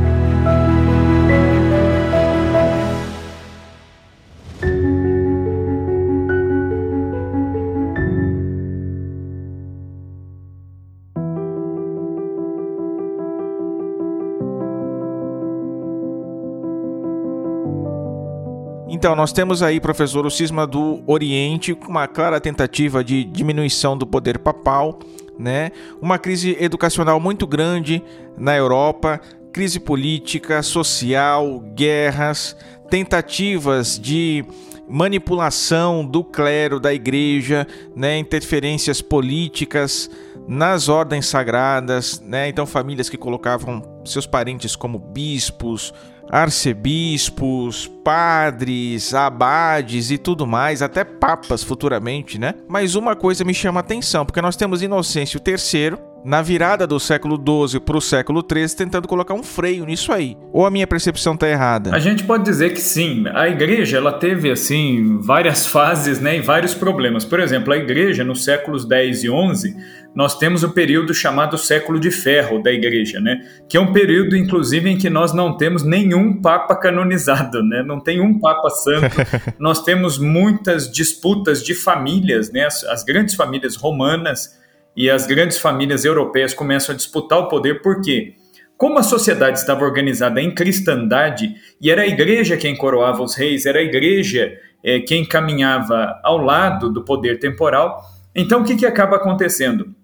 Então, 19.01 19.15
nós 19.15 19.33
temos 19.33 19.63
aí, 19.63 19.79
professor, 19.79 20.27
o 20.27 20.29
cisma 20.29 20.67
do 20.67 21.01
Oriente, 21.07 21.73
com 21.73 21.87
uma 21.87 22.07
clara 22.07 22.39
tentativa 22.39 23.03
de 23.03 23.23
diminuição 23.23 23.97
do 23.97 24.05
poder 24.05 24.37
papal, 24.37 24.99
né? 25.39 25.71
Uma 25.99 26.19
crise 26.19 26.55
educacional 26.59 27.19
muito 27.19 27.47
grande 27.47 28.03
na 28.37 28.55
Europa, 28.55 29.19
crise 29.51 29.79
política, 29.79 30.61
social, 30.61 31.59
guerras, 31.73 32.55
tentativas 32.91 33.97
de 33.99 34.45
manipulação 34.87 36.05
do 36.05 36.23
clero, 36.23 36.79
da 36.79 36.93
igreja, 36.93 37.65
né? 37.95 38.19
interferências 38.19 39.01
políticas 39.01 40.11
nas 40.47 40.89
ordens 40.89 41.25
sagradas, 41.25 42.21
né? 42.21 42.49
Então 42.49 42.67
famílias 42.67 43.09
que 43.09 43.17
colocavam 43.17 43.81
seus 44.05 44.27
parentes 44.27 44.75
como 44.75 44.99
bispos, 44.99 45.91
arcebispos, 46.31 47.91
padres, 48.05 49.13
abades 49.13 50.11
e 50.11 50.17
tudo 50.17 50.47
mais, 50.47 50.81
até 50.81 51.03
papas 51.03 51.61
futuramente, 51.61 52.39
né? 52.39 52.55
Mas 52.69 52.95
uma 52.95 53.17
coisa 53.17 53.43
me 53.43 53.53
chama 53.53 53.81
a 53.81 53.81
atenção, 53.81 54.25
porque 54.25 54.41
nós 54.41 54.55
temos 54.55 54.81
Inocêncio 54.81 55.41
III, 55.45 55.97
na 56.23 56.41
virada 56.41 56.85
do 56.85 56.99
século 56.99 57.35
XII 57.35 57.79
para 57.79 57.97
o 57.97 58.01
século 58.01 58.45
XIII, 58.47 58.75
tentando 58.75 59.07
colocar 59.07 59.33
um 59.33 59.43
freio 59.43 59.85
nisso 59.85 60.11
aí. 60.11 60.37
Ou 60.53 60.65
a 60.65 60.71
minha 60.71 60.85
percepção 60.85 61.33
está 61.33 61.49
errada? 61.49 61.93
A 61.93 61.99
gente 61.99 62.23
pode 62.23 62.43
dizer 62.43 62.73
que 62.73 62.81
sim. 62.81 63.23
A 63.33 63.49
igreja 63.49 63.97
ela 63.97 64.13
teve 64.13 64.51
assim 64.51 65.19
várias 65.19 65.65
fases 65.67 66.19
né, 66.19 66.37
e 66.37 66.41
vários 66.41 66.73
problemas. 66.73 67.25
Por 67.25 67.39
exemplo, 67.39 67.73
a 67.73 67.77
igreja 67.77 68.23
nos 68.23 68.43
séculos 68.43 68.87
X 68.89 69.23
e 69.23 69.27
XI, 69.27 69.75
nós 70.13 70.37
temos 70.37 70.61
o 70.63 70.69
período 70.69 71.13
chamado 71.13 71.57
século 71.57 71.99
de 71.99 72.11
ferro 72.11 72.61
da 72.61 72.71
igreja, 72.71 73.19
né? 73.19 73.39
que 73.69 73.77
é 73.77 73.79
um 73.79 73.93
período, 73.93 74.35
inclusive, 74.35 74.89
em 74.89 74.97
que 74.97 75.09
nós 75.09 75.33
não 75.33 75.55
temos 75.55 75.83
nenhum 75.83 76.41
papa 76.41 76.75
canonizado, 76.75 77.63
né? 77.63 77.81
não 77.81 77.99
tem 77.99 78.19
um 78.19 78.37
papa 78.37 78.69
santo. 78.69 79.15
nós 79.57 79.83
temos 79.83 80.17
muitas 80.17 80.91
disputas 80.91 81.63
de 81.63 81.73
famílias, 81.73 82.51
né? 82.51 82.65
as, 82.65 82.83
as 82.83 83.03
grandes 83.03 83.35
famílias 83.35 83.77
romanas 83.77 84.59
e 84.95 85.09
as 85.09 85.25
grandes 85.25 85.57
famílias 85.57 86.03
europeias 86.03 86.53
começam 86.53 86.93
a 86.93 86.97
disputar 86.97 87.39
o 87.39 87.47
poder, 87.47 87.81
por 87.81 88.01
quê? 88.01 88.33
Como 88.75 88.97
a 88.97 89.03
sociedade 89.03 89.59
estava 89.59 89.85
organizada 89.85 90.41
em 90.41 90.53
cristandade 90.53 91.53
e 91.79 91.89
era 91.89 92.01
a 92.01 92.07
igreja 92.07 92.57
quem 92.57 92.75
coroava 92.75 93.23
os 93.23 93.35
reis, 93.35 93.65
era 93.65 93.79
a 93.79 93.83
igreja 93.83 94.51
é, 94.83 94.99
quem 94.99 95.23
caminhava 95.23 96.19
ao 96.23 96.37
lado 96.37 96.91
do 96.91 97.05
poder 97.05 97.39
temporal, 97.39 98.01
então 98.35 98.61
o 98.61 98.63
que, 98.65 98.75
que 98.75 98.85
acaba 98.85 99.17
acontecendo? 99.17 99.95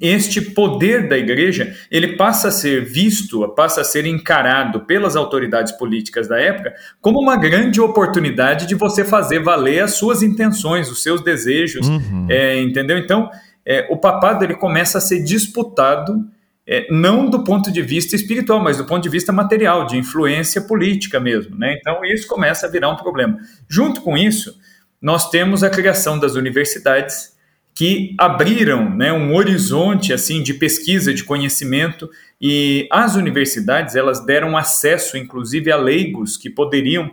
Este 0.00 0.40
poder 0.40 1.08
da 1.08 1.16
igreja 1.16 1.74
ele 1.90 2.16
passa 2.16 2.48
a 2.48 2.50
ser 2.50 2.84
visto, 2.84 3.46
passa 3.50 3.80
a 3.80 3.84
ser 3.84 4.06
encarado 4.06 4.80
pelas 4.80 5.16
autoridades 5.16 5.72
políticas 5.72 6.28
da 6.28 6.38
época 6.40 6.74
como 7.00 7.20
uma 7.20 7.36
grande 7.36 7.80
oportunidade 7.80 8.66
de 8.66 8.74
você 8.74 9.04
fazer 9.04 9.42
valer 9.42 9.80
as 9.80 9.94
suas 9.94 10.22
intenções, 10.22 10.90
os 10.90 11.02
seus 11.02 11.22
desejos, 11.22 11.88
uhum. 11.88 12.26
é, 12.28 12.60
entendeu? 12.60 12.98
Então 12.98 13.30
é, 13.64 13.86
o 13.90 13.96
papado 13.96 14.44
ele 14.44 14.54
começa 14.54 14.98
a 14.98 15.00
ser 15.00 15.22
disputado 15.22 16.24
é, 16.70 16.86
não 16.90 17.30
do 17.30 17.44
ponto 17.44 17.72
de 17.72 17.80
vista 17.80 18.14
espiritual, 18.14 18.62
mas 18.62 18.76
do 18.76 18.84
ponto 18.84 19.02
de 19.02 19.08
vista 19.08 19.32
material, 19.32 19.86
de 19.86 19.96
influência 19.96 20.60
política 20.60 21.18
mesmo. 21.18 21.56
Né? 21.56 21.74
Então, 21.80 22.04
isso 22.04 22.28
começa 22.28 22.66
a 22.66 22.70
virar 22.70 22.90
um 22.90 22.96
problema. 22.96 23.38
Junto 23.66 24.02
com 24.02 24.18
isso, 24.18 24.54
nós 25.00 25.30
temos 25.30 25.62
a 25.64 25.70
criação 25.70 26.18
das 26.18 26.34
universidades 26.34 27.37
que 27.78 28.16
abriram 28.18 28.90
né, 28.90 29.12
um 29.12 29.36
horizonte 29.36 30.12
assim 30.12 30.42
de 30.42 30.52
pesquisa, 30.52 31.14
de 31.14 31.22
conhecimento, 31.22 32.10
e 32.40 32.88
as 32.90 33.14
universidades 33.14 33.94
elas 33.94 34.24
deram 34.26 34.56
acesso, 34.56 35.16
inclusive, 35.16 35.70
a 35.70 35.76
leigos 35.76 36.36
que 36.36 36.50
poderiam 36.50 37.08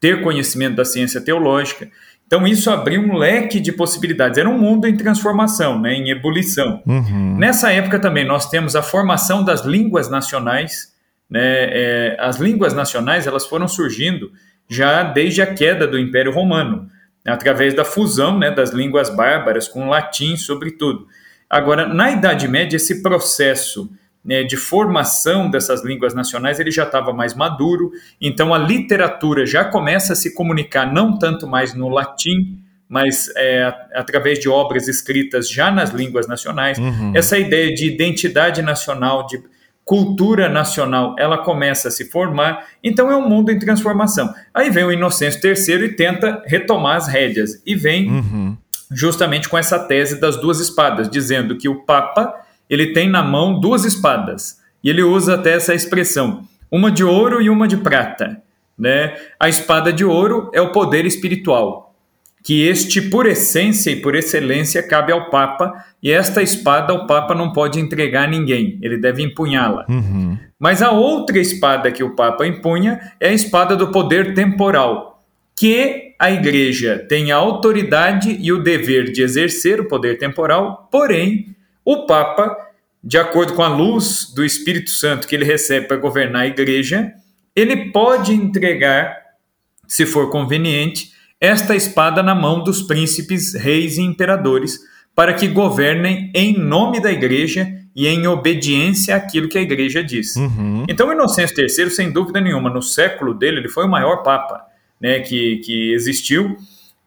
ter 0.00 0.22
conhecimento 0.22 0.76
da 0.76 0.86
ciência 0.86 1.20
teológica 1.20 1.90
então 2.26 2.46
isso 2.46 2.68
abriu 2.70 3.00
um 3.00 3.16
leque 3.16 3.60
de 3.60 3.70
possibilidades. 3.70 4.36
Era 4.36 4.48
um 4.48 4.58
mundo 4.58 4.86
em 4.88 4.96
transformação, 4.96 5.80
né, 5.80 5.94
em 5.94 6.10
ebulição. 6.10 6.82
Uhum. 6.84 7.36
Nessa 7.38 7.70
época 7.70 8.00
também 8.00 8.26
nós 8.26 8.50
temos 8.50 8.74
a 8.74 8.82
formação 8.82 9.44
das 9.44 9.64
línguas 9.64 10.10
nacionais. 10.10 10.92
Né, 11.30 11.40
é, 11.40 12.16
as 12.20 12.38
línguas 12.38 12.74
nacionais 12.74 13.26
elas 13.26 13.46
foram 13.46 13.66
surgindo 13.66 14.30
já 14.68 15.04
desde 15.04 15.40
a 15.40 15.46
queda 15.46 15.86
do 15.86 15.98
Império 15.98 16.32
Romano, 16.32 16.88
através 17.26 17.74
da 17.74 17.84
fusão 17.84 18.38
né, 18.38 18.50
das 18.50 18.70
línguas 18.70 19.10
bárbaras 19.10 19.68
com 19.68 19.86
o 19.86 19.90
latim, 19.90 20.36
sobretudo. 20.36 21.06
Agora, 21.48 21.86
na 21.86 22.10
Idade 22.10 22.48
Média, 22.48 22.76
esse 22.76 23.02
processo 23.02 23.90
né, 24.24 24.42
de 24.42 24.56
formação 24.56 25.48
dessas 25.48 25.84
línguas 25.84 26.12
nacionais 26.12 26.58
ele 26.58 26.72
já 26.72 26.82
estava 26.82 27.12
mais 27.12 27.34
maduro, 27.34 27.92
então 28.20 28.52
a 28.52 28.58
literatura 28.58 29.46
já 29.46 29.64
começa 29.64 30.14
a 30.14 30.16
se 30.16 30.34
comunicar 30.34 30.92
não 30.92 31.16
tanto 31.16 31.46
mais 31.46 31.74
no 31.74 31.88
latim, 31.88 32.58
mas 32.88 33.28
é, 33.36 33.72
através 33.94 34.38
de 34.38 34.48
obras 34.48 34.88
escritas 34.88 35.48
já 35.48 35.70
nas 35.70 35.90
línguas 35.90 36.26
nacionais. 36.26 36.78
Uhum. 36.78 37.12
Essa 37.14 37.38
ideia 37.38 37.72
de 37.72 37.86
identidade 37.86 38.62
nacional, 38.62 39.26
de 39.26 39.40
cultura 39.86 40.48
nacional, 40.48 41.14
ela 41.16 41.38
começa 41.38 41.86
a 41.86 41.90
se 41.92 42.10
formar. 42.10 42.66
Então 42.82 43.10
é 43.10 43.16
um 43.16 43.26
mundo 43.26 43.52
em 43.52 43.58
transformação. 43.58 44.34
Aí 44.52 44.68
vem 44.68 44.84
o 44.84 44.92
Inocêncio 44.92 45.40
III 45.40 45.84
e 45.84 45.88
tenta 45.90 46.42
retomar 46.44 46.96
as 46.96 47.06
rédeas. 47.06 47.62
E 47.64 47.76
vem 47.76 48.10
uhum. 48.10 48.56
justamente 48.90 49.48
com 49.48 49.56
essa 49.56 49.78
tese 49.78 50.20
das 50.20 50.36
duas 50.36 50.58
espadas, 50.58 51.08
dizendo 51.08 51.56
que 51.56 51.68
o 51.68 51.84
Papa 51.84 52.34
ele 52.68 52.92
tem 52.92 53.08
na 53.08 53.22
mão 53.22 53.60
duas 53.60 53.84
espadas. 53.84 54.60
E 54.82 54.90
ele 54.90 55.04
usa 55.04 55.34
até 55.36 55.52
essa 55.52 55.72
expressão, 55.72 56.42
uma 56.70 56.90
de 56.90 57.04
ouro 57.04 57.40
e 57.40 57.48
uma 57.48 57.68
de 57.68 57.76
prata. 57.76 58.42
Né? 58.76 59.16
A 59.38 59.48
espada 59.48 59.92
de 59.92 60.04
ouro 60.04 60.50
é 60.52 60.60
o 60.60 60.72
poder 60.72 61.06
espiritual, 61.06 61.85
que 62.46 62.62
este, 62.62 63.02
por 63.02 63.26
essência 63.26 63.90
e 63.90 63.96
por 63.96 64.14
excelência, 64.14 64.80
cabe 64.80 65.10
ao 65.10 65.28
Papa, 65.30 65.84
e 66.00 66.12
esta 66.12 66.40
espada 66.40 66.94
o 66.94 67.04
Papa 67.04 67.34
não 67.34 67.52
pode 67.52 67.80
entregar 67.80 68.22
a 68.22 68.30
ninguém, 68.30 68.78
ele 68.80 68.96
deve 68.96 69.20
empunhá-la. 69.20 69.84
Uhum. 69.88 70.38
Mas 70.56 70.80
a 70.80 70.92
outra 70.92 71.40
espada 71.40 71.90
que 71.90 72.04
o 72.04 72.14
Papa 72.14 72.46
empunha 72.46 73.00
é 73.18 73.30
a 73.30 73.32
espada 73.32 73.74
do 73.74 73.90
poder 73.90 74.32
temporal, 74.32 75.24
que 75.56 76.14
a 76.20 76.30
Igreja 76.30 77.04
tem 77.08 77.32
a 77.32 77.36
autoridade 77.36 78.36
e 78.40 78.52
o 78.52 78.62
dever 78.62 79.10
de 79.10 79.22
exercer 79.22 79.80
o 79.80 79.88
poder 79.88 80.16
temporal, 80.16 80.88
porém 80.88 81.48
o 81.84 82.06
Papa, 82.06 82.56
de 83.02 83.18
acordo 83.18 83.54
com 83.54 83.62
a 83.64 83.68
luz 83.68 84.32
do 84.32 84.44
Espírito 84.44 84.90
Santo 84.90 85.26
que 85.26 85.34
ele 85.34 85.44
recebe 85.44 85.88
para 85.88 85.96
governar 85.96 86.42
a 86.42 86.46
igreja, 86.46 87.12
ele 87.56 87.90
pode 87.90 88.32
entregar, 88.32 89.16
se 89.88 90.06
for 90.06 90.30
conveniente, 90.30 91.15
esta 91.40 91.74
espada 91.74 92.22
na 92.22 92.34
mão 92.34 92.62
dos 92.62 92.82
príncipes, 92.82 93.54
reis 93.54 93.98
e 93.98 94.02
imperadores, 94.02 94.78
para 95.14 95.34
que 95.34 95.48
governem 95.48 96.30
em 96.34 96.58
nome 96.58 97.00
da 97.00 97.10
igreja 97.10 97.66
e 97.94 98.06
em 98.06 98.26
obediência 98.26 99.16
àquilo 99.16 99.48
que 99.48 99.56
a 99.56 99.62
igreja 99.62 100.04
diz. 100.04 100.36
Uhum. 100.36 100.84
Então, 100.88 101.10
Inocêncio 101.10 101.58
III, 101.58 101.90
sem 101.90 102.10
dúvida 102.10 102.40
nenhuma, 102.40 102.68
no 102.68 102.82
século 102.82 103.32
dele, 103.32 103.58
ele 103.58 103.68
foi 103.68 103.86
o 103.86 103.90
maior 103.90 104.22
papa 104.22 104.62
né, 105.00 105.20
que, 105.20 105.56
que 105.64 105.94
existiu. 105.94 106.56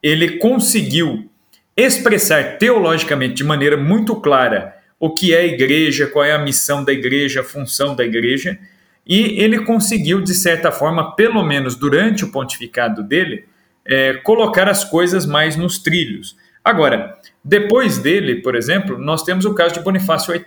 Ele 0.02 0.38
conseguiu 0.38 1.30
expressar 1.78 2.58
teologicamente 2.58 3.36
de 3.36 3.44
maneira 3.44 3.78
muito 3.78 4.16
clara 4.16 4.76
o 5.00 5.14
que 5.14 5.34
é 5.34 5.42
a 5.42 5.46
igreja, 5.46 6.08
qual 6.08 6.26
é 6.26 6.34
a 6.34 6.40
missão 6.40 6.84
da 6.84 6.92
igreja, 6.92 7.42
a 7.42 7.44
função 7.44 7.96
da 7.96 8.04
igreja, 8.04 8.60
e 9.08 9.42
ele 9.42 9.64
conseguiu, 9.64 10.22
de 10.22 10.34
certa 10.34 10.72
forma, 10.72 11.16
pelo 11.16 11.42
menos 11.44 11.76
durante 11.76 12.26
o 12.26 12.32
pontificado 12.32 13.02
dele, 13.02 13.46
é, 13.90 14.14
colocar 14.16 14.70
as 14.70 14.84
coisas 14.84 15.26
mais 15.26 15.56
nos 15.56 15.80
trilhos. 15.80 16.38
Agora, 16.64 17.18
depois 17.44 17.98
dele, 17.98 18.42
por 18.42 18.56
exemplo, 18.56 18.98
nós 18.98 19.24
temos 19.24 19.46
o 19.46 19.54
caso 19.54 19.74
de 19.74 19.80
Bonifácio 19.80 20.32
VIII. 20.32 20.46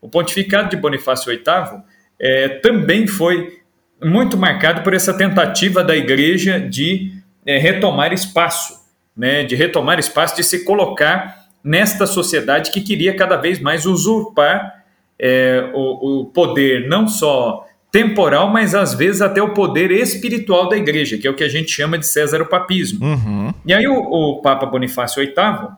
O 0.00 0.08
pontificado 0.08 0.70
de 0.70 0.76
Bonifácio 0.76 1.30
VIII 1.30 1.82
é, 2.18 2.48
também 2.48 3.06
foi 3.06 3.60
muito 4.02 4.36
marcado 4.36 4.82
por 4.82 4.94
essa 4.94 5.14
tentativa 5.14 5.84
da 5.84 5.94
igreja 5.94 6.58
de 6.58 7.12
é, 7.44 7.58
retomar 7.58 8.12
espaço 8.12 8.82
né, 9.16 9.44
de 9.44 9.54
retomar 9.54 9.98
espaço, 9.98 10.36
de 10.36 10.44
se 10.44 10.64
colocar 10.64 11.46
nesta 11.62 12.06
sociedade 12.06 12.70
que 12.70 12.80
queria 12.80 13.14
cada 13.14 13.36
vez 13.36 13.60
mais 13.60 13.86
usurpar 13.86 14.82
é, 15.18 15.70
o, 15.72 16.22
o, 16.22 16.24
poder 16.26 16.88
não 16.88 17.06
só 17.06 17.64
temporal, 17.92 18.50
mas 18.50 18.74
às 18.74 18.94
vezes 18.94 19.20
até 19.20 19.42
o 19.42 19.52
poder 19.52 19.90
espiritual 19.90 20.68
da 20.68 20.76
igreja, 20.76 21.18
que 21.18 21.28
é 21.28 21.30
o 21.30 21.34
que 21.34 21.44
a 21.44 21.48
gente 21.48 21.70
chama 21.70 21.98
de 21.98 22.06
César-papismo. 22.06 23.04
Uhum. 23.04 23.54
E 23.66 23.72
aí 23.72 23.86
o, 23.86 23.94
o, 23.94 24.40
Papa 24.40 24.66
Bonifácio 24.66 25.22
VIII, 25.22 25.68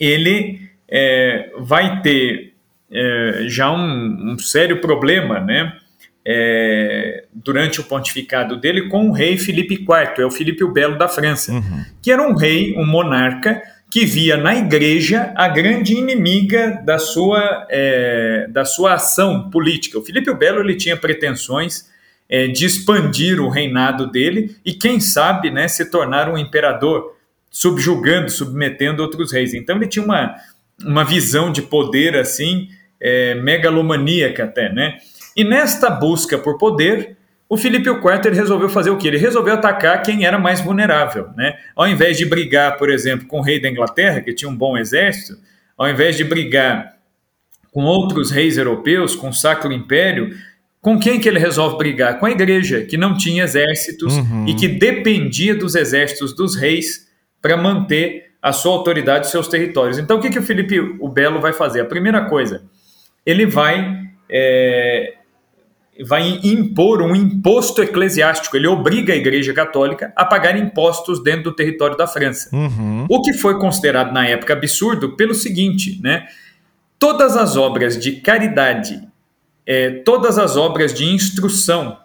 ele 0.00 0.62
é, 0.88 1.52
vai 1.58 2.00
ter 2.00 2.54
é, 2.90 3.44
já 3.46 3.70
um, 3.70 4.32
um 4.32 4.38
sério 4.38 4.80
problema, 4.80 5.38
né? 5.38 5.74
é, 6.30 7.24
durante 7.32 7.80
o 7.80 7.84
pontificado 7.84 8.60
dele 8.60 8.88
com 8.88 9.08
o 9.08 9.12
rei 9.12 9.38
Filipe 9.38 9.76
IV, 9.76 10.22
é 10.22 10.26
o 10.26 10.30
Filipe 10.30 10.62
o 10.62 10.70
Belo 10.70 10.98
da 10.98 11.08
França, 11.08 11.52
uhum. 11.52 11.84
que 12.02 12.12
era 12.12 12.22
um 12.22 12.34
rei, 12.34 12.76
um 12.76 12.84
monarca, 12.84 13.62
que 13.90 14.04
via 14.04 14.36
na 14.36 14.54
igreja 14.54 15.32
a 15.34 15.48
grande 15.48 15.94
inimiga 15.94 16.82
da 16.84 16.98
sua, 16.98 17.66
é, 17.70 18.46
da 18.50 18.64
sua 18.64 18.94
ação 18.94 19.48
política. 19.50 19.98
O 19.98 20.04
Filipe 20.04 20.32
Belo 20.34 20.60
ele 20.60 20.76
tinha 20.76 20.96
pretensões 20.96 21.88
é, 22.28 22.46
de 22.46 22.66
expandir 22.66 23.40
o 23.40 23.48
reinado 23.48 24.06
dele 24.06 24.56
e, 24.64 24.74
quem 24.74 25.00
sabe, 25.00 25.50
né, 25.50 25.66
se 25.68 25.90
tornar 25.90 26.28
um 26.28 26.36
imperador, 26.36 27.16
subjugando, 27.50 28.30
submetendo 28.30 29.02
outros 29.02 29.32
reis. 29.32 29.54
Então 29.54 29.76
ele 29.76 29.86
tinha 29.86 30.04
uma, 30.04 30.34
uma 30.84 31.04
visão 31.04 31.50
de 31.50 31.62
poder 31.62 32.14
assim, 32.16 32.68
é, 33.00 33.34
megalomaníaca 33.36 34.44
até, 34.44 34.70
né? 34.70 34.98
E 35.34 35.44
nesta 35.44 35.88
busca 35.88 36.36
por 36.36 36.58
poder, 36.58 37.16
o 37.48 37.56
Filipe 37.56 37.88
IV 37.88 38.34
resolveu 38.34 38.68
fazer 38.68 38.90
o 38.90 38.98
que? 38.98 39.08
Ele 39.08 39.16
resolveu 39.16 39.54
atacar 39.54 40.02
quem 40.02 40.26
era 40.26 40.38
mais 40.38 40.60
vulnerável. 40.60 41.30
Né? 41.34 41.56
Ao 41.74 41.88
invés 41.88 42.18
de 42.18 42.26
brigar, 42.26 42.76
por 42.76 42.90
exemplo, 42.90 43.26
com 43.26 43.38
o 43.38 43.42
rei 43.42 43.60
da 43.60 43.68
Inglaterra, 43.68 44.20
que 44.20 44.34
tinha 44.34 44.50
um 44.50 44.56
bom 44.56 44.76
exército, 44.76 45.38
ao 45.76 45.88
invés 45.88 46.16
de 46.16 46.24
brigar 46.24 46.96
com 47.72 47.84
outros 47.84 48.30
reis 48.30 48.58
europeus, 48.58 49.16
com 49.16 49.30
o 49.30 49.32
Sacro 49.32 49.72
Império, 49.72 50.36
com 50.80 50.98
quem 50.98 51.18
que 51.18 51.28
ele 51.28 51.38
resolve 51.38 51.78
brigar? 51.78 52.18
Com 52.18 52.26
a 52.26 52.30
igreja, 52.30 52.82
que 52.82 52.96
não 52.96 53.16
tinha 53.16 53.44
exércitos 53.44 54.16
uhum. 54.16 54.46
e 54.46 54.54
que 54.54 54.68
dependia 54.68 55.54
dos 55.54 55.74
exércitos 55.74 56.34
dos 56.34 56.54
reis 56.54 57.08
para 57.40 57.56
manter 57.56 58.28
a 58.42 58.52
sua 58.52 58.72
autoridade 58.72 59.26
e 59.26 59.30
seus 59.30 59.48
territórios. 59.48 59.98
Então, 59.98 60.18
o 60.18 60.20
que, 60.20 60.30
que 60.30 60.38
o 60.38 60.42
Filipe 60.42 60.78
o 60.78 61.08
Belo 61.08 61.40
vai 61.40 61.52
fazer? 61.52 61.80
A 61.80 61.84
primeira 61.84 62.26
coisa, 62.26 62.62
ele 63.24 63.46
vai 63.46 64.00
é, 64.28 65.14
vai 66.04 66.40
impor 66.44 67.02
um 67.02 67.14
imposto 67.14 67.82
eclesiástico. 67.82 68.56
Ele 68.56 68.66
obriga 68.66 69.12
a 69.12 69.16
Igreja 69.16 69.52
Católica 69.52 70.12
a 70.14 70.24
pagar 70.24 70.56
impostos 70.56 71.22
dentro 71.22 71.44
do 71.44 71.52
território 71.52 71.96
da 71.96 72.06
França. 72.06 72.48
Uhum. 72.54 73.06
O 73.08 73.22
que 73.22 73.32
foi 73.32 73.58
considerado 73.58 74.12
na 74.12 74.26
época 74.26 74.52
absurdo 74.52 75.16
pelo 75.16 75.34
seguinte, 75.34 76.00
né? 76.02 76.26
Todas 76.98 77.36
as 77.36 77.56
obras 77.56 77.98
de 77.98 78.12
caridade, 78.12 79.00
é, 79.66 79.90
todas 79.90 80.38
as 80.38 80.56
obras 80.56 80.92
de 80.92 81.04
instrução, 81.04 81.98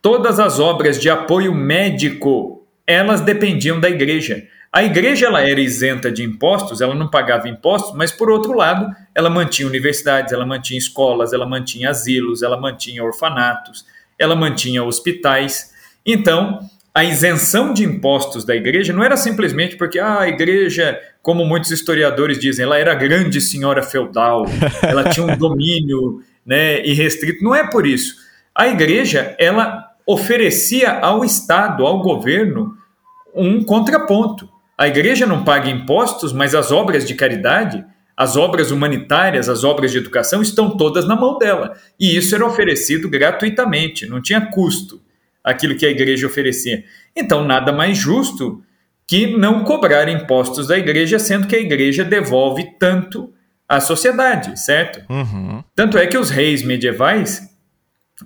todas 0.00 0.38
as 0.38 0.58
obras 0.58 1.00
de 1.00 1.10
apoio 1.10 1.54
médico, 1.54 2.66
elas 2.86 3.20
dependiam 3.20 3.80
da 3.80 3.88
Igreja. 3.88 4.46
A 4.74 4.82
igreja 4.82 5.26
ela 5.26 5.40
era 5.40 5.60
isenta 5.60 6.10
de 6.10 6.24
impostos, 6.24 6.80
ela 6.80 6.96
não 6.96 7.08
pagava 7.08 7.48
impostos, 7.48 7.94
mas 7.94 8.10
por 8.10 8.28
outro 8.28 8.52
lado, 8.54 8.92
ela 9.14 9.30
mantinha 9.30 9.68
universidades, 9.68 10.32
ela 10.32 10.44
mantinha 10.44 10.76
escolas, 10.76 11.32
ela 11.32 11.46
mantinha 11.46 11.90
asilos, 11.90 12.42
ela 12.42 12.60
mantinha 12.60 13.04
orfanatos, 13.04 13.86
ela 14.18 14.34
mantinha 14.34 14.82
hospitais. 14.82 15.72
Então, 16.04 16.58
a 16.92 17.04
isenção 17.04 17.72
de 17.72 17.84
impostos 17.84 18.44
da 18.44 18.56
igreja 18.56 18.92
não 18.92 19.04
era 19.04 19.16
simplesmente 19.16 19.76
porque 19.76 20.00
ah, 20.00 20.22
a 20.22 20.28
igreja, 20.28 21.00
como 21.22 21.44
muitos 21.44 21.70
historiadores 21.70 22.40
dizem, 22.40 22.64
ela 22.64 22.76
era 22.76 22.96
grande 22.96 23.40
senhora 23.40 23.80
feudal, 23.80 24.44
ela 24.82 25.08
tinha 25.08 25.24
um 25.24 25.36
domínio 25.36 26.20
né, 26.44 26.84
irrestrito. 26.84 27.44
Não 27.44 27.54
é 27.54 27.70
por 27.70 27.86
isso. 27.86 28.16
A 28.52 28.66
igreja, 28.66 29.36
ela 29.38 29.88
oferecia 30.04 30.98
ao 30.98 31.24
Estado, 31.24 31.86
ao 31.86 32.02
governo, 32.02 32.76
um 33.32 33.62
contraponto. 33.62 34.52
A 34.76 34.88
igreja 34.88 35.26
não 35.26 35.44
paga 35.44 35.70
impostos, 35.70 36.32
mas 36.32 36.54
as 36.54 36.72
obras 36.72 37.06
de 37.06 37.14
caridade, 37.14 37.84
as 38.16 38.36
obras 38.36 38.70
humanitárias, 38.70 39.48
as 39.48 39.64
obras 39.64 39.92
de 39.92 39.98
educação 39.98 40.42
estão 40.42 40.76
todas 40.76 41.06
na 41.06 41.16
mão 41.16 41.38
dela. 41.38 41.74
E 41.98 42.16
isso 42.16 42.34
era 42.34 42.46
oferecido 42.46 43.08
gratuitamente, 43.08 44.06
não 44.06 44.20
tinha 44.20 44.40
custo 44.40 45.00
aquilo 45.42 45.76
que 45.76 45.84
a 45.84 45.90
igreja 45.90 46.26
oferecia. 46.26 46.84
Então, 47.14 47.44
nada 47.44 47.72
mais 47.72 47.98
justo 47.98 48.62
que 49.06 49.26
não 49.36 49.62
cobrar 49.64 50.08
impostos 50.08 50.68
da 50.68 50.78
igreja, 50.78 51.18
sendo 51.18 51.46
que 51.46 51.54
a 51.54 51.60
igreja 51.60 52.02
devolve 52.02 52.78
tanto 52.78 53.32
à 53.68 53.80
sociedade, 53.80 54.58
certo? 54.58 55.04
Uhum. 55.10 55.62
Tanto 55.74 55.98
é 55.98 56.06
que 56.06 56.16
os 56.16 56.30
reis 56.30 56.62
medievais, 56.62 57.42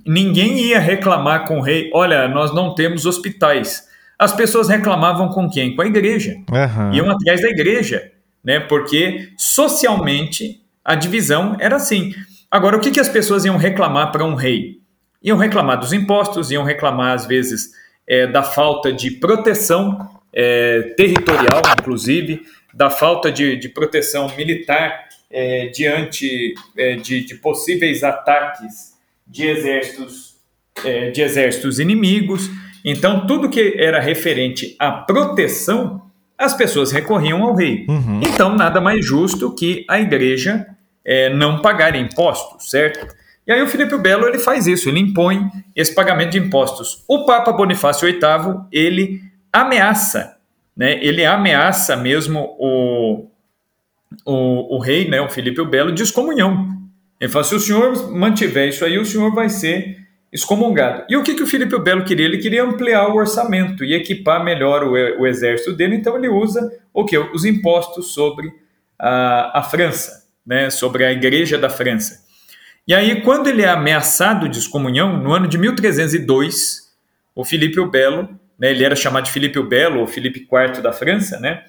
ninguém 0.07 0.59
ia 0.61 0.79
reclamar 0.79 1.47
com 1.47 1.59
o 1.59 1.63
rei: 1.63 1.91
olha, 1.93 2.29
nós 2.29 2.55
não 2.55 2.75
temos 2.75 3.07
hospitais 3.07 3.88
as 4.19 4.33
pessoas 4.33 4.69
reclamavam 4.69 5.29
com 5.29 5.49
quem? 5.49 5.77
Com 5.77 5.83
a 5.83 5.87
igreja. 5.87 6.35
Uhum. 6.51 6.93
Iam 6.93 7.11
atrás 7.11 7.41
da 7.41 7.49
igreja, 7.49 8.11
né? 8.43 8.59
Porque 8.59 9.31
socialmente 9.37 10.61
a 10.85 10.95
divisão 10.95 11.57
era 11.61 11.77
assim. 11.77 12.13
Agora, 12.51 12.77
o 12.77 12.81
que, 12.81 12.91
que 12.91 13.01
as 13.01 13.09
pessoas 13.09 13.45
iam 13.45 13.57
reclamar 13.57 14.11
para 14.11 14.25
um 14.25 14.35
rei? 14.35 14.79
Iam 15.23 15.37
reclamar 15.37 15.79
dos 15.79 15.93
impostos, 15.93 16.51
iam 16.51 16.65
reclamar, 16.65 17.15
às 17.15 17.27
vezes, 17.27 17.71
é, 18.07 18.27
da 18.27 18.43
falta 18.43 18.93
de 18.93 19.11
proteção 19.13 20.09
é, 20.33 20.95
territorial, 20.97 21.63
inclusive, 21.79 22.43
da 22.73 22.89
falta 22.89 23.31
de, 23.31 23.57
de 23.57 23.69
proteção 23.69 24.35
militar 24.37 25.09
é, 25.31 25.67
diante 25.67 26.55
é, 26.77 26.97
de, 26.97 27.25
de, 27.25 27.35
possíveis 27.35 28.03
ataques 28.03 28.95
de 29.27 29.47
exércitos, 29.47 30.37
é, 30.85 31.11
de 31.11 31.21
exércitos 31.21 31.79
inimigos. 31.79 32.49
Então, 32.85 33.27
tudo 33.27 33.49
que 33.49 33.75
era 33.77 34.01
referente 34.01 34.75
à 34.79 34.91
proteção, 34.91 36.03
as 36.37 36.55
pessoas 36.55 36.93
recorriam 36.93 37.43
ao 37.43 37.55
rei. 37.55 37.85
Uhum. 37.89 38.21
Então, 38.23 38.55
nada 38.55 38.81
mais 38.81 39.05
justo 39.05 39.55
que 39.55 39.85
a 39.89 40.01
igreja 40.01 40.67
é, 41.05 41.29
não 41.31 41.61
pagar 41.61 41.97
impostos, 41.97 42.71
certo? 42.71 43.07
E 43.47 43.53
aí 43.53 43.63
o 43.63 43.67
Felipe 43.67 43.97
Belo 43.97 44.27
ele 44.27 44.39
faz 44.39 44.67
isso, 44.67 44.91
ele 44.91 45.01
impõe 45.01 45.51
esse 45.75 45.95
pagamento 45.95 46.33
de 46.33 46.39
impostos. 46.39 47.03
O 47.09 47.25
Papa 47.25 47.51
Bonifácio 47.51 48.07
VIII 48.07 48.21
ele 48.71 49.23
ameaça, 49.51 50.37
né? 50.77 51.03
Ele 51.03 51.25
ameaça 51.25 51.97
mesmo 51.97 52.55
o, 52.59 53.27
o, 54.27 54.77
o 54.77 54.79
rei, 54.79 55.09
né? 55.09 55.19
O 55.23 55.31
Felipe 55.31 55.65
Belo 55.65 55.91
de 55.91 56.03
excomunhão. 56.03 56.69
Ele 57.19 57.33
fala: 57.33 57.45
se 57.45 57.55
o 57.55 57.61
senhor 57.61 58.13
mantiver 58.13 58.69
isso 58.69 58.85
aí, 58.85 58.99
o 58.99 59.05
senhor 59.07 59.35
vai 59.35 59.49
ser 59.49 59.97
excomungado. 60.33 61.05
E 61.09 61.17
o 61.17 61.23
que, 61.23 61.35
que 61.35 61.43
o 61.43 61.47
Felipe 61.47 61.79
Belo 61.79 62.05
queria? 62.05 62.27
Ele 62.27 62.39
queria 62.39 62.63
ampliar 62.63 63.09
o 63.09 63.17
orçamento 63.17 63.85
e 63.85 63.95
equipar 63.95 64.45
melhor 64.45 64.85
o, 64.85 64.93
o 64.93 65.27
exército 65.27 65.73
dele, 65.73 65.97
então 65.97 66.17
ele 66.17 66.29
usa 66.29 66.71
o 66.93 67.05
que? 67.05 67.17
Os 67.17 67.45
impostos 67.45 68.13
sobre 68.13 68.53
a, 68.99 69.61
a 69.61 69.63
França, 69.63 70.27
né? 70.47 70.71
sobre 70.71 71.05
a 71.05 71.13
igreja 71.13 71.57
da 71.57 71.71
França. 71.71 72.27
E 72.87 72.95
aí, 72.95 73.21
quando 73.21 73.49
ele 73.49 73.63
é 73.63 73.69
ameaçado 73.69 74.49
de 74.49 74.59
excomunhão, 74.59 75.19
no 75.19 75.33
ano 75.33 75.47
de 75.47 75.59
1302, 75.59 76.89
o 77.35 77.45
Filipe 77.45 77.79
o 77.79 77.91
Belo, 77.91 78.29
né, 78.59 78.71
ele 78.71 78.83
era 78.83 78.97
chamado 78.97 79.25
de 79.25 79.31
Filipe 79.31 79.59
o 79.59 79.69
Belo, 79.69 80.01
ou 80.01 80.07
Filipe 80.07 80.41
IV 80.41 80.83
da 80.83 80.91
França, 80.91 81.39
né, 81.39 81.65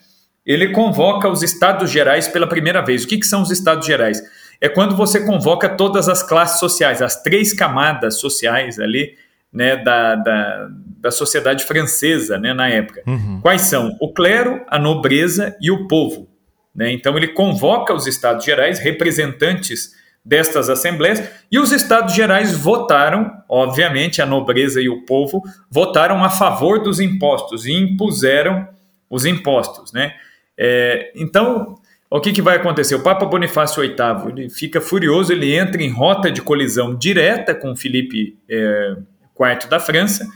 ele 0.46 0.70
convoca 0.70 1.28
os 1.28 1.44
Estados 1.44 1.92
Gerais 1.92 2.28
pela 2.28 2.48
primeira 2.48 2.82
vez. 2.82 3.04
O 3.04 3.08
que, 3.08 3.18
que 3.18 3.26
são 3.26 3.42
os 3.42 3.52
Estados 3.52 3.86
Gerais? 3.86 4.22
É 4.62 4.68
quando 4.68 4.96
você 4.96 5.26
convoca 5.26 5.70
todas 5.70 6.10
as 6.10 6.22
classes 6.22 6.60
sociais, 6.60 7.02
as 7.02 7.22
três 7.22 7.54
camadas 7.54 8.20
sociais 8.20 8.80
ali, 8.80 9.16
né, 9.52 9.78
da, 9.78 10.16
da, 10.16 10.70
da 11.00 11.12
sociedade 11.12 11.64
francesa, 11.64 12.38
né, 12.38 12.54
na 12.54 12.70
época. 12.70 13.02
Uhum. 13.08 13.40
Quais 13.42 13.62
são? 13.62 13.96
O 14.00 14.14
clero, 14.14 14.64
a 14.68 14.78
nobreza 14.78 15.56
e 15.62 15.72
o 15.72 15.88
povo. 15.88 16.30
Né? 16.76 16.92
Então 16.92 17.18
ele 17.18 17.30
convoca 17.30 17.94
os 17.94 18.06
Estados 18.06 18.46
Gerais, 18.46 18.80
representantes 18.80 19.98
destas 20.24 20.70
assembleias, 20.70 21.24
e 21.52 21.58
os 21.58 21.72
Estados 21.72 22.14
Gerais 22.14 22.56
votaram, 22.56 23.32
obviamente, 23.48 24.22
a 24.22 24.26
nobreza 24.26 24.82
e 24.82 24.90
o 24.90 25.06
povo 25.06 25.42
votaram 25.72 26.24
a 26.24 26.30
favor 26.30 26.84
dos 26.84 27.00
impostos 27.00 27.66
e 27.66 27.72
impuseram 27.72 28.68
os 29.10 29.26
impostos, 29.26 29.92
né? 29.92 30.14
É, 30.58 31.12
então, 31.16 31.76
o 32.10 32.20
que, 32.20 32.32
que 32.34 32.42
vai 32.42 32.56
acontecer? 32.58 32.96
O 32.96 33.04
Papa 33.04 33.26
Bonifácio 33.26 33.82
VIII 33.82 33.96
ele 34.30 34.50
fica 34.50 34.82
furioso, 34.82 35.32
ele 35.32 35.56
entra 35.56 35.82
em 35.82 35.92
rota 35.92 36.32
de 36.32 36.42
colisão 36.42 36.96
direta 36.96 37.54
com 37.54 37.76
Felipe 37.76 38.38
é, 38.50 38.96
IV 39.40 39.70
da 39.70 39.80
França, 39.80 40.28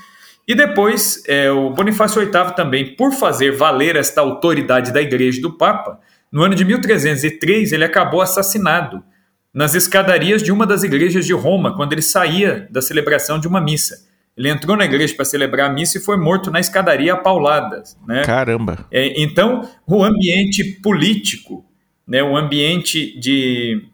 e 0.47 0.53
depois 0.53 1.23
é, 1.27 1.49
o 1.49 1.71
Bonifácio 1.71 2.21
VIII 2.21 2.55
também, 2.55 2.95
por 2.95 3.11
fazer 3.13 3.51
valer 3.51 3.95
esta 3.95 4.21
autoridade 4.21 4.93
da 4.93 5.01
Igreja 5.01 5.41
do 5.41 5.57
Papa, 5.57 5.99
no 6.31 6.43
ano 6.43 6.53
de 6.53 6.63
1303 6.63 7.71
ele 7.71 7.85
acabou 7.85 8.21
assassinado 8.21 9.03
nas 9.53 9.75
escadarias 9.75 10.41
de 10.41 10.51
uma 10.51 10.65
das 10.65 10.83
igrejas 10.83 11.25
de 11.25 11.33
Roma, 11.33 11.75
quando 11.75 11.93
ele 11.93 12.01
saía 12.01 12.67
da 12.71 12.81
celebração 12.81 13.39
de 13.39 13.47
uma 13.47 13.61
missa. 13.61 14.11
Ele 14.35 14.49
entrou 14.49 14.75
na 14.75 14.85
igreja 14.85 15.15
para 15.15 15.25
celebrar 15.25 15.69
a 15.69 15.73
missa 15.73 15.97
e 15.97 16.01
foi 16.01 16.17
morto 16.17 16.49
na 16.49 16.59
escadaria 16.59 17.13
a 17.13 17.17
pauladas. 17.17 17.97
Né? 18.07 18.23
Caramba! 18.23 18.85
É, 18.91 19.21
então, 19.21 19.69
o 19.85 20.03
ambiente 20.03 20.63
político, 20.81 21.63
né, 22.07 22.23
o 22.23 22.35
ambiente 22.35 23.17
de, 23.19 23.85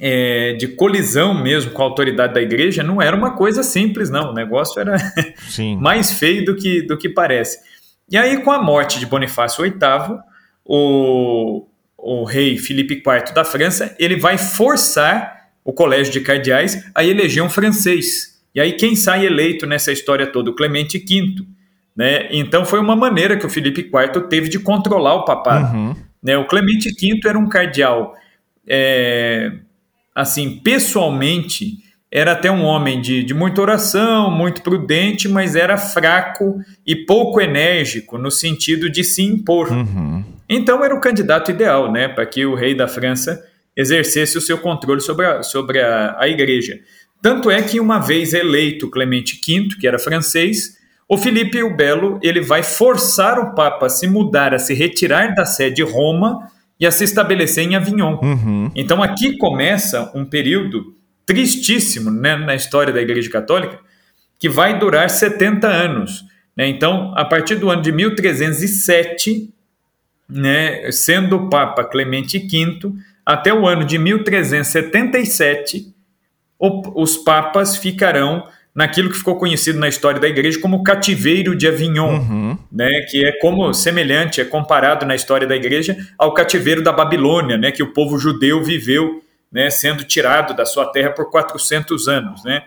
é, 0.00 0.54
de 0.54 0.68
colisão 0.68 1.34
mesmo 1.34 1.72
com 1.72 1.82
a 1.82 1.84
autoridade 1.84 2.32
da 2.32 2.40
igreja 2.40 2.82
não 2.82 3.00
era 3.00 3.14
uma 3.14 3.36
coisa 3.36 3.62
simples, 3.62 4.08
não. 4.08 4.30
O 4.30 4.34
negócio 4.34 4.80
era 4.80 4.96
mais 5.78 6.12
feio 6.12 6.46
do 6.46 6.56
que, 6.56 6.82
do 6.82 6.96
que 6.96 7.10
parece. 7.10 7.58
E 8.10 8.16
aí, 8.16 8.42
com 8.42 8.50
a 8.50 8.62
morte 8.62 8.98
de 8.98 9.04
Bonifácio 9.04 9.62
VIII, 9.62 10.18
o, 10.64 11.66
o 11.98 12.24
rei 12.24 12.56
Filipe 12.56 12.94
IV 12.94 13.34
da 13.34 13.44
França, 13.44 13.94
ele 13.98 14.16
vai 14.16 14.38
forçar 14.38 15.50
o 15.62 15.74
colégio 15.74 16.10
de 16.10 16.20
cardeais 16.22 16.90
a 16.94 17.04
eleger 17.04 17.42
um 17.42 17.50
francês. 17.50 18.37
E 18.54 18.60
aí 18.60 18.72
quem 18.72 18.96
sai 18.96 19.26
eleito 19.26 19.66
nessa 19.66 19.92
história 19.92 20.26
toda? 20.26 20.50
O 20.50 20.54
Clemente 20.54 20.98
V. 20.98 21.44
Né? 21.96 22.28
Então 22.30 22.64
foi 22.64 22.78
uma 22.78 22.94
maneira 22.94 23.36
que 23.36 23.46
o 23.46 23.50
Felipe 23.50 23.80
IV 23.80 24.28
teve 24.28 24.48
de 24.48 24.58
controlar 24.58 25.14
o 25.14 25.24
papado. 25.24 25.76
Uhum. 25.76 25.96
Né? 26.22 26.36
O 26.36 26.46
Clemente 26.46 26.90
V 26.90 27.20
era 27.28 27.38
um 27.38 27.48
cardeal, 27.48 28.14
é, 28.66 29.52
assim, 30.14 30.60
pessoalmente, 30.60 31.78
era 32.10 32.32
até 32.32 32.50
um 32.50 32.64
homem 32.64 33.00
de, 33.00 33.22
de 33.22 33.34
muita 33.34 33.60
oração, 33.60 34.30
muito 34.30 34.62
prudente, 34.62 35.28
mas 35.28 35.54
era 35.54 35.76
fraco 35.76 36.58
e 36.86 36.96
pouco 36.96 37.40
enérgico 37.40 38.16
no 38.16 38.30
sentido 38.30 38.90
de 38.90 39.04
se 39.04 39.22
impor. 39.22 39.70
Uhum. 39.70 40.24
Então 40.48 40.82
era 40.82 40.94
o 40.94 41.00
candidato 41.00 41.50
ideal 41.50 41.92
né, 41.92 42.08
para 42.08 42.24
que 42.24 42.46
o 42.46 42.54
rei 42.54 42.74
da 42.74 42.88
França 42.88 43.44
exercesse 43.76 44.38
o 44.38 44.40
seu 44.40 44.58
controle 44.58 45.00
sobre 45.00 45.26
a, 45.26 45.42
sobre 45.42 45.80
a, 45.80 46.16
a 46.18 46.28
igreja. 46.28 46.80
Tanto 47.20 47.50
é 47.50 47.60
que 47.62 47.80
uma 47.80 47.98
vez 47.98 48.32
eleito 48.32 48.90
Clemente 48.90 49.40
V, 49.44 49.68
que 49.78 49.86
era 49.86 49.98
francês, 49.98 50.78
o 51.08 51.16
Felipe 51.16 51.62
o 51.62 51.74
Belo 51.74 52.20
ele 52.22 52.40
vai 52.40 52.62
forçar 52.62 53.38
o 53.38 53.54
Papa 53.54 53.86
a 53.86 53.88
se 53.88 54.06
mudar, 54.06 54.54
a 54.54 54.58
se 54.58 54.74
retirar 54.74 55.34
da 55.34 55.44
sede 55.46 55.82
Roma 55.82 56.50
e 56.78 56.86
a 56.86 56.90
se 56.90 57.04
estabelecer 57.04 57.64
em 57.64 57.74
Avignon. 57.74 58.18
Uhum. 58.22 58.70
Então 58.74 59.02
aqui 59.02 59.36
começa 59.38 60.12
um 60.14 60.24
período 60.24 60.94
tristíssimo 61.26 62.10
né, 62.10 62.36
na 62.36 62.54
história 62.54 62.92
da 62.92 63.02
Igreja 63.02 63.28
Católica, 63.30 63.78
que 64.38 64.48
vai 64.48 64.78
durar 64.78 65.10
70 65.10 65.66
anos. 65.66 66.24
Né? 66.56 66.68
Então, 66.68 67.12
a 67.16 67.24
partir 67.24 67.56
do 67.56 67.68
ano 67.68 67.82
de 67.82 67.92
1307, 67.92 69.52
né, 70.28 70.90
sendo 70.92 71.36
o 71.36 71.48
Papa 71.50 71.84
Clemente 71.84 72.38
V, 72.38 72.92
até 73.26 73.52
o 73.52 73.66
ano 73.66 73.84
de 73.84 73.98
1377, 73.98 75.94
os 76.58 77.16
papas 77.16 77.76
ficarão 77.76 78.44
naquilo 78.74 79.10
que 79.10 79.16
ficou 79.16 79.36
conhecido 79.36 79.78
na 79.78 79.88
história 79.88 80.20
da 80.20 80.28
igreja 80.28 80.60
como 80.60 80.84
cativeiro 80.84 81.56
de 81.56 81.66
Avignon, 81.66 82.18
uhum. 82.18 82.58
né, 82.70 82.88
que 83.10 83.24
é 83.24 83.32
como 83.40 83.74
semelhante, 83.74 84.40
é 84.40 84.44
comparado 84.44 85.04
na 85.04 85.16
história 85.16 85.48
da 85.48 85.56
igreja 85.56 85.96
ao 86.16 86.32
cativeiro 86.32 86.80
da 86.82 86.92
Babilônia, 86.92 87.56
né, 87.56 87.72
que 87.72 87.82
o 87.82 87.92
povo 87.92 88.18
judeu 88.18 88.62
viveu, 88.62 89.20
né, 89.50 89.68
sendo 89.68 90.04
tirado 90.04 90.54
da 90.54 90.64
sua 90.64 90.86
terra 90.86 91.10
por 91.10 91.28
400 91.28 92.06
anos, 92.06 92.44
né. 92.44 92.62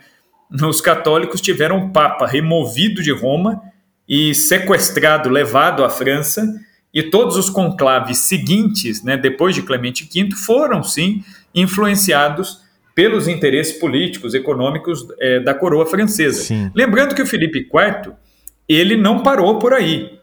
Os 0.68 0.82
católicos 0.82 1.40
tiveram 1.40 1.78
um 1.78 1.90
papa 1.94 2.28
removido 2.28 3.02
de 3.02 3.12
Roma 3.12 3.62
e 4.06 4.36
sequestrado, 4.36 5.30
levado 5.30 5.82
à 5.82 5.90
França, 5.90 6.46
e 6.94 7.04
todos 7.04 7.38
os 7.38 7.50
conclaves 7.50 8.18
seguintes, 8.18 9.02
né, 9.02 9.16
depois 9.16 9.56
de 9.56 9.62
Clemente 9.62 10.04
V, 10.14 10.36
foram 10.36 10.84
sim 10.84 11.24
influenciados 11.56 12.60
pelos 13.02 13.28
interesses 13.28 13.80
políticos, 13.80 14.36
econômicos 14.36 15.08
é, 15.20 15.40
da 15.40 15.56
coroa 15.56 15.88
francesa. 15.88 16.44
Sim. 16.44 16.70
Lembrando 16.76 17.16
que 17.16 17.22
o 17.24 17.26
Felipe 17.26 17.58
IV 17.58 18.14
ele 18.70 18.96
não 18.96 19.24
parou 19.24 19.58
por 19.58 19.74
aí. 19.74 20.20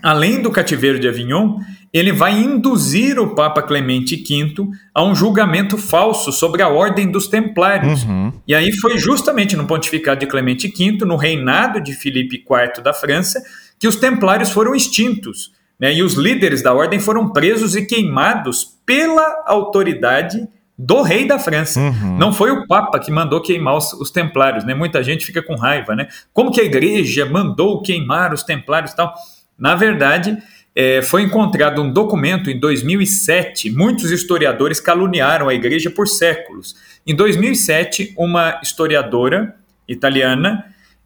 Além 0.00 0.40
do 0.40 0.48
cativeiro 0.48 1.00
de 1.00 1.08
Avignon, 1.08 1.58
ele 1.92 2.12
vai 2.12 2.38
induzir 2.38 3.18
o 3.18 3.34
Papa 3.34 3.60
Clemente 3.60 4.14
V 4.14 4.68
a 4.94 5.02
um 5.02 5.16
julgamento 5.16 5.76
falso 5.76 6.30
sobre 6.30 6.62
a 6.62 6.68
ordem 6.68 7.10
dos 7.10 7.26
Templários. 7.26 8.04
Uhum. 8.04 8.32
E 8.46 8.54
aí 8.54 8.70
foi 8.76 8.98
justamente 8.98 9.56
no 9.56 9.66
pontificado 9.66 10.20
de 10.20 10.26
Clemente 10.26 10.68
V, 10.68 11.04
no 11.04 11.16
reinado 11.16 11.80
de 11.80 11.92
Filipe 11.92 12.36
IV 12.36 12.84
da 12.84 12.94
França, 12.94 13.42
que 13.80 13.88
os 13.88 13.96
Templários 13.96 14.50
foram 14.50 14.76
extintos. 14.76 15.50
Né? 15.76 15.92
E 15.92 16.04
os 16.04 16.14
líderes 16.14 16.62
da 16.62 16.72
ordem 16.72 17.00
foram 17.00 17.32
presos 17.32 17.74
e 17.74 17.84
queimados 17.84 18.78
pela 18.86 19.42
autoridade 19.44 20.38
do 20.82 21.00
rei 21.02 21.28
da 21.28 21.38
França. 21.38 21.78
Uhum. 21.78 22.18
Não 22.18 22.32
foi 22.32 22.50
o 22.50 22.66
Papa 22.66 22.98
que 22.98 23.12
mandou 23.12 23.40
queimar 23.40 23.76
os, 23.76 23.92
os, 23.92 24.10
templários, 24.10 24.64
né? 24.64 24.74
Muita 24.74 25.00
gente 25.00 25.24
fica 25.24 25.40
com 25.40 25.54
raiva, 25.54 25.94
né? 25.94 26.08
Como 26.32 26.50
que 26.50 26.60
a 26.60 26.64
igreja 26.64 27.24
mandou 27.24 27.80
queimar 27.80 28.34
os 28.34 28.42
templários 28.42 28.90
e 28.90 28.96
tal? 28.96 29.14
Na 29.56 29.76
verdade, 29.76 30.36
é, 30.74 31.00
foi 31.00 31.22
encontrado 31.22 31.80
um 31.80 31.92
documento 31.92 32.50
em 32.50 32.58
2007. 32.58 33.70
Muitos 33.70 34.10
historiadores 34.10 34.80
caluniaram 34.80 35.48
a 35.48 35.54
igreja 35.54 35.88
por 35.88 36.08
séculos. 36.08 36.74
Em 37.06 37.14
2007, 37.14 38.14
uma 38.18 38.58
historiadora 38.60 39.54
italiana 39.86 40.64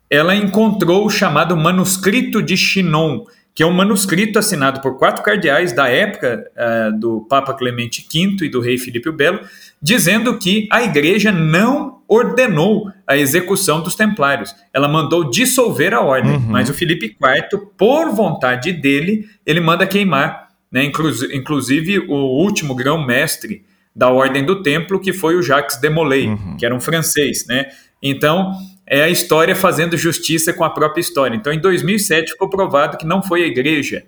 ela 0.08 0.34
encontrou 0.34 1.04
o 1.04 1.10
chamado 1.10 1.54
manuscrito 1.54 2.42
de 2.42 2.56
Chinon, 2.56 3.24
que 3.56 3.62
é 3.62 3.66
um 3.66 3.72
manuscrito 3.72 4.38
assinado 4.38 4.82
por 4.82 4.98
quatro 4.98 5.24
cardeais 5.24 5.72
da 5.72 5.88
época 5.88 6.46
uh, 6.54 7.00
do 7.00 7.22
Papa 7.22 7.54
Clemente 7.54 8.06
V 8.12 8.44
e 8.44 8.50
do 8.50 8.60
rei 8.60 8.76
Filipe 8.76 9.08
o 9.08 9.12
Belo, 9.14 9.40
dizendo 9.80 10.38
que 10.38 10.68
a 10.70 10.82
igreja 10.82 11.32
não 11.32 12.02
ordenou 12.06 12.92
a 13.06 13.16
execução 13.16 13.80
dos 13.80 13.94
templários. 13.94 14.54
Ela 14.74 14.86
mandou 14.86 15.30
dissolver 15.30 15.94
a 15.94 16.02
ordem, 16.02 16.32
uhum. 16.32 16.48
mas 16.50 16.68
o 16.68 16.74
Filipe 16.74 17.06
IV, 17.06 17.62
por 17.78 18.10
vontade 18.10 18.74
dele, 18.74 19.26
ele 19.46 19.60
manda 19.60 19.86
queimar, 19.86 20.48
né? 20.70 20.84
inclusive 21.32 22.00
o 22.00 22.14
último 22.14 22.74
grão-mestre 22.74 23.64
da 23.94 24.10
Ordem 24.10 24.44
do 24.44 24.62
Templo, 24.62 25.00
que 25.00 25.14
foi 25.14 25.34
o 25.34 25.42
Jacques 25.42 25.78
de 25.78 25.88
Molay, 25.88 26.26
uhum. 26.26 26.58
que 26.58 26.66
era 26.66 26.74
um 26.74 26.80
francês. 26.80 27.46
Né? 27.46 27.68
Então, 28.02 28.52
é 28.86 29.02
a 29.02 29.08
história 29.08 29.56
fazendo 29.56 29.96
justiça 29.96 30.52
com 30.52 30.62
a 30.62 30.70
própria 30.70 31.00
história. 31.00 31.34
Então, 31.34 31.52
em 31.52 31.58
2007, 31.58 32.32
ficou 32.32 32.48
provado 32.48 32.96
que 32.96 33.06
não 33.06 33.22
foi 33.22 33.42
a 33.42 33.46
igreja 33.46 34.04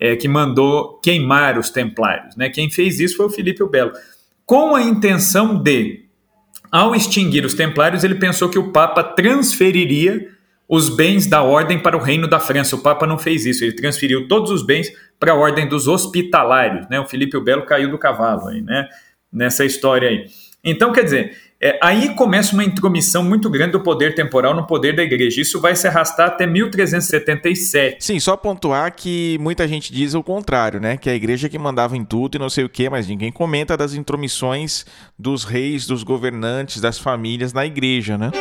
é, 0.00 0.16
que 0.16 0.26
mandou 0.26 0.98
queimar 1.00 1.58
os 1.58 1.70
templários. 1.70 2.34
Né? 2.34 2.48
Quem 2.48 2.70
fez 2.70 2.98
isso 2.98 3.16
foi 3.16 3.26
o 3.26 3.30
Filipe 3.30 3.62
o 3.62 3.68
Belo. 3.68 3.92
Com 4.46 4.74
a 4.74 4.82
intenção 4.82 5.62
de, 5.62 6.06
ao 6.70 6.94
extinguir 6.94 7.44
os 7.44 7.54
templários, 7.54 8.02
ele 8.02 8.14
pensou 8.14 8.48
que 8.48 8.58
o 8.58 8.72
Papa 8.72 9.04
transferiria 9.04 10.28
os 10.68 10.88
bens 10.88 11.26
da 11.26 11.42
ordem 11.42 11.78
para 11.78 11.96
o 11.96 12.00
reino 12.00 12.26
da 12.26 12.40
França. 12.40 12.74
O 12.74 12.82
Papa 12.82 13.06
não 13.06 13.18
fez 13.18 13.44
isso, 13.44 13.62
ele 13.62 13.74
transferiu 13.74 14.26
todos 14.26 14.50
os 14.50 14.64
bens 14.64 14.90
para 15.20 15.32
a 15.32 15.36
ordem 15.36 15.68
dos 15.68 15.86
hospitalários. 15.86 16.88
Né? 16.88 16.98
O 16.98 17.06
Filipe 17.06 17.36
o 17.36 17.44
Belo 17.44 17.66
caiu 17.66 17.90
do 17.90 17.98
cavalo 17.98 18.48
aí, 18.48 18.62
né? 18.62 18.88
nessa 19.30 19.64
história 19.64 20.08
aí. 20.08 20.26
Então, 20.64 20.92
quer 20.92 21.04
dizer, 21.04 21.36
é, 21.64 21.78
aí 21.80 22.12
começa 22.16 22.54
uma 22.54 22.64
intromissão 22.64 23.22
muito 23.22 23.48
grande 23.48 23.70
do 23.70 23.80
poder 23.80 24.16
temporal 24.16 24.52
no 24.52 24.66
poder 24.66 24.96
da 24.96 25.02
igreja. 25.04 25.40
Isso 25.40 25.60
vai 25.60 25.76
se 25.76 25.86
arrastar 25.86 26.26
até 26.26 26.44
1377. 26.44 28.04
Sim, 28.04 28.18
só 28.18 28.36
pontuar 28.36 28.92
que 28.92 29.38
muita 29.40 29.68
gente 29.68 29.92
diz 29.92 30.12
o 30.12 30.24
contrário, 30.24 30.80
né? 30.80 30.96
Que 30.96 31.08
a 31.08 31.14
igreja 31.14 31.48
que 31.48 31.56
mandava 31.56 31.96
em 31.96 32.04
tudo 32.04 32.34
e 32.34 32.38
não 32.40 32.50
sei 32.50 32.64
o 32.64 32.68
quê, 32.68 32.90
mas 32.90 33.06
ninguém 33.06 33.30
comenta 33.30 33.76
das 33.76 33.94
intromissões 33.94 34.84
dos 35.16 35.44
reis, 35.44 35.86
dos 35.86 36.02
governantes, 36.02 36.80
das 36.80 36.98
famílias 36.98 37.52
na 37.52 37.64
igreja, 37.64 38.18
né? 38.18 38.32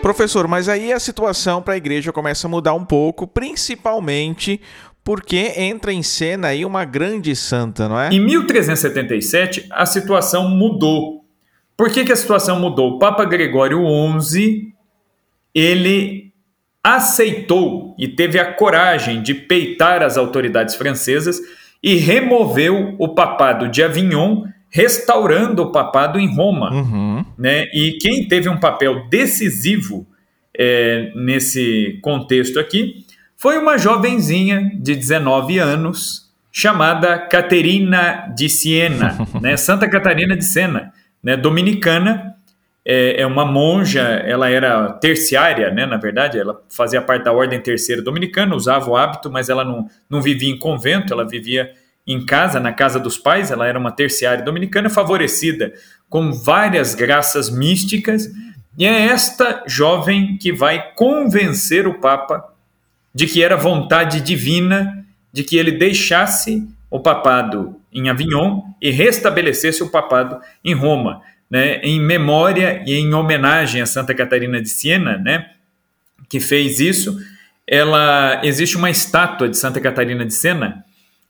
Professor, 0.00 0.46
mas 0.46 0.68
aí 0.68 0.92
a 0.92 1.00
situação 1.00 1.62
para 1.62 1.74
a 1.74 1.76
igreja 1.76 2.12
começa 2.12 2.46
a 2.46 2.50
mudar 2.50 2.74
um 2.74 2.84
pouco, 2.84 3.26
principalmente 3.26 4.60
porque 5.04 5.54
entra 5.56 5.92
em 5.92 6.02
cena 6.02 6.48
aí 6.48 6.64
uma 6.64 6.84
grande 6.84 7.34
santa, 7.34 7.88
não 7.88 7.98
é? 7.98 8.10
Em 8.10 8.20
1377, 8.20 9.66
a 9.70 9.84
situação 9.84 10.48
mudou. 10.48 11.24
Por 11.76 11.90
que, 11.90 12.04
que 12.04 12.12
a 12.12 12.16
situação 12.16 12.60
mudou? 12.60 12.92
O 12.92 12.98
Papa 12.98 13.24
Gregório 13.24 13.82
XI, 14.20 14.72
ele 15.54 16.32
aceitou 16.84 17.94
e 17.98 18.08
teve 18.08 18.38
a 18.38 18.52
coragem 18.52 19.22
de 19.22 19.34
peitar 19.34 20.02
as 20.02 20.16
autoridades 20.16 20.74
francesas 20.74 21.40
e 21.82 21.96
removeu 21.96 22.94
o 22.98 23.08
papado 23.08 23.68
de 23.68 23.82
Avignon, 23.82 24.44
restaurando 24.70 25.62
o 25.62 25.72
papado 25.72 26.18
em 26.18 26.32
Roma. 26.34 26.72
Uhum. 26.72 27.24
Né? 27.36 27.64
E 27.72 27.98
quem 28.00 28.26
teve 28.28 28.48
um 28.48 28.58
papel 28.58 29.08
decisivo 29.08 30.06
é, 30.56 31.10
nesse 31.14 31.98
contexto 32.02 32.60
aqui 32.60 33.01
foi 33.42 33.58
uma 33.58 33.76
jovenzinha 33.76 34.70
de 34.72 34.94
19 34.94 35.58
anos 35.58 36.30
chamada 36.52 37.18
Caterina 37.18 38.32
de 38.36 38.48
Siena, 38.48 39.18
né? 39.42 39.56
Santa 39.56 39.90
Catarina 39.90 40.36
de 40.36 40.44
Siena, 40.44 40.92
né? 41.20 41.36
dominicana, 41.36 42.36
é, 42.86 43.20
é, 43.20 43.26
uma 43.26 43.44
monja, 43.44 44.00
ela 44.00 44.48
era 44.48 44.92
terciária, 44.92 45.72
né? 45.72 45.84
na 45.86 45.96
verdade, 45.96 46.38
ela 46.38 46.62
fazia 46.68 47.02
parte 47.02 47.24
da 47.24 47.32
ordem 47.32 47.58
terceira 47.58 48.00
dominicana, 48.00 48.54
usava 48.54 48.88
o 48.88 48.96
hábito, 48.96 49.28
mas 49.28 49.48
ela 49.48 49.64
não, 49.64 49.88
não 50.08 50.22
vivia 50.22 50.48
em 50.48 50.58
convento, 50.58 51.12
ela 51.12 51.26
vivia 51.26 51.72
em 52.06 52.24
casa, 52.24 52.60
na 52.60 52.72
casa 52.72 53.00
dos 53.00 53.18
pais, 53.18 53.50
ela 53.50 53.66
era 53.66 53.76
uma 53.76 53.90
terciária 53.90 54.44
dominicana 54.44 54.88
favorecida 54.88 55.72
com 56.08 56.32
várias 56.32 56.94
graças 56.94 57.50
místicas, 57.50 58.30
e 58.78 58.86
é 58.86 59.06
esta 59.06 59.64
jovem 59.66 60.38
que 60.38 60.52
vai 60.52 60.92
convencer 60.94 61.88
o 61.88 61.98
Papa 61.98 62.51
de 63.14 63.26
que 63.26 63.42
era 63.42 63.56
vontade 63.56 64.20
divina 64.20 65.04
de 65.32 65.42
que 65.42 65.56
ele 65.56 65.72
deixasse 65.72 66.68
o 66.90 67.00
papado 67.00 67.76
em 67.92 68.08
Avignon 68.08 68.62
e 68.80 68.90
restabelecesse 68.90 69.82
o 69.82 69.90
papado 69.90 70.38
em 70.64 70.74
Roma, 70.74 71.22
né, 71.50 71.80
em 71.82 72.00
memória 72.00 72.82
e 72.86 72.94
em 72.94 73.14
homenagem 73.14 73.80
a 73.80 73.86
Santa 73.86 74.14
Catarina 74.14 74.60
de 74.60 74.68
Siena, 74.68 75.16
né, 75.18 75.50
que 76.28 76.38
fez 76.38 76.80
isso. 76.80 77.18
Ela 77.66 78.40
existe 78.44 78.76
uma 78.76 78.90
estátua 78.90 79.48
de 79.48 79.56
Santa 79.56 79.80
Catarina 79.80 80.24
de 80.24 80.34
Siena 80.34 80.84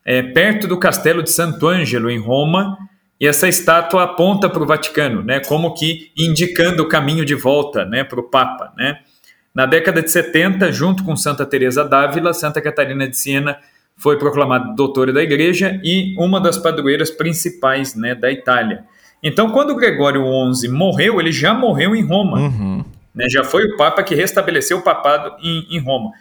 é, 0.05 0.22
perto 0.22 0.66
do 0.66 0.78
Castelo 0.78 1.22
de 1.22 1.30
Santo 1.30 1.68
Ângelo 1.68 2.11
em 2.11 2.18
Roma 2.18 2.76
e 3.20 3.26
essa 3.26 3.47
estátua 3.47 4.03
aponta 4.03 4.51
para 4.51 4.62
o 4.62 4.66
Vaticano, 4.66 5.22
né, 5.22 5.39
como 5.41 5.74
que 5.74 6.11
indicando 6.16 6.83
o 6.83 6.89
caminho 6.89 7.24
de 7.24 7.37
volta, 7.37 7.85
né, 7.85 8.03
para 8.03 8.18
o 8.18 8.28
Papa, 8.28 8.72
né. 8.76 8.99
Na 9.55 9.67
década 9.67 10.03
de 10.03 10.11
70, 10.11 10.73
junto 10.73 11.05
com 11.05 11.15
Santa 11.15 11.45
Teresa 11.45 11.85
d'Ávila, 11.85 12.33
Santa 12.33 12.61
Catarina 12.61 13.07
de 13.07 13.17
Siena 13.17 13.59
foi 13.97 14.19
proclamada 14.19 14.75
doutora 14.75 15.13
da 15.13 15.23
Igreja 15.23 15.79
e 15.85 16.15
uma 16.19 16.41
das 16.41 16.57
padroeiras 16.57 17.11
principais 17.11 17.95
né, 17.95 18.15
da 18.15 18.33
Itália. 18.33 18.85
Então, 19.23 19.51
quando 19.51 19.77
Gregório 19.77 20.25
XI 20.53 20.69
morreu, 20.69 21.21
ele 21.21 21.31
já 21.31 21.55
morreu 21.55 21.95
em 21.95 22.03
Roma. 22.03 22.39
Uhum. 22.41 22.85
Né, 23.15 23.27
já 23.29 23.45
foi 23.45 23.65
o 23.65 23.77
Papa 23.77 24.03
que 24.03 24.15
restabeleceu 24.15 24.79
o 24.79 24.83
papado 24.83 25.37
em, 25.43 25.67
em 25.71 25.79
Roma. 25.79 26.13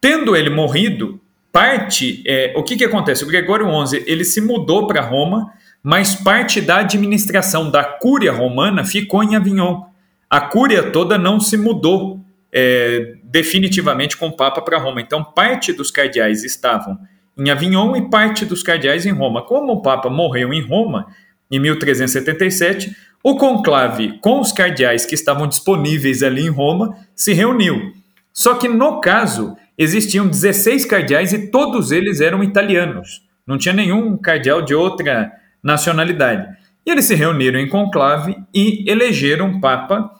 Tendo 0.00 0.34
ele 0.34 0.50
morrido, 0.50 1.20
parte, 1.52 2.24
é, 2.26 2.52
o 2.56 2.62
que, 2.62 2.76
que 2.76 2.84
acontece? 2.84 3.22
O 3.22 3.26
Gregório 3.26 3.66
XI 3.86 4.02
ele 4.06 4.24
se 4.24 4.40
mudou 4.40 4.86
para 4.86 5.02
Roma, 5.02 5.52
mas 5.82 6.14
parte 6.14 6.60
da 6.60 6.78
administração 6.78 7.70
da 7.70 7.84
Cúria 7.84 8.32
Romana 8.32 8.84
ficou 8.84 9.22
em 9.22 9.36
Avignon. 9.36 9.82
A 10.28 10.40
Cúria 10.40 10.90
toda 10.90 11.18
não 11.18 11.38
se 11.38 11.56
mudou 11.56 12.19
é, 12.52 13.14
definitivamente 13.24 14.16
com 14.16 14.28
o 14.28 14.36
Papa 14.36 14.60
para 14.62 14.78
Roma. 14.78 15.00
Então, 15.00 15.22
parte 15.22 15.72
dos 15.72 15.90
cardeais 15.90 16.44
estavam 16.44 16.98
em 17.38 17.50
Avignon 17.50 17.96
e 17.96 18.10
parte 18.10 18.44
dos 18.44 18.62
cardeais 18.62 19.06
em 19.06 19.12
Roma. 19.12 19.42
Como 19.42 19.72
o 19.72 19.82
Papa 19.82 20.10
morreu 20.10 20.52
em 20.52 20.60
Roma, 20.60 21.06
em 21.50 21.58
1377, 21.58 22.94
o 23.22 23.36
conclave 23.36 24.18
com 24.20 24.40
os 24.40 24.52
cardeais 24.52 25.04
que 25.04 25.14
estavam 25.14 25.46
disponíveis 25.46 26.22
ali 26.22 26.42
em 26.42 26.50
Roma 26.50 26.96
se 27.14 27.32
reuniu. 27.32 27.92
Só 28.32 28.54
que 28.54 28.68
no 28.68 29.00
caso, 29.00 29.56
existiam 29.76 30.26
16 30.26 30.84
cardeais 30.84 31.32
e 31.32 31.50
todos 31.50 31.90
eles 31.90 32.20
eram 32.20 32.42
italianos. 32.42 33.22
Não 33.46 33.58
tinha 33.58 33.74
nenhum 33.74 34.16
cardeal 34.16 34.62
de 34.62 34.74
outra 34.74 35.32
nacionalidade. 35.62 36.56
E 36.86 36.90
eles 36.90 37.04
se 37.04 37.14
reuniram 37.14 37.58
em 37.58 37.68
conclave 37.68 38.36
e 38.54 38.90
elegeram 38.90 39.46
um 39.46 39.60
papa, 39.60 40.10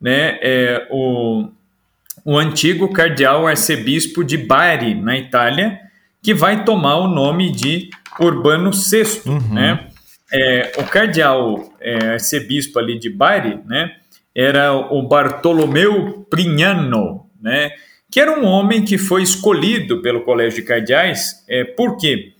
né, 0.00 0.38
é, 0.42 0.88
o, 0.90 1.48
o 2.28 2.36
antigo 2.36 2.92
cardeal 2.92 3.46
arcebispo 3.46 4.22
de 4.22 4.36
Bari, 4.36 4.94
na 4.94 5.16
Itália, 5.16 5.80
que 6.22 6.34
vai 6.34 6.62
tomar 6.62 6.96
o 6.96 7.08
nome 7.08 7.50
de 7.50 7.88
Urbano 8.20 8.70
VI, 8.70 9.22
uhum. 9.24 9.54
né? 9.54 9.88
É, 10.30 10.72
o 10.76 10.84
cardeal 10.84 11.72
é, 11.80 12.10
arcebispo 12.12 12.78
ali 12.78 12.98
de 12.98 13.08
Bari, 13.08 13.58
né, 13.64 13.92
era 14.34 14.74
o 14.74 15.08
Bartolomeu 15.08 16.26
Prignano, 16.28 17.24
né, 17.40 17.70
que 18.12 18.20
era 18.20 18.38
um 18.38 18.44
homem 18.44 18.84
que 18.84 18.98
foi 18.98 19.22
escolhido 19.22 20.02
pelo 20.02 20.20
Colégio 20.20 20.60
de 20.60 20.68
Cardeais, 20.68 21.42
é, 21.48 21.64
por 21.64 21.96
quê? 21.96 22.34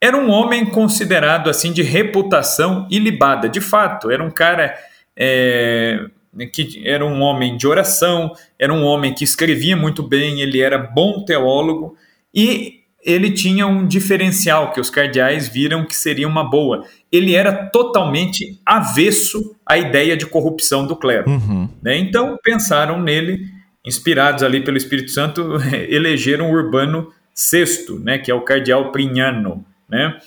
Era 0.00 0.16
um 0.16 0.28
homem 0.28 0.66
considerado 0.66 1.48
assim 1.48 1.72
de 1.72 1.82
reputação 1.82 2.88
ilibada, 2.90 3.48
de 3.48 3.60
fato, 3.60 4.10
era 4.10 4.24
um 4.24 4.30
cara 4.30 4.74
é, 5.16 6.04
que 6.52 6.82
era 6.84 7.04
um 7.04 7.20
homem 7.20 7.56
de 7.56 7.66
oração, 7.66 8.32
era 8.58 8.72
um 8.72 8.84
homem 8.84 9.12
que 9.12 9.24
escrevia 9.24 9.76
muito 9.76 10.02
bem, 10.02 10.40
ele 10.40 10.60
era 10.60 10.78
bom 10.78 11.24
teólogo 11.24 11.96
e 12.34 12.80
ele 13.02 13.30
tinha 13.30 13.66
um 13.66 13.86
diferencial 13.86 14.72
que 14.72 14.80
os 14.80 14.90
cardeais 14.90 15.48
viram 15.48 15.84
que 15.84 15.96
seria 15.96 16.28
uma 16.28 16.44
boa. 16.44 16.84
Ele 17.10 17.34
era 17.34 17.52
totalmente 17.52 18.60
avesso 18.64 19.56
à 19.64 19.78
ideia 19.78 20.16
de 20.16 20.26
corrupção 20.26 20.86
do 20.86 20.94
clero. 20.94 21.30
Uhum. 21.30 21.68
Né? 21.82 21.96
Então 21.96 22.38
pensaram 22.42 23.00
nele, 23.00 23.46
inspirados 23.84 24.42
ali 24.42 24.62
pelo 24.62 24.76
Espírito 24.76 25.10
Santo, 25.10 25.56
elegeram 25.88 26.50
Urbano 26.50 27.10
VI, 27.34 27.98
né, 28.00 28.18
que 28.18 28.30
é 28.30 28.34
o 28.34 28.42
cardeal 28.42 28.92
Prignano. 28.92 29.64
Né? 29.88 30.18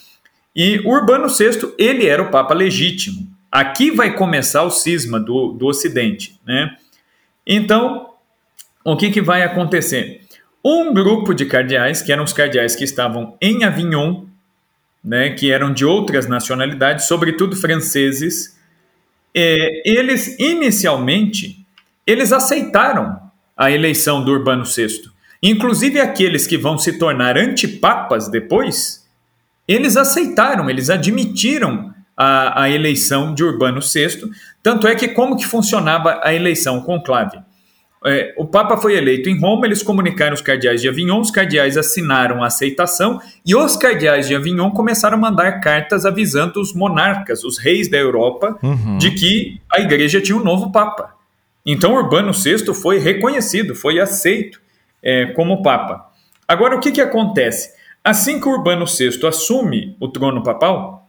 E 0.56 0.80
Urbano 0.80 1.28
VI, 1.28 1.74
ele 1.78 2.08
era 2.08 2.22
o 2.22 2.32
Papa 2.32 2.54
legítimo. 2.54 3.28
Aqui 3.54 3.92
vai 3.92 4.16
começar 4.16 4.64
o 4.64 4.72
cisma 4.72 5.20
do, 5.20 5.52
do 5.52 5.68
Ocidente. 5.68 6.40
Né? 6.44 6.76
Então, 7.46 8.10
o 8.84 8.98
que, 8.98 9.12
que 9.12 9.22
vai 9.22 9.44
acontecer? 9.44 10.22
Um 10.66 10.92
grupo 10.92 11.36
de 11.36 11.46
cardeais, 11.46 12.02
que 12.02 12.12
eram 12.12 12.24
os 12.24 12.34
cardeais 12.34 12.76
que 12.76 12.84
estavam 12.84 13.38
em 13.40 13.64
Avignon, 13.64 14.24
né, 15.04 15.30
que 15.30 15.52
eram 15.52 15.72
de 15.72 15.86
outras 15.86 16.28
nacionalidades, 16.28 17.06
sobretudo 17.06 17.56
franceses, 17.56 18.58
é, 19.36 19.88
eles 19.88 20.40
inicialmente 20.40 21.64
eles 22.08 22.32
aceitaram 22.32 23.20
a 23.56 23.70
eleição 23.70 24.26
do 24.26 24.32
Urbano 24.32 24.66
VI. 24.66 25.12
Inclusive 25.44 26.00
aqueles 26.00 26.48
que 26.48 26.58
vão 26.58 26.80
se 26.80 26.98
tornar 26.98 27.38
antipapas 27.38 28.30
depois, 28.30 29.08
eles 29.68 29.96
aceitaram, 29.96 30.72
eles 30.72 30.90
admitiram 30.90 31.93
a, 32.16 32.64
a 32.64 32.70
eleição 32.70 33.34
de 33.34 33.44
Urbano 33.44 33.80
VI. 33.82 34.30
Tanto 34.62 34.88
é 34.88 34.96
que 34.96 35.10
como 35.10 35.38
que 35.38 35.46
funcionava 35.46 36.20
a 36.24 36.34
eleição 36.34 36.82
conclave? 36.82 37.38
É, 38.06 38.34
o 38.38 38.46
Papa 38.46 38.76
foi 38.76 38.98
eleito 38.98 39.30
em 39.30 39.40
Roma, 39.40 39.66
eles 39.66 39.82
comunicaram 39.82 40.34
os 40.34 40.42
cardeais 40.42 40.82
de 40.82 40.90
Avignon, 40.90 41.22
os 41.22 41.32
cardeais 41.32 41.78
assinaram 41.78 42.44
a 42.44 42.48
aceitação 42.48 43.22
e 43.46 43.56
os 43.56 43.78
cardeais 43.78 44.28
de 44.28 44.36
Avignon 44.36 44.72
começaram 44.72 45.18
a 45.18 45.22
mandar 45.22 45.62
cartas 45.62 46.06
avisando 46.06 46.60
os 46.60 46.74
monarcas, 46.74 47.46
os 47.46 47.58
reis 47.58 47.90
da 47.90 47.98
Europa, 47.98 48.60
uhum. 48.62 48.98
de 48.98 49.12
que 49.12 49.62
a 49.72 49.80
igreja 49.80 50.20
tinha 50.20 50.38
um 50.38 50.44
novo 50.44 50.70
Papa. 50.70 51.14
Então 51.66 51.94
Urbano 51.94 52.34
VI 52.34 52.74
foi 52.74 53.00
reconhecido, 53.00 53.74
foi 53.74 54.02
aceito 54.02 54.60
é, 55.02 55.28
como 55.28 55.64
Papa. 55.64 56.10
Agora, 56.46 56.76
o 56.76 56.82
que, 56.82 56.92
que 56.92 57.02
acontece? 57.02 57.72
Assim 58.04 58.38
que 58.38 58.50
Urbano 58.50 58.86
VI 58.86 59.26
assume 59.26 59.96
o 59.98 60.10
trono 60.10 60.44
papal, 60.44 61.03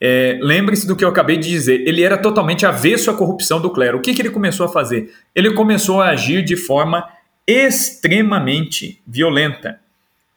é, 0.00 0.38
Lembre-se 0.40 0.86
do 0.86 0.96
que 0.96 1.04
eu 1.04 1.08
acabei 1.08 1.36
de 1.36 1.48
dizer. 1.48 1.86
Ele 1.86 2.02
era 2.02 2.16
totalmente 2.16 2.64
avesso 2.64 3.10
à 3.10 3.14
corrupção 3.14 3.60
do 3.60 3.70
clero. 3.70 3.98
O 3.98 4.00
que, 4.00 4.14
que 4.14 4.22
ele 4.22 4.30
começou 4.30 4.64
a 4.64 4.68
fazer? 4.68 5.12
Ele 5.34 5.52
começou 5.52 6.00
a 6.00 6.08
agir 6.08 6.42
de 6.42 6.56
forma 6.56 7.06
extremamente 7.46 9.00
violenta. 9.06 9.78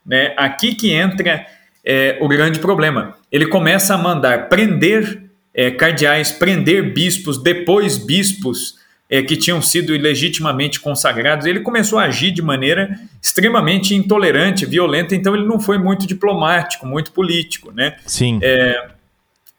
Né? 0.06 0.34
Aqui 0.36 0.76
que 0.76 0.92
entra 0.92 1.46
é, 1.86 2.18
o 2.20 2.28
grande 2.28 2.60
problema. 2.60 3.16
Ele 3.32 3.46
começa 3.46 3.94
a 3.94 3.98
mandar 3.98 4.50
prender 4.50 5.24
é, 5.54 5.72
cardeais, 5.72 6.32
prender 6.32 6.94
bispos, 6.94 7.42
depois 7.42 7.98
bispos 7.98 8.76
é, 9.10 9.22
que 9.22 9.38
tinham 9.38 9.62
sido 9.62 9.96
ilegitimamente 9.96 10.80
consagrados. 10.80 11.46
Ele 11.46 11.62
começou 11.62 12.00
a 12.00 12.06
agir 12.06 12.32
de 12.32 12.42
maneira 12.42 13.00
extremamente 13.22 13.96
intolerante, 13.96 14.66
violenta. 14.66 15.16
Então 15.16 15.36
ele 15.36 15.46
não 15.46 15.60
foi 15.60 15.78
muito 15.78 16.06
diplomático, 16.06 16.86
muito 16.86 17.12
político, 17.12 17.72
né? 17.72 17.96
Sim. 18.06 18.40
É, 18.42 18.93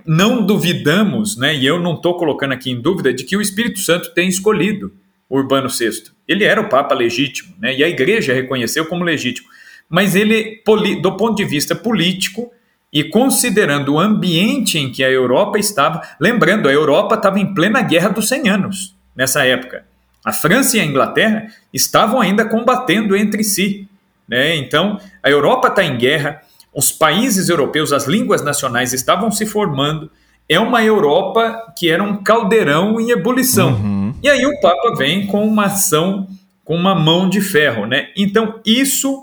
não 0.07 0.45
duvidamos, 0.45 1.37
né, 1.37 1.55
e 1.55 1.65
eu 1.67 1.81
não 1.81 1.95
estou 1.95 2.17
colocando 2.17 2.53
aqui 2.53 2.71
em 2.71 2.81
dúvida, 2.81 3.13
de 3.13 3.25
que 3.25 3.37
o 3.37 3.41
Espírito 3.41 3.81
Santo 3.81 4.13
tem 4.15 4.29
escolhido 4.29 4.93
Urbano 5.29 5.69
VI. 5.69 6.13
Ele 6.29 6.45
era 6.45 6.61
o 6.61 6.69
Papa 6.69 6.95
legítimo, 6.95 7.55
né, 7.59 7.75
e 7.77 7.83
a 7.83 7.89
igreja 7.89 8.35
reconheceu 8.35 8.87
como 8.87 9.05
legítimo. 9.05 9.49
Mas 9.89 10.15
ele, 10.15 10.63
do 11.03 11.17
ponto 11.17 11.37
de 11.37 11.45
vista 11.45 11.75
político, 11.75 12.51
e 12.95 13.03
considerando 13.03 13.95
o 13.95 13.99
ambiente 13.99 14.79
em 14.79 14.93
que 14.93 15.03
a 15.03 15.11
Europa 15.11 15.59
estava, 15.59 16.01
lembrando, 16.21 16.69
a 16.69 16.73
Europa 16.73 17.17
estava 17.17 17.41
em 17.41 17.53
plena 17.53 17.83
guerra 17.83 18.09
dos 18.09 18.29
100 18.29 18.49
anos 18.49 18.95
nessa 19.17 19.45
época. 19.45 19.85
A 20.25 20.33
França 20.33 20.77
e 20.77 20.81
a 20.81 20.85
Inglaterra 20.85 21.49
estavam 21.73 22.21
ainda 22.21 22.45
combatendo 22.45 23.17
entre 23.17 23.43
si. 23.43 23.89
Né? 24.29 24.55
Então, 24.57 24.99
a 25.21 25.29
Europa 25.29 25.69
está 25.69 25.85
em 25.85 25.99
guerra, 25.99 26.41
os 26.75 26.91
países 26.91 27.49
europeus, 27.49 27.93
as 27.93 28.07
línguas 28.07 28.43
nacionais 28.43 28.93
estavam 28.93 29.31
se 29.31 29.47
formando. 29.47 30.11
É 30.49 30.59
uma 30.59 30.83
Europa 30.83 31.73
que 31.77 31.89
era 31.89 32.03
um 32.03 32.23
caldeirão 32.23 33.01
em 33.01 33.11
ebulição. 33.11 33.73
Uhum. 33.75 34.15
E 34.23 34.29
aí 34.29 34.45
o 34.45 34.61
Papa 34.61 34.95
vem 34.97 35.27
com 35.27 35.47
uma 35.47 35.67
ação, 35.67 36.27
com 36.65 36.75
uma 36.75 36.95
mão 36.95 37.29
de 37.29 37.41
ferro, 37.41 37.87
né? 37.87 38.09
Então 38.17 38.61
isso 38.65 39.23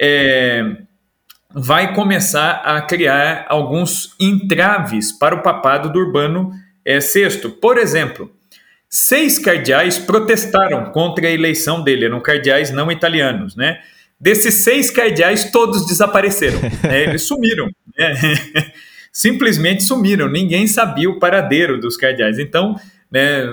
é, 0.00 0.76
vai 1.52 1.94
começar 1.94 2.62
a 2.64 2.80
criar 2.82 3.46
alguns 3.48 4.14
entraves 4.20 5.10
para 5.10 5.34
o 5.34 5.42
papado 5.42 5.90
do 5.90 5.98
Urbano 5.98 6.52
é, 6.84 6.98
VI. 7.00 7.48
Por 7.60 7.78
exemplo, 7.78 8.30
seis 8.88 9.38
cardeais 9.38 9.98
protestaram 9.98 10.86
contra 10.86 11.26
a 11.26 11.30
eleição 11.30 11.82
dele, 11.82 12.06
eram 12.06 12.20
cardeais 12.20 12.70
não 12.70 12.90
italianos, 12.90 13.56
né? 13.56 13.80
Desses 14.20 14.54
seis 14.54 14.90
cardeais, 14.90 15.50
todos 15.50 15.86
desapareceram. 15.86 16.60
Né? 16.60 17.04
Eles 17.08 17.22
sumiram. 17.22 17.70
Né? 17.98 18.14
Simplesmente 19.12 19.82
sumiram. 19.82 20.28
Ninguém 20.28 20.66
sabia 20.66 21.08
o 21.08 21.18
paradeiro 21.18 21.80
dos 21.80 21.96
cardeais. 21.96 22.38
Então, 22.38 22.76
né, 23.10 23.46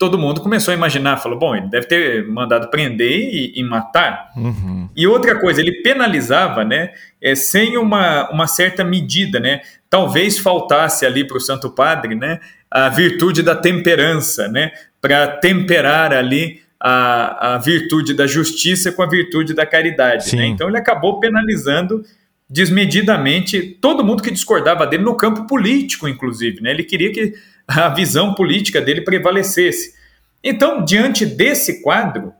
todo 0.00 0.18
mundo 0.18 0.40
começou 0.40 0.72
a 0.72 0.74
imaginar, 0.74 1.18
falou, 1.18 1.38
bom, 1.38 1.54
ele 1.54 1.68
deve 1.68 1.86
ter 1.86 2.26
mandado 2.26 2.70
prender 2.70 3.12
e, 3.12 3.52
e 3.54 3.62
matar. 3.62 4.30
Uhum. 4.34 4.88
E 4.96 5.06
outra 5.06 5.38
coisa, 5.38 5.60
ele 5.60 5.82
penalizava, 5.82 6.64
né, 6.64 6.92
é, 7.20 7.34
sem 7.34 7.76
uma, 7.76 8.30
uma 8.30 8.46
certa 8.46 8.82
medida, 8.82 9.38
né, 9.38 9.60
talvez 9.90 10.38
faltasse 10.38 11.04
ali 11.04 11.22
para 11.26 11.36
o 11.36 11.40
Santo 11.40 11.70
Padre, 11.70 12.14
né, 12.14 12.40
a 12.70 12.88
virtude 12.88 13.42
da 13.42 13.54
temperança, 13.54 14.48
né, 14.48 14.72
para 15.02 15.28
temperar 15.28 16.14
ali 16.14 16.62
a, 16.80 17.54
a 17.54 17.58
virtude 17.58 18.14
da 18.14 18.26
justiça 18.26 18.90
com 18.90 19.02
a 19.02 19.08
virtude 19.08 19.52
da 19.52 19.66
caridade. 19.66 20.34
Né? 20.34 20.46
Então 20.46 20.68
ele 20.68 20.78
acabou 20.78 21.20
penalizando 21.20 22.02
desmedidamente 22.48 23.78
todo 23.80 24.04
mundo 24.04 24.22
que 24.22 24.30
discordava 24.30 24.86
dele 24.86 25.04
no 25.04 25.16
campo 25.16 25.46
político, 25.46 26.08
inclusive. 26.08 26.60
Né? 26.60 26.70
Ele 26.70 26.82
queria 26.82 27.12
que 27.12 27.34
a 27.68 27.88
visão 27.90 28.34
política 28.34 28.80
dele 28.80 29.02
prevalecesse. 29.02 29.94
Então, 30.42 30.84
diante 30.84 31.26
desse 31.26 31.82
quadro, 31.82 32.32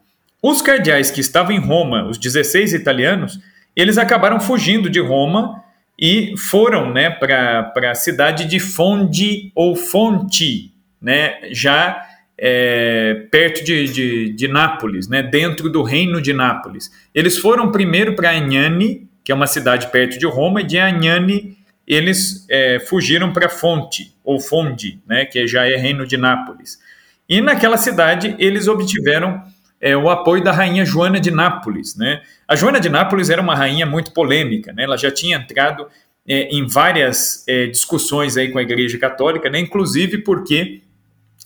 os 0.42 0.62
cardeais 0.62 1.10
que 1.10 1.20
estavam 1.20 1.52
em 1.52 1.60
Roma, 1.60 2.08
os 2.08 2.18
16 2.18 2.72
italianos, 2.72 3.38
eles 3.76 3.98
acabaram 3.98 4.40
fugindo 4.40 4.88
de 4.88 4.98
Roma 4.98 5.62
e 5.98 6.34
foram 6.36 6.92
né, 6.92 7.10
para 7.10 7.90
a 7.90 7.94
cidade 7.94 8.46
de 8.46 8.58
Fondi 8.58 9.52
ou 9.54 9.76
Fonti, 9.76 10.72
né, 11.00 11.38
já 11.52 12.09
é, 12.42 13.26
perto 13.30 13.62
de, 13.62 13.84
de, 13.92 14.32
de, 14.32 14.48
Nápoles, 14.48 15.06
né, 15.06 15.22
dentro 15.22 15.68
do 15.68 15.82
reino 15.82 16.22
de 16.22 16.32
Nápoles. 16.32 16.90
Eles 17.14 17.36
foram 17.36 17.70
primeiro 17.70 18.16
para 18.16 18.30
Agnani, 18.30 19.06
que 19.22 19.30
é 19.30 19.34
uma 19.34 19.46
cidade 19.46 19.88
perto 19.88 20.18
de 20.18 20.26
Roma, 20.26 20.62
e 20.62 20.64
de 20.64 20.78
Agnani 20.78 21.58
eles 21.86 22.46
é, 22.48 22.80
fugiram 22.80 23.30
para 23.30 23.48
Fonte, 23.50 24.14
ou 24.24 24.40
Fondi, 24.40 25.00
né, 25.06 25.26
que 25.26 25.46
já 25.46 25.68
é 25.68 25.76
reino 25.76 26.06
de 26.06 26.16
Nápoles. 26.16 26.78
E 27.28 27.42
naquela 27.42 27.76
cidade 27.76 28.34
eles 28.38 28.66
obtiveram 28.68 29.42
é, 29.78 29.94
o 29.94 30.08
apoio 30.08 30.42
da 30.42 30.50
rainha 30.50 30.84
Joana 30.84 31.20
de 31.20 31.30
Nápoles. 31.30 31.94
Né? 31.94 32.22
A 32.48 32.56
Joana 32.56 32.80
de 32.80 32.88
Nápoles 32.88 33.28
era 33.28 33.42
uma 33.42 33.54
rainha 33.54 33.84
muito 33.84 34.12
polêmica, 34.12 34.72
né? 34.72 34.84
ela 34.84 34.96
já 34.96 35.10
tinha 35.10 35.36
entrado 35.36 35.86
é, 36.26 36.48
em 36.48 36.66
várias 36.66 37.44
é, 37.46 37.66
discussões 37.66 38.36
aí 38.38 38.50
com 38.50 38.58
a 38.58 38.62
Igreja 38.62 38.96
Católica, 38.98 39.50
né? 39.50 39.58
inclusive 39.58 40.18
porque 40.18 40.82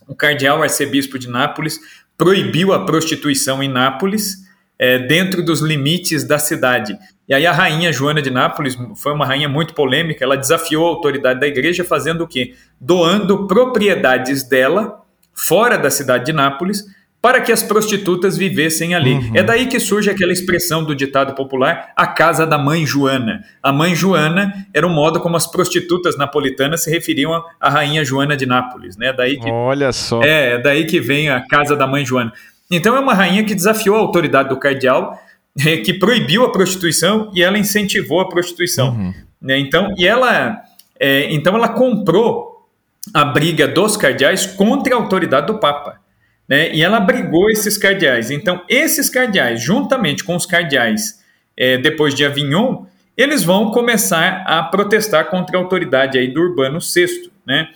o 0.09 0.15
cardeal 0.15 0.63
arcebispo 0.63 1.19
de 1.19 1.29
Nápoles 1.29 1.79
proibiu 2.17 2.73
a 2.73 2.85
prostituição 2.85 3.63
em 3.63 3.69
Nápoles, 3.69 4.45
é, 4.79 4.99
dentro 4.99 5.45
dos 5.45 5.61
limites 5.61 6.25
da 6.25 6.39
cidade. 6.39 6.99
E 7.29 7.35
aí 7.35 7.47
a 7.47 7.53
rainha 7.53 7.93
Joana 7.93 8.21
de 8.21 8.31
Nápoles 8.31 8.77
foi 8.97 9.13
uma 9.13 9.25
rainha 9.25 9.49
muito 9.49 9.75
polêmica, 9.75 10.25
ela 10.25 10.37
desafiou 10.37 10.87
a 10.87 10.91
autoridade 10.91 11.41
da 11.41 11.47
igreja 11.47 11.85
fazendo 11.85 12.23
o 12.25 12.29
quê? 12.29 12.55
Doando 12.81 13.47
propriedades 13.47 14.43
dela 14.43 15.03
fora 15.33 15.77
da 15.77 15.91
cidade 15.91 16.27
de 16.27 16.33
Nápoles 16.33 16.85
para 17.25 17.41
que 17.41 17.51
as 17.51 17.63
prostitutas 17.63 18.37
vivessem 18.37 18.95
ali. 18.95 19.15
Uhum. 19.15 19.31
É 19.33 19.43
daí 19.43 19.67
que 19.67 19.81
surge 19.81 20.11
aquela 20.11 20.31
expressão 20.31 20.85
do 20.85 20.95
ditado 20.95 21.35
popular, 21.35 21.91
a 21.97 22.07
casa 22.07 22.47
da 22.47 22.59
mãe 22.59 22.85
Joana. 22.85 23.43
A 23.63 23.73
mãe 23.73 23.95
Joana 23.95 24.53
era 24.75 24.87
o 24.87 24.91
modo 24.91 25.19
como 25.21 25.35
as 25.35 25.47
prostitutas 25.47 26.19
napolitanas 26.19 26.83
se 26.83 26.91
referiam 26.91 27.43
à 27.59 27.71
rainha 27.71 28.05
Joana 28.05 28.37
de 28.37 28.45
Nápoles, 28.45 28.99
né? 28.99 29.11
Daí 29.11 29.41
que, 29.41 29.51
Olha 29.51 29.91
só. 29.91 30.23
É, 30.23 30.53
é 30.53 30.59
daí 30.59 30.85
que 30.85 31.01
vem 31.01 31.31
a 31.31 31.41
casa 31.41 31.75
da 31.75 31.87
mãe 31.87 32.05
Joana. 32.05 32.31
Então 32.71 32.95
é 32.95 33.01
uma 33.01 33.15
rainha 33.15 33.43
que 33.43 33.55
desafiou 33.55 33.97
a 33.97 34.01
autoridade 34.01 34.51
do 34.51 34.59
cardeal, 34.59 35.19
é, 35.67 35.79
que 35.79 35.95
proibiu 35.95 36.45
a 36.45 36.53
prostituição 36.53 37.33
e 37.35 37.43
ela 37.43 37.57
incentivou 37.57 38.21
a 38.21 38.29
prostituição. 38.29 38.91
Uhum. 38.91 39.15
Né? 39.41 39.59
Então, 39.61 39.95
e 39.97 40.07
ela, 40.07 40.61
é, 41.01 41.33
então 41.33 41.57
ela 41.57 41.71
comprou 41.71 42.69
a 43.15 43.25
briga 43.25 43.67
dos 43.67 43.97
cardeais 43.97 44.45
contra 44.45 44.95
a 44.95 44.99
autoridade 44.99 45.47
do 45.47 45.59
Papa. 45.59 46.04
Né? 46.49 46.75
E 46.75 46.83
ela 46.83 46.99
abrigou 46.99 47.51
esses 47.51 47.77
cardeais. 47.79 48.31
Então, 48.31 48.63
esses 48.69 49.09
cardeais, 49.09 49.63
juntamente 49.63 50.23
com 50.25 50.37
os 50.37 50.47
cardeais 50.47 51.23
é, 51.57 51.79
depois 51.79 52.15
de 52.15 52.25
Avignon, 52.25 52.85
eles 53.17 53.45
vão 53.45 53.71
começar 53.71 54.43
a 54.47 54.63
protestar 54.63 55.27
contra 55.31 55.57
a 55.57 55.61
autoridade 55.61 56.19
aí 56.19 56.29
do 56.29 56.41
Urbano 56.41 56.79
VI. 56.81 57.31
Né? 57.47 57.69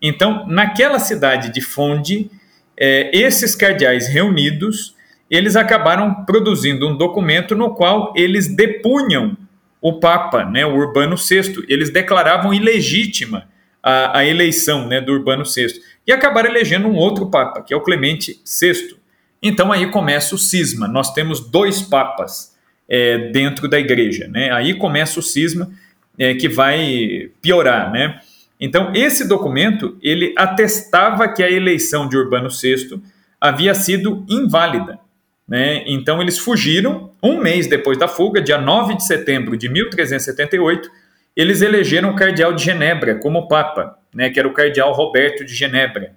Então, 0.00 0.46
naquela 0.46 0.98
cidade 0.98 1.52
de 1.52 1.60
Fonde, 1.60 2.30
é, 2.76 3.10
esses 3.16 3.54
cardeais 3.54 4.08
reunidos, 4.08 4.94
eles 5.30 5.56
acabaram 5.56 6.24
produzindo 6.24 6.88
um 6.88 6.96
documento 6.96 7.54
no 7.54 7.74
qual 7.74 8.12
eles 8.16 8.54
depunham 8.54 9.36
o 9.80 9.98
Papa, 9.98 10.44
né, 10.44 10.64
o 10.64 10.74
Urbano 10.74 11.16
VI. 11.16 11.64
Eles 11.68 11.90
declaravam 11.90 12.54
ilegítima 12.54 13.48
a, 13.82 14.18
a 14.18 14.26
eleição 14.26 14.86
né, 14.86 15.00
do 15.00 15.12
Urbano 15.12 15.44
VI 15.44 15.80
e 16.06 16.12
acabaram 16.12 16.48
elegendo 16.48 16.88
um 16.88 16.96
outro 16.96 17.30
Papa, 17.30 17.62
que 17.62 17.74
é 17.74 17.76
o 17.76 17.80
Clemente 17.80 18.40
VI. 18.44 18.96
Então 19.42 19.72
aí 19.72 19.90
começa 19.90 20.34
o 20.34 20.38
cisma. 20.38 20.86
Nós 20.86 21.12
temos 21.12 21.40
dois 21.40 21.82
papas 21.82 22.56
é, 22.88 23.30
dentro 23.30 23.68
da 23.68 23.78
igreja. 23.78 24.28
Né? 24.28 24.50
Aí 24.52 24.74
começa 24.74 25.18
o 25.18 25.22
cisma 25.22 25.70
é, 26.18 26.34
que 26.34 26.48
vai 26.48 27.30
piorar. 27.40 27.90
Né? 27.90 28.20
Então 28.60 28.92
esse 28.94 29.26
documento 29.26 29.96
ele 30.00 30.34
atestava 30.36 31.28
que 31.28 31.42
a 31.42 31.50
eleição 31.50 32.08
de 32.08 32.16
Urbano 32.16 32.48
VI 32.50 33.00
havia 33.40 33.74
sido 33.74 34.24
inválida. 34.28 34.98
Né? 35.46 35.82
Então 35.86 36.22
eles 36.22 36.38
fugiram 36.38 37.10
um 37.22 37.38
mês 37.38 37.66
depois 37.66 37.98
da 37.98 38.06
fuga, 38.06 38.40
dia 38.40 38.58
9 38.58 38.96
de 38.96 39.04
setembro 39.04 39.56
de 39.56 39.68
1378, 39.68 40.88
eles 41.36 41.62
elegeram 41.62 42.10
o 42.10 42.16
cardeal 42.16 42.52
de 42.52 42.64
Genebra 42.64 43.16
como 43.16 43.48
papa 43.48 43.98
né, 44.14 44.30
que 44.30 44.38
era 44.38 44.48
o 44.48 44.52
cardeal 44.52 44.92
Roberto 44.92 45.44
de 45.44 45.54
Genebra. 45.54 46.14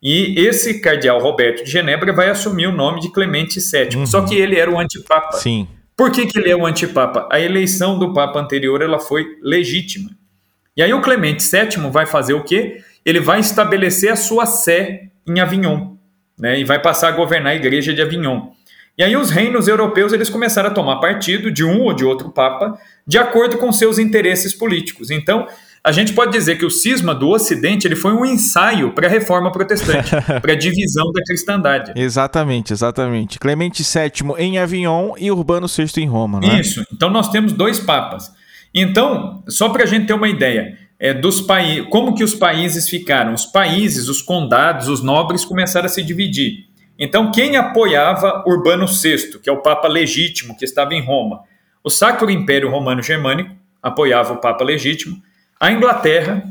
E 0.00 0.38
esse 0.38 0.80
cardeal 0.80 1.18
Roberto 1.18 1.64
de 1.64 1.70
Genebra 1.70 2.12
vai 2.12 2.28
assumir 2.30 2.66
o 2.66 2.72
nome 2.72 3.00
de 3.00 3.10
Clemente 3.10 3.58
VII. 3.58 3.96
Uhum. 3.96 4.06
Só 4.06 4.22
que 4.22 4.36
ele 4.36 4.56
era 4.56 4.70
o 4.70 4.78
antipapa. 4.78 5.32
Sim. 5.32 5.66
Por 5.96 6.12
que, 6.12 6.26
que 6.26 6.38
ele 6.38 6.50
é 6.50 6.56
o 6.56 6.64
antipapa? 6.64 7.28
A 7.32 7.40
eleição 7.40 7.98
do 7.98 8.12
papa 8.12 8.38
anterior 8.38 8.80
ela 8.80 9.00
foi 9.00 9.26
legítima. 9.42 10.10
E 10.76 10.82
aí 10.82 10.92
o 10.94 11.00
Clemente 11.00 11.42
VII 11.42 11.90
vai 11.90 12.06
fazer 12.06 12.34
o 12.34 12.44
quê? 12.44 12.80
Ele 13.04 13.18
vai 13.18 13.40
estabelecer 13.40 14.12
a 14.12 14.16
sua 14.16 14.46
sé 14.46 15.08
em 15.26 15.40
Avignon, 15.40 15.96
né? 16.38 16.60
E 16.60 16.64
vai 16.64 16.80
passar 16.80 17.08
a 17.08 17.12
governar 17.12 17.52
a 17.52 17.56
igreja 17.56 17.92
de 17.92 18.00
Avignon. 18.00 18.50
E 18.98 19.04
aí 19.04 19.16
os 19.16 19.30
reinos 19.30 19.68
europeus 19.68 20.12
eles 20.12 20.28
começaram 20.28 20.70
a 20.70 20.72
tomar 20.72 20.96
partido 20.96 21.52
de 21.52 21.64
um 21.64 21.82
ou 21.82 21.94
de 21.94 22.04
outro 22.04 22.30
papa 22.30 22.76
de 23.06 23.16
acordo 23.16 23.56
com 23.56 23.70
seus 23.70 23.96
interesses 23.96 24.52
políticos. 24.52 25.10
Então, 25.10 25.46
a 25.84 25.92
gente 25.92 26.12
pode 26.12 26.32
dizer 26.32 26.58
que 26.58 26.66
o 26.66 26.70
cisma 26.70 27.14
do 27.14 27.28
Ocidente 27.28 27.86
ele 27.86 27.94
foi 27.94 28.12
um 28.12 28.26
ensaio 28.26 28.92
para 28.92 29.06
a 29.06 29.10
reforma 29.10 29.52
protestante, 29.52 30.10
para 30.42 30.52
a 30.52 30.56
divisão 30.56 31.12
da 31.12 31.22
cristandade. 31.22 31.92
Exatamente, 31.94 32.72
exatamente. 32.72 33.38
Clemente 33.38 33.84
VII 33.84 34.34
em 34.36 34.58
Avignon 34.58 35.14
e 35.16 35.30
Urbano 35.30 35.68
VI 35.68 36.02
em 36.02 36.06
Roma, 36.06 36.40
não 36.40 36.50
é? 36.50 36.60
Isso. 36.60 36.84
Então 36.92 37.08
nós 37.08 37.30
temos 37.30 37.52
dois 37.52 37.78
papas. 37.78 38.32
Então, 38.74 39.42
só 39.48 39.68
para 39.68 39.84
a 39.84 39.86
gente 39.86 40.06
ter 40.06 40.12
uma 40.12 40.28
ideia, 40.28 40.76
é, 40.98 41.14
dos 41.14 41.40
países, 41.40 41.86
como 41.88 42.14
que 42.14 42.24
os 42.24 42.34
países 42.34 42.88
ficaram? 42.88 43.32
Os 43.32 43.46
países, 43.46 44.08
os 44.08 44.20
condados, 44.20 44.88
os 44.88 45.02
nobres 45.02 45.44
começaram 45.44 45.86
a 45.86 45.88
se 45.88 46.02
dividir. 46.02 46.67
Então, 46.98 47.30
quem 47.30 47.56
apoiava 47.56 48.42
Urbano 48.46 48.86
VI, 48.86 49.38
que 49.38 49.48
é 49.48 49.52
o 49.52 49.62
Papa 49.62 49.86
legítimo 49.86 50.56
que 50.56 50.64
estava 50.64 50.94
em 50.94 51.04
Roma? 51.04 51.42
O 51.84 51.90
Sacro 51.90 52.30
Império 52.30 52.70
Romano 52.70 53.02
Germânico 53.02 53.54
apoiava 53.82 54.32
o 54.32 54.40
Papa 54.40 54.64
legítimo 54.64 55.22
a 55.60 55.72
Inglaterra, 55.72 56.44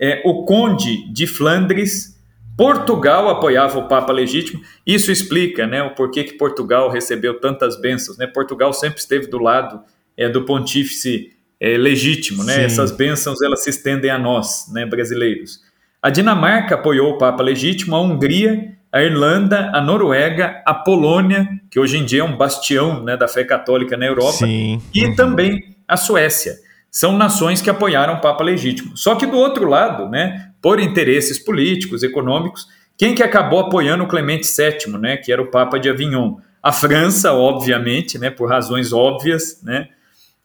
é, 0.00 0.20
o 0.24 0.44
Conde 0.44 1.08
de 1.12 1.26
Flandres, 1.26 2.18
Portugal 2.56 3.28
apoiava 3.28 3.78
o 3.78 3.86
Papa 3.86 4.12
legítimo. 4.12 4.60
Isso 4.84 5.12
explica 5.12 5.64
né, 5.64 5.80
o 5.82 5.94
porquê 5.94 6.24
que 6.24 6.36
Portugal 6.36 6.90
recebeu 6.90 7.38
tantas 7.38 7.80
bênçãos. 7.80 8.18
Né? 8.18 8.26
Portugal 8.26 8.72
sempre 8.72 8.98
esteve 8.98 9.28
do 9.28 9.38
lado 9.38 9.80
é, 10.16 10.28
do 10.28 10.44
pontífice 10.44 11.32
é, 11.60 11.78
legítimo. 11.78 12.42
Né? 12.42 12.64
Essas 12.64 12.90
bênçãos 12.90 13.40
elas 13.40 13.62
se 13.62 13.70
estendem 13.70 14.10
a 14.10 14.18
nós, 14.18 14.68
né, 14.72 14.84
brasileiros. 14.84 15.62
A 16.02 16.10
Dinamarca 16.10 16.74
apoiou 16.74 17.12
o 17.12 17.18
Papa 17.18 17.42
legítimo, 17.42 17.94
a 17.94 18.00
Hungria, 18.00 18.76
a 18.92 19.02
Irlanda, 19.02 19.70
a 19.74 19.80
Noruega, 19.80 20.62
a 20.64 20.74
Polônia, 20.74 21.48
que 21.70 21.78
hoje 21.78 21.98
em 21.98 22.04
dia 22.04 22.20
é 22.20 22.24
um 22.24 22.36
bastião 22.36 23.02
né, 23.02 23.16
da 23.16 23.28
fé 23.28 23.44
católica 23.44 23.96
na 23.96 24.06
Europa, 24.06 24.38
Sim. 24.38 24.80
e 24.94 25.04
uhum. 25.04 25.14
também 25.14 25.76
a 25.86 25.96
Suécia 25.96 26.56
são 26.90 27.16
nações 27.16 27.60
que 27.60 27.70
apoiaram 27.70 28.14
o 28.14 28.20
Papa 28.20 28.42
legítimo. 28.42 28.96
Só 28.96 29.14
que 29.14 29.26
do 29.26 29.36
outro 29.36 29.68
lado, 29.68 30.08
né, 30.08 30.50
por 30.60 30.80
interesses 30.80 31.38
políticos, 31.38 32.02
econômicos, 32.02 32.66
quem 32.96 33.14
que 33.14 33.22
acabou 33.22 33.60
apoiando 33.60 34.04
o 34.04 34.08
Clemente 34.08 34.46
VII, 34.46 34.98
né, 34.98 35.16
que 35.16 35.30
era 35.30 35.40
o 35.40 35.50
Papa 35.50 35.78
de 35.78 35.88
Avignon? 35.88 36.36
A 36.62 36.72
França, 36.72 37.32
obviamente, 37.32 38.18
né, 38.18 38.30
por 38.30 38.48
razões 38.48 38.92
óbvias, 38.92 39.62
né, 39.62 39.88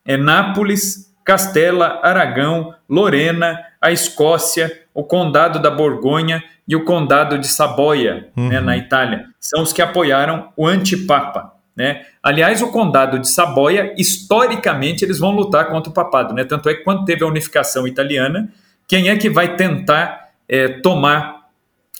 é 0.05 0.17
Nápoles, 0.17 1.11
Castela, 1.23 2.01
Aragão, 2.03 2.75
Lorena, 2.89 3.59
a 3.81 3.91
Escócia, 3.91 4.82
o 4.93 5.03
Condado 5.03 5.59
da 5.59 5.71
Borgonha 5.71 6.43
e 6.67 6.75
o 6.75 6.83
Condado 6.85 7.37
de 7.37 7.47
Saboia, 7.47 8.13
né, 8.13 8.31
uhum. 8.37 8.49
né, 8.49 8.59
na 8.61 8.77
Itália. 8.77 9.25
São 9.39 9.63
os 9.63 9.73
que 9.73 9.81
apoiaram 9.81 10.49
o 10.55 10.67
antipapa. 10.67 11.53
Né? 11.75 12.03
Aliás, 12.21 12.61
o 12.61 12.71
condado 12.71 13.17
de 13.17 13.27
Saboia, 13.27 13.95
historicamente, 13.97 15.03
eles 15.03 15.17
vão 15.17 15.31
lutar 15.31 15.69
contra 15.69 15.89
o 15.89 15.93
papado. 15.93 16.33
Né? 16.33 16.43
Tanto 16.45 16.69
é 16.69 16.75
que 16.75 16.83
quando 16.83 17.03
teve 17.03 17.23
a 17.23 17.27
unificação 17.27 17.87
italiana, 17.87 18.47
quem 18.87 19.09
é 19.09 19.17
que 19.17 19.29
vai 19.29 19.55
tentar 19.55 20.29
é, 20.47 20.67
tomar 20.67 21.47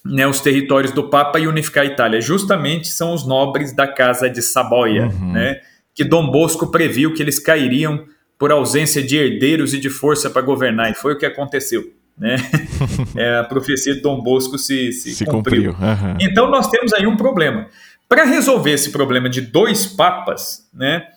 né, 0.06 0.28
os 0.28 0.40
territórios 0.42 0.92
do 0.92 1.10
Papa 1.10 1.40
e 1.40 1.48
unificar 1.48 1.84
a 1.84 1.88
Itália? 1.88 2.22
Justamente 2.22 2.88
são 2.88 3.14
os 3.14 3.26
nobres 3.26 3.74
da 3.74 3.88
Casa 3.88 4.30
de 4.30 4.44
Saboia, 4.44 5.08
uhum. 5.08 5.32
né? 5.32 5.60
que 5.96 6.04
Dom 6.04 6.30
Bosco 6.30 6.68
previu 6.68 7.14
que 7.14 7.22
eles 7.22 7.40
cairiam 7.40 8.06
por 8.38 8.52
ausência 8.52 9.02
de 9.02 9.18
herdeiros 9.18 9.74
e 9.74 9.80
de 9.80 9.90
força 9.90 10.30
para 10.30 10.42
governar, 10.42 10.92
e 10.92 10.96
foi 10.96 11.14
o 11.14 11.18
que 11.18 11.26
aconteceu. 11.26 11.84
Né? 12.18 12.38
é, 13.16 13.38
a 13.38 13.44
profecia 13.44 13.94
de 13.96 14.02
Dom 14.02 14.22
Bosco 14.22 14.58
se, 14.58 14.92
se, 14.92 15.14
se 15.14 15.26
cumpriu. 15.26 15.74
cumpriu. 15.74 15.88
Uhum. 15.88 16.18
Então 16.22 16.50
nós 16.50 16.68
temos 16.68 16.94
aí 16.94 17.08
um 17.08 17.18
problema. 17.18 17.68
Para 18.08 18.26
resolver 18.26 18.72
esse 18.72 18.92
problema 18.92 19.30
de 19.30 19.42
dois 19.42 19.88
papas, 19.88 20.70
né, 20.74 21.08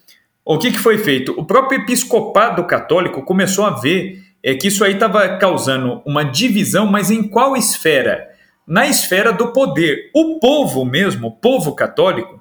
o 0.45 0.59
que, 0.59 0.71
que 0.71 0.79
foi 0.79 0.97
feito? 0.97 1.35
O 1.37 1.45
próprio 1.45 1.81
episcopado 1.81 2.65
católico 2.65 3.23
começou 3.23 3.67
a 3.67 3.71
ver 3.71 4.23
é, 4.43 4.55
que 4.55 4.69
isso 4.69 4.85
aí 4.85 4.95
estava 4.95 5.37
causando 5.39 6.01
uma 6.07 6.23
divisão, 6.23 6.87
mas 6.87 7.11
em 7.11 7.25
qual 7.25 7.57
esfera? 7.57 8.29
Na 8.65 8.87
esfera 8.87 9.33
do 9.33 9.53
poder. 9.53 10.09
O 10.15 10.39
povo 10.39 10.85
mesmo, 10.85 11.27
o 11.27 11.33
povo 11.33 11.75
católico, 11.75 12.41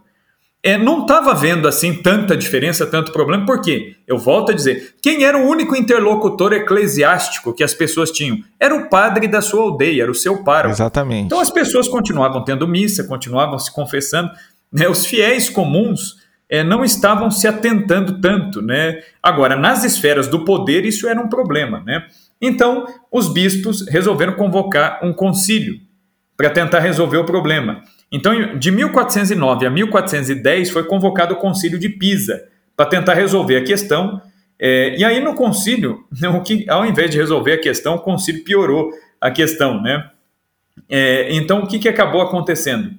é, 0.65 0.79
não 0.79 1.01
estava 1.01 1.31
vendo 1.35 1.67
assim 1.67 1.93
tanta 1.93 2.35
diferença, 2.35 2.87
tanto 2.87 3.11
problema, 3.11 3.45
porque, 3.45 3.97
eu 4.07 4.17
volto 4.17 4.51
a 4.51 4.55
dizer, 4.55 4.95
quem 4.99 5.23
era 5.23 5.37
o 5.37 5.47
único 5.47 5.75
interlocutor 5.75 6.53
eclesiástico 6.53 7.53
que 7.53 7.63
as 7.63 7.75
pessoas 7.75 8.09
tinham? 8.09 8.39
Era 8.59 8.73
o 8.73 8.89
padre 8.89 9.27
da 9.27 9.43
sua 9.43 9.61
aldeia, 9.61 10.01
era 10.01 10.11
o 10.11 10.15
seu 10.15 10.43
pároco. 10.43 10.73
Exatamente. 10.73 11.27
Então 11.27 11.39
as 11.39 11.51
pessoas 11.51 11.87
continuavam 11.87 12.43
tendo 12.43 12.67
missa, 12.67 13.03
continuavam 13.03 13.59
se 13.59 13.71
confessando, 13.71 14.31
né? 14.73 14.89
os 14.89 15.05
fiéis 15.05 15.51
comuns 15.51 16.15
é, 16.49 16.63
não 16.63 16.83
estavam 16.83 17.29
se 17.29 17.47
atentando 17.47 18.19
tanto. 18.19 18.59
Né? 18.59 19.03
Agora, 19.21 19.55
nas 19.55 19.83
esferas 19.83 20.27
do 20.27 20.43
poder, 20.45 20.83
isso 20.83 21.07
era 21.07 21.21
um 21.21 21.29
problema. 21.29 21.83
Né? 21.85 22.07
Então, 22.41 22.87
os 23.11 23.31
bispos 23.31 23.87
resolveram 23.87 24.33
convocar 24.33 24.99
um 25.03 25.13
concílio 25.13 25.79
para 26.35 26.49
tentar 26.49 26.79
resolver 26.79 27.17
o 27.17 27.23
problema. 27.23 27.83
Então, 28.15 28.57
de 28.57 28.71
1409 28.71 29.65
a 29.65 29.69
1410 29.69 30.69
foi 30.69 30.85
convocado 30.85 31.33
o 31.33 31.37
Concílio 31.37 31.77
de 31.77 31.89
Pisa 31.89 32.47
para 32.73 32.85
tentar 32.85 33.13
resolver 33.13 33.57
a 33.57 33.63
questão. 33.65 34.21
É, 34.57 34.95
e 34.97 35.03
aí 35.03 35.19
no 35.19 35.35
concílio, 35.35 36.05
o 36.33 36.41
que, 36.41 36.65
ao 36.69 36.85
invés 36.85 37.11
de 37.11 37.17
resolver 37.17 37.51
a 37.51 37.59
questão, 37.59 37.95
o 37.95 37.99
concílio 37.99 38.45
piorou 38.45 38.89
a 39.19 39.29
questão, 39.29 39.81
né? 39.81 40.11
É, 40.89 41.27
então 41.35 41.59
o 41.59 41.67
que, 41.67 41.77
que 41.77 41.89
acabou 41.89 42.21
acontecendo? 42.21 42.91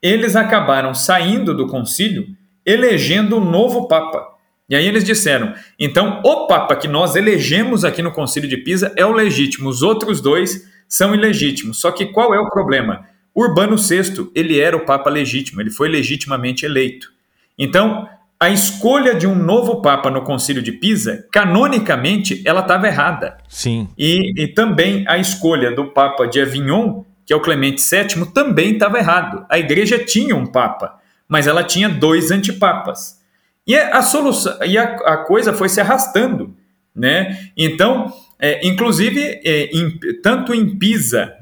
Eles 0.00 0.36
acabaram 0.36 0.94
saindo 0.94 1.52
do 1.52 1.66
concílio 1.66 2.28
elegendo 2.64 3.38
um 3.38 3.44
novo 3.44 3.88
Papa. 3.88 4.24
E 4.68 4.76
aí 4.76 4.86
eles 4.86 5.02
disseram: 5.02 5.52
então 5.80 6.20
o 6.24 6.46
Papa 6.46 6.76
que 6.76 6.86
nós 6.86 7.16
elegemos 7.16 7.84
aqui 7.84 8.02
no 8.02 8.12
Concílio 8.12 8.48
de 8.48 8.56
Pisa 8.56 8.92
é 8.96 9.04
o 9.04 9.12
legítimo, 9.12 9.68
os 9.68 9.82
outros 9.82 10.20
dois 10.20 10.70
são 10.88 11.12
ilegítimos. 11.12 11.80
Só 11.80 11.90
que 11.90 12.06
qual 12.06 12.32
é 12.32 12.38
o 12.38 12.50
problema? 12.50 13.09
Urbano 13.34 13.76
VI, 13.76 14.30
ele 14.34 14.58
era 14.58 14.76
o 14.76 14.84
Papa 14.84 15.08
legítimo, 15.08 15.60
ele 15.60 15.70
foi 15.70 15.88
legitimamente 15.88 16.64
eleito. 16.64 17.12
Então, 17.58 18.08
a 18.38 18.48
escolha 18.48 19.14
de 19.14 19.26
um 19.26 19.34
novo 19.34 19.82
Papa 19.82 20.10
no 20.10 20.22
Concílio 20.22 20.62
de 20.62 20.72
Pisa, 20.72 21.26
canonicamente, 21.30 22.42
ela 22.46 22.60
estava 22.60 22.88
errada. 22.88 23.36
Sim. 23.48 23.88
E, 23.98 24.32
e, 24.34 24.48
também 24.48 25.04
a 25.06 25.18
escolha 25.18 25.70
do 25.70 25.92
Papa 25.92 26.26
de 26.26 26.40
Avignon, 26.40 27.04
que 27.26 27.34
é 27.34 27.36
o 27.36 27.40
Clemente 27.40 27.82
VII, 27.82 28.26
também 28.32 28.72
estava 28.72 28.98
errado. 28.98 29.44
A 29.48 29.58
Igreja 29.58 29.98
tinha 29.98 30.34
um 30.34 30.46
Papa, 30.46 30.98
mas 31.28 31.46
ela 31.46 31.62
tinha 31.62 31.88
dois 31.88 32.30
antipapas. 32.30 33.20
E 33.66 33.76
a 33.76 34.02
solução 34.02 34.56
e 34.64 34.78
a, 34.78 34.84
a 34.84 35.16
coisa 35.18 35.52
foi 35.52 35.68
se 35.68 35.80
arrastando, 35.80 36.56
né? 36.94 37.50
Então, 37.56 38.12
é, 38.38 38.66
inclusive, 38.66 39.40
é, 39.44 39.64
em, 39.66 39.98
tanto 40.22 40.54
em 40.54 40.78
Pisa, 40.78 41.34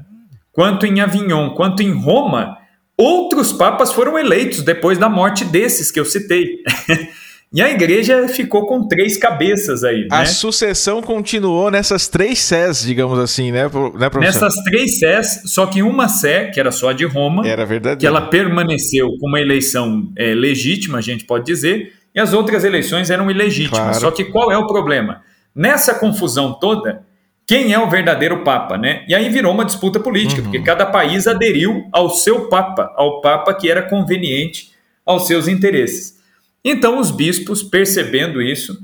quanto 0.51 0.85
em 0.85 0.99
Avignon, 1.01 1.51
quanto 1.51 1.81
em 1.81 1.91
Roma, 1.91 2.57
outros 2.97 3.53
papas 3.53 3.93
foram 3.93 4.17
eleitos 4.17 4.61
depois 4.61 4.97
da 4.97 5.09
morte 5.09 5.45
desses 5.45 5.91
que 5.91 5.99
eu 5.99 6.05
citei. 6.05 6.63
E 7.51 7.63
a 7.63 7.71
igreja 7.71 8.27
ficou 8.27 8.67
com 8.67 8.87
três 8.87 9.17
cabeças 9.17 9.83
aí. 9.83 10.07
A 10.11 10.19
né? 10.19 10.25
sucessão 10.27 11.01
continuou 11.01 11.71
nessas 11.71 12.07
três 12.07 12.37
sés, 12.37 12.83
digamos 12.83 13.17
assim, 13.17 13.51
né, 13.51 13.63
né 13.63 14.07
professor? 14.07 14.19
Nessas 14.19 14.53
três 14.63 14.99
sés, 14.99 15.41
só 15.47 15.65
que 15.65 15.81
uma 15.81 16.07
sé, 16.07 16.51
que 16.51 16.59
era 16.59 16.71
só 16.71 16.89
a 16.89 16.93
de 16.93 17.05
Roma, 17.05 17.47
era 17.47 17.65
verdade. 17.65 18.01
que 18.01 18.05
ela 18.05 18.21
permaneceu 18.21 19.07
com 19.19 19.27
uma 19.27 19.39
eleição 19.39 20.11
é, 20.15 20.35
legítima, 20.35 20.99
a 20.99 21.01
gente 21.01 21.25
pode 21.25 21.43
dizer, 21.43 21.91
e 22.13 22.19
as 22.19 22.33
outras 22.33 22.63
eleições 22.63 23.09
eram 23.09 23.31
ilegítimas. 23.31 23.79
Claro. 23.79 23.99
Só 23.99 24.11
que 24.11 24.25
qual 24.25 24.51
é 24.51 24.57
o 24.57 24.67
problema? 24.67 25.23
Nessa 25.55 25.95
confusão 25.95 26.53
toda, 26.53 27.01
quem 27.49 27.73
é 27.73 27.79
o 27.79 27.89
verdadeiro 27.89 28.43
Papa, 28.43 28.77
né? 28.77 29.03
E 29.07 29.15
aí 29.15 29.27
virou 29.27 29.51
uma 29.51 29.65
disputa 29.65 29.99
política, 29.99 30.39
uhum. 30.39 30.43
porque 30.43 30.59
cada 30.61 30.85
país 30.85 31.25
aderiu 31.25 31.89
ao 31.91 32.11
seu 32.11 32.47
Papa, 32.47 32.93
ao 32.95 33.21
Papa 33.21 33.55
que 33.55 33.67
era 33.67 33.81
conveniente 33.81 34.69
aos 35.03 35.25
seus 35.25 35.47
interesses. 35.47 36.19
Então 36.63 36.99
os 36.99 37.09
bispos, 37.09 37.63
percebendo 37.63 38.39
isso, 38.39 38.77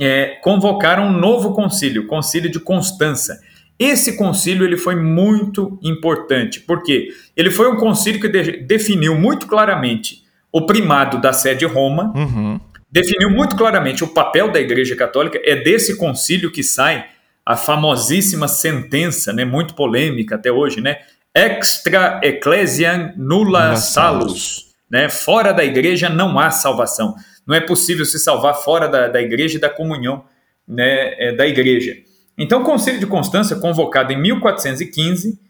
é, 0.00 0.40
convocaram 0.42 1.06
um 1.06 1.12
novo 1.12 1.52
concílio, 1.52 2.02
o 2.02 2.06
concílio 2.08 2.50
de 2.50 2.58
Constança. 2.58 3.40
Esse 3.78 4.16
concílio 4.16 4.66
ele 4.66 4.76
foi 4.76 4.96
muito 4.96 5.78
importante, 5.80 6.58
porque 6.58 7.10
ele 7.36 7.48
foi 7.48 7.70
um 7.70 7.76
concílio 7.76 8.20
que 8.20 8.28
de, 8.28 8.56
definiu 8.56 9.14
muito 9.14 9.46
claramente 9.46 10.24
o 10.50 10.66
primado 10.66 11.20
da 11.20 11.32
sede 11.32 11.64
Roma, 11.64 12.12
uhum. 12.12 12.58
definiu 12.90 13.30
muito 13.30 13.54
claramente 13.54 14.02
o 14.02 14.08
papel 14.08 14.50
da 14.50 14.58
Igreja 14.58 14.96
Católica. 14.96 15.40
É 15.44 15.54
desse 15.54 15.96
concílio 15.96 16.50
que 16.50 16.64
sai 16.64 17.06
a 17.48 17.56
famosíssima 17.56 18.46
sentença, 18.46 19.32
né, 19.32 19.42
muito 19.42 19.74
polêmica 19.74 20.34
até 20.34 20.52
hoje, 20.52 20.82
né? 20.82 20.98
Extra 21.34 22.20
ecclesiam 22.22 23.14
nulla 23.16 23.74
salus. 23.74 24.66
Né? 24.90 25.08
Fora 25.08 25.52
da 25.52 25.64
igreja 25.64 26.10
não 26.10 26.38
há 26.38 26.50
salvação. 26.50 27.14
Não 27.46 27.54
é 27.54 27.60
possível 27.60 28.04
se 28.04 28.18
salvar 28.18 28.54
fora 28.56 28.86
da, 28.86 29.08
da 29.08 29.22
igreja 29.22 29.56
e 29.56 29.60
da 29.60 29.70
comunhão 29.70 30.26
né, 30.66 31.14
é, 31.18 31.32
da 31.32 31.46
igreja. 31.46 31.96
Então, 32.36 32.60
o 32.60 32.64
Concílio 32.64 33.00
de 33.00 33.06
Constância, 33.06 33.56
convocado 33.56 34.12
em 34.12 34.20
1415, 34.20 35.40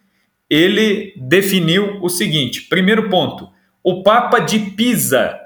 ele 0.49 1.13
definiu 1.17 1.99
o 2.01 2.09
seguinte: 2.09 2.69
primeiro 2.69 3.09
ponto, 3.09 3.49
o 3.83 4.05
Papa 4.05 4.39
de 4.39 4.61
Pisa 4.61 5.37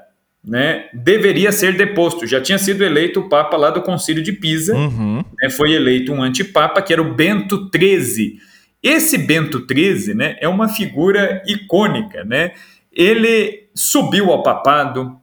né, 0.45 0.85
deveria 0.93 1.51
ser 1.51 1.77
deposto. 1.77 2.27
Já 2.27 2.41
tinha 2.41 2.57
sido 2.57 2.83
eleito 2.83 3.21
o 3.21 3.29
Papa 3.29 3.55
lá 3.55 3.69
do 3.69 3.81
Concílio 3.81 4.21
de 4.21 4.33
Pisa, 4.33 4.75
uhum. 4.75 5.23
né, 5.41 5.49
foi 5.49 5.71
eleito 5.71 6.11
um 6.11 6.21
antipapa, 6.21 6.81
que 6.81 6.91
era 6.91 7.01
o 7.01 7.13
Bento 7.13 7.69
XIII. 7.73 8.37
Esse 8.81 9.17
Bento 9.17 9.65
XIII 9.65 10.13
né, 10.13 10.35
é 10.41 10.47
uma 10.47 10.67
figura 10.67 11.41
icônica. 11.47 12.25
Né? 12.25 12.51
Ele 12.91 13.69
subiu 13.73 14.31
ao 14.31 14.43
papado, 14.43 15.15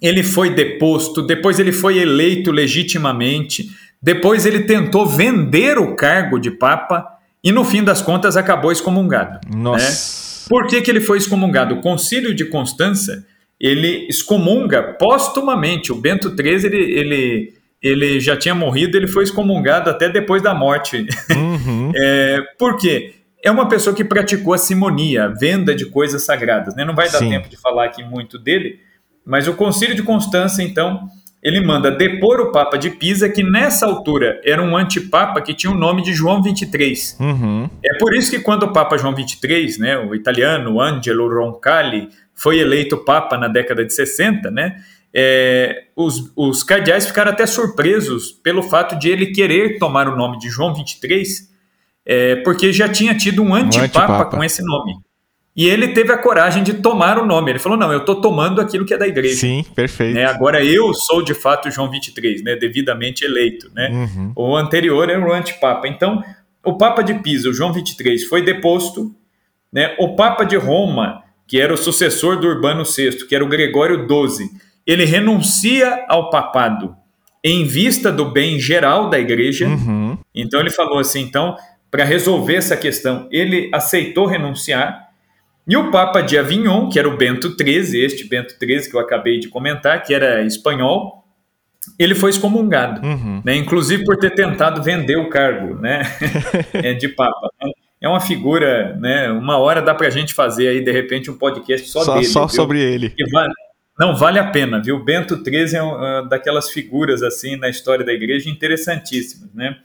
ele 0.00 0.22
foi 0.22 0.50
deposto, 0.50 1.22
depois 1.22 1.58
ele 1.58 1.72
foi 1.72 1.98
eleito 1.98 2.50
legitimamente, 2.50 3.70
depois 4.02 4.44
ele 4.44 4.60
tentou 4.64 5.06
vender 5.06 5.78
o 5.78 5.94
cargo 5.94 6.38
de 6.38 6.50
Papa 6.50 7.06
e, 7.42 7.50
no 7.50 7.64
fim 7.64 7.82
das 7.82 8.02
contas, 8.02 8.36
acabou 8.36 8.70
excomungado. 8.70 9.40
Né? 9.48 9.62
Nossa. 9.62 10.42
Né? 10.42 10.48
Por 10.48 10.66
que, 10.66 10.82
que 10.82 10.90
ele 10.90 11.00
foi 11.00 11.18
excomungado? 11.18 11.76
O 11.76 11.80
Concílio 11.80 12.34
de 12.34 12.44
Constança 12.44 13.24
ele 13.62 14.08
excomunga 14.08 14.82
postumamente. 14.82 15.92
O 15.92 15.94
Bento 15.94 16.30
XIII 16.30 16.66
ele, 16.66 16.98
ele, 16.98 17.54
ele 17.80 18.20
já 18.20 18.36
tinha 18.36 18.56
morrido, 18.56 18.96
ele 18.96 19.06
foi 19.06 19.22
excomungado 19.22 19.88
até 19.88 20.08
depois 20.08 20.42
da 20.42 20.52
morte. 20.52 21.06
Uhum. 21.30 21.92
é, 21.96 22.40
por 22.58 22.76
quê? 22.76 23.14
É 23.44 23.52
uma 23.52 23.68
pessoa 23.68 23.94
que 23.94 24.04
praticou 24.04 24.52
a 24.52 24.58
simonia, 24.58 25.24
a 25.24 25.28
venda 25.28 25.74
de 25.76 25.86
coisas 25.86 26.24
sagradas. 26.24 26.74
Né? 26.74 26.84
Não 26.84 26.94
vai 26.94 27.08
dar 27.08 27.18
Sim. 27.18 27.30
tempo 27.30 27.48
de 27.48 27.56
falar 27.56 27.84
aqui 27.84 28.02
muito 28.02 28.36
dele, 28.36 28.80
mas 29.24 29.46
o 29.46 29.54
Concílio 29.54 29.94
de 29.94 30.02
Constança, 30.02 30.60
então, 30.60 31.08
ele 31.40 31.60
manda 31.60 31.90
depor 31.90 32.40
o 32.40 32.50
Papa 32.52 32.76
de 32.76 32.90
Pisa, 32.90 33.28
que 33.28 33.42
nessa 33.44 33.86
altura 33.86 34.40
era 34.44 34.62
um 34.62 34.76
antipapa 34.76 35.40
que 35.40 35.54
tinha 35.54 35.72
o 35.72 35.76
nome 35.76 36.02
de 36.02 36.12
João 36.12 36.42
23. 36.42 37.16
Uhum. 37.20 37.70
É 37.84 37.98
por 37.98 38.14
isso 38.14 38.30
que 38.30 38.40
quando 38.40 38.64
o 38.64 38.72
Papa 38.72 38.96
João 38.96 39.14
23, 39.14 39.78
né, 39.78 39.98
o 39.98 40.14
italiano 40.14 40.80
Angelo 40.80 41.28
Roncalli, 41.28 42.08
foi 42.42 42.58
eleito 42.58 42.96
Papa 43.04 43.38
na 43.38 43.48
década 43.48 43.84
de 43.84 43.94
60, 43.94 44.50
né, 44.50 44.76
é, 45.14 45.84
os, 45.94 46.32
os 46.34 46.62
cardeais 46.62 47.06
ficaram 47.06 47.30
até 47.30 47.46
surpresos 47.46 48.32
pelo 48.32 48.62
fato 48.62 48.98
de 48.98 49.10
ele 49.10 49.26
querer 49.26 49.78
tomar 49.78 50.08
o 50.08 50.16
nome 50.16 50.38
de 50.38 50.48
João 50.48 50.74
23, 50.74 51.50
é, 52.04 52.36
porque 52.36 52.72
já 52.72 52.88
tinha 52.88 53.14
tido 53.14 53.42
um 53.42 53.54
antipapa, 53.54 53.82
um 53.82 54.14
antipapa. 54.14 54.36
com 54.36 54.42
esse 54.44 54.64
nome. 54.64 54.94
E 55.54 55.68
ele 55.68 55.88
teve 55.88 56.10
a 56.10 56.16
coragem 56.16 56.62
de 56.62 56.74
tomar 56.74 57.18
o 57.18 57.26
nome. 57.26 57.50
Ele 57.50 57.58
falou: 57.58 57.76
não, 57.76 57.92
eu 57.92 57.98
estou 57.98 58.22
tomando 58.22 58.58
aquilo 58.58 58.86
que 58.86 58.94
é 58.94 58.96
da 58.96 59.06
igreja. 59.06 59.36
Sim, 59.36 59.62
perfeito. 59.74 60.14
Né? 60.14 60.24
Agora 60.24 60.64
eu 60.64 60.94
sou 60.94 61.22
de 61.22 61.34
fato 61.34 61.70
João 61.70 61.90
23, 61.90 62.42
né? 62.42 62.56
devidamente 62.56 63.22
eleito. 63.22 63.70
Né? 63.74 63.90
Uhum. 63.90 64.32
O 64.34 64.56
anterior 64.56 65.10
era 65.10 65.20
o 65.20 65.30
antipapa. 65.30 65.86
Então, 65.86 66.24
o 66.64 66.78
Papa 66.78 67.02
de 67.02 67.14
Pisa, 67.14 67.50
o 67.50 67.54
João 67.54 67.70
23, 67.70 68.24
foi 68.24 68.42
deposto. 68.42 69.14
Né? 69.70 69.94
O 69.98 70.16
Papa 70.16 70.44
de 70.44 70.56
Roma, 70.56 71.21
que 71.52 71.60
era 71.60 71.74
o 71.74 71.76
sucessor 71.76 72.40
do 72.40 72.48
Urbano 72.48 72.82
VI, 72.82 73.26
que 73.26 73.34
era 73.34 73.44
o 73.44 73.46
Gregório 73.46 74.08
XII, 74.08 74.48
ele 74.86 75.04
renuncia 75.04 76.06
ao 76.08 76.30
papado 76.30 76.96
em 77.44 77.66
vista 77.66 78.10
do 78.10 78.30
bem 78.30 78.58
geral 78.58 79.10
da 79.10 79.18
igreja. 79.18 79.68
Uhum. 79.68 80.16
Então 80.34 80.60
ele 80.60 80.70
falou 80.70 80.98
assim: 80.98 81.20
então, 81.20 81.54
para 81.90 82.04
resolver 82.04 82.54
essa 82.54 82.74
questão, 82.74 83.28
ele 83.30 83.68
aceitou 83.70 84.24
renunciar 84.24 85.10
e 85.68 85.76
o 85.76 85.90
Papa 85.90 86.22
de 86.22 86.38
Avignon, 86.38 86.88
que 86.88 86.98
era 86.98 87.06
o 87.06 87.18
Bento 87.18 87.50
XIII, 87.50 88.02
este 88.02 88.26
Bento 88.26 88.54
XIII 88.54 88.88
que 88.88 88.96
eu 88.96 89.00
acabei 89.00 89.38
de 89.38 89.48
comentar, 89.48 90.02
que 90.02 90.14
era 90.14 90.42
espanhol, 90.46 91.22
ele 91.98 92.14
foi 92.14 92.30
excomungado, 92.30 93.06
uhum. 93.06 93.42
né? 93.44 93.56
inclusive 93.56 94.06
por 94.06 94.16
ter 94.16 94.30
tentado 94.30 94.82
vender 94.82 95.16
o 95.16 95.28
cargo 95.28 95.74
né? 95.74 96.00
É, 96.72 96.94
de 96.94 97.08
Papa. 97.08 97.50
É 98.02 98.08
uma 98.08 98.20
figura, 98.20 98.96
né? 98.96 99.30
uma 99.30 99.58
hora 99.58 99.80
dá 99.80 99.94
para 99.94 100.08
a 100.08 100.10
gente 100.10 100.34
fazer 100.34 100.66
aí, 100.66 100.84
de 100.84 100.90
repente, 100.90 101.30
um 101.30 101.38
podcast 101.38 101.88
só, 101.88 102.02
só 102.02 102.14
dele. 102.14 102.26
Só 102.26 102.46
viu? 102.46 102.56
sobre 102.56 102.82
ele. 102.82 103.14
Vale, 103.30 103.52
não, 103.96 104.16
vale 104.16 104.40
a 104.40 104.50
pena, 104.50 104.82
viu? 104.82 105.04
Bento 105.04 105.36
XIII 105.36 105.76
é 105.76 105.82
uma 105.82 106.22
daquelas 106.22 106.70
figuras 106.70 107.22
assim 107.22 107.54
na 107.56 107.68
história 107.68 108.04
da 108.04 108.12
igreja 108.12 108.50
interessantíssimas, 108.50 109.54
né? 109.54 109.76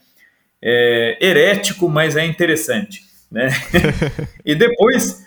É, 0.60 1.18
herético, 1.22 1.88
mas 1.88 2.16
é 2.16 2.26
interessante, 2.26 3.02
né? 3.32 3.50
e 4.44 4.56
depois 4.56 5.24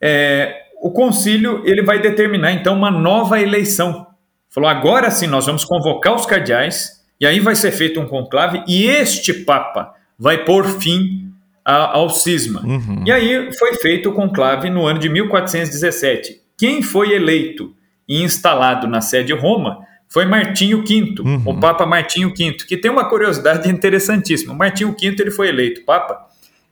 é, 0.00 0.66
o 0.80 0.92
concílio 0.92 1.62
ele 1.66 1.82
vai 1.82 2.00
determinar 2.00 2.52
então 2.52 2.76
uma 2.76 2.92
nova 2.92 3.40
eleição. 3.40 4.06
Falou, 4.48 4.70
agora 4.70 5.10
sim 5.10 5.26
nós 5.26 5.46
vamos 5.46 5.64
convocar 5.64 6.14
os 6.14 6.26
cardeais, 6.26 7.04
e 7.18 7.26
aí 7.26 7.40
vai 7.40 7.56
ser 7.56 7.72
feito 7.72 7.98
um 7.98 8.06
conclave, 8.06 8.62
e 8.68 8.86
este 8.86 9.34
Papa 9.34 9.92
vai 10.16 10.44
pôr 10.44 10.64
fim 10.78 11.29
ao 11.70 12.10
cisma. 12.10 12.62
Uhum. 12.62 13.04
E 13.06 13.12
aí 13.12 13.52
foi 13.58 13.74
feito 13.74 14.10
o 14.10 14.12
conclave 14.12 14.68
no 14.70 14.86
ano 14.86 14.98
de 14.98 15.08
1417. 15.08 16.40
Quem 16.56 16.82
foi 16.82 17.12
eleito 17.12 17.74
e 18.08 18.22
instalado 18.22 18.86
na 18.86 19.00
sede 19.00 19.32
Roma 19.32 19.78
foi 20.08 20.26
Martinho 20.26 20.84
V, 20.84 21.14
uhum. 21.20 21.42
o 21.46 21.60
Papa 21.60 21.86
Martinho 21.86 22.34
V, 22.36 22.52
que 22.66 22.76
tem 22.76 22.90
uma 22.90 23.08
curiosidade 23.08 23.70
interessantíssima. 23.70 24.52
Martinho 24.52 24.90
V 24.90 25.16
ele 25.18 25.30
foi 25.30 25.48
eleito 25.48 25.84
Papa, 25.84 26.18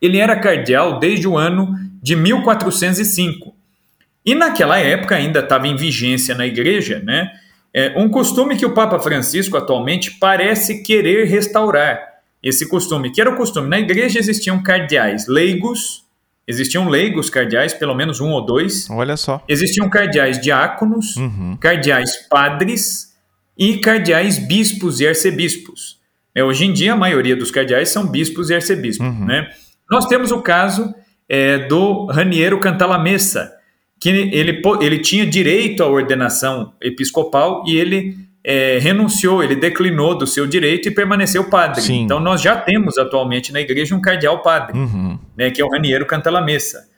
ele 0.03 0.19
era 0.19 0.37
cardeal 0.37 0.99
desde 0.99 1.29
o 1.29 1.37
ano 1.37 1.75
de 2.03 2.17
1405. 2.17 3.55
E 4.27 4.35
naquela 4.35 4.79
época 4.79 5.15
ainda 5.15 5.41
estava 5.41 5.69
em 5.69 5.77
vigência 5.77 6.35
na 6.35 6.47
igreja, 6.47 7.01
né? 7.05 7.31
É 7.73 7.95
um 7.97 8.09
costume 8.09 8.57
que 8.57 8.67
o 8.67 8.75
Papa 8.75 8.99
Francisco 8.99 9.57
atualmente 9.57 10.13
parece 10.19 10.83
querer 10.83 11.27
restaurar. 11.27 12.01
Esse 12.43 12.69
costume, 12.69 13.11
que 13.11 13.21
era 13.21 13.31
o 13.31 13.37
costume, 13.37 13.69
na 13.69 13.79
igreja 13.79 14.19
existiam 14.19 14.63
cardeais 14.63 15.27
leigos 15.27 16.09
Existiam 16.49 16.89
leigos 16.89 17.29
cardeais, 17.29 17.75
pelo 17.75 17.95
menos 17.95 18.23
um 18.23 18.31
ou 18.31 18.43
dois. 18.43 18.89
Olha 18.89 19.19
só. 19.19 19.45
Existiam 19.47 19.91
cardeais 19.91 20.41
diáconos, 20.41 21.15
uhum. 21.17 21.59
cardeais 21.61 22.27
padres 22.27 23.15
e 23.57 23.77
cardeais 23.77 24.39
bispos 24.39 24.99
e 24.99 25.07
arcebispos. 25.07 25.99
É, 26.35 26.43
hoje 26.43 26.65
em 26.65 26.73
dia, 26.73 26.95
a 26.95 26.97
maioria 26.97 27.37
dos 27.37 27.51
cardeais 27.51 27.91
são 27.91 28.07
bispos 28.07 28.49
e 28.49 28.55
arcebispos. 28.55 29.07
Uhum. 29.07 29.27
Né? 29.27 29.47
Nós 29.91 30.07
temos 30.07 30.33
o 30.33 30.41
caso 30.41 30.95
é, 31.29 31.67
do 31.67 32.07
Raniero 32.07 32.59
Cantalamessa, 32.61 33.53
que 34.01 34.09
ele, 34.09 34.63
ele 34.81 34.99
tinha 35.01 35.27
direito 35.27 35.83
à 35.83 35.87
ordenação 35.87 36.73
episcopal 36.81 37.63
e 37.67 37.77
ele 37.77 38.17
é, 38.49 38.79
renunciou, 38.79 39.43
ele 39.43 39.55
declinou 39.55 40.17
do 40.17 40.27
seu 40.27 40.47
direito 40.47 40.89
e 40.89 40.91
permaneceu 40.91 41.45
padre. 41.51 41.83
Sim. 41.83 42.05
Então 42.05 42.19
nós 42.19 42.41
já 42.41 42.57
temos 42.57 42.97
atualmente 42.97 43.53
na 43.53 43.61
igreja 43.61 43.95
um 43.95 44.01
cardeal 44.01 44.41
padre, 44.41 44.79
uhum. 44.79 45.19
né, 45.37 45.51
que 45.51 45.61
é 45.61 45.65
o 45.65 45.71
Raniero 45.71 46.07
Cantalamessa. 46.07 46.89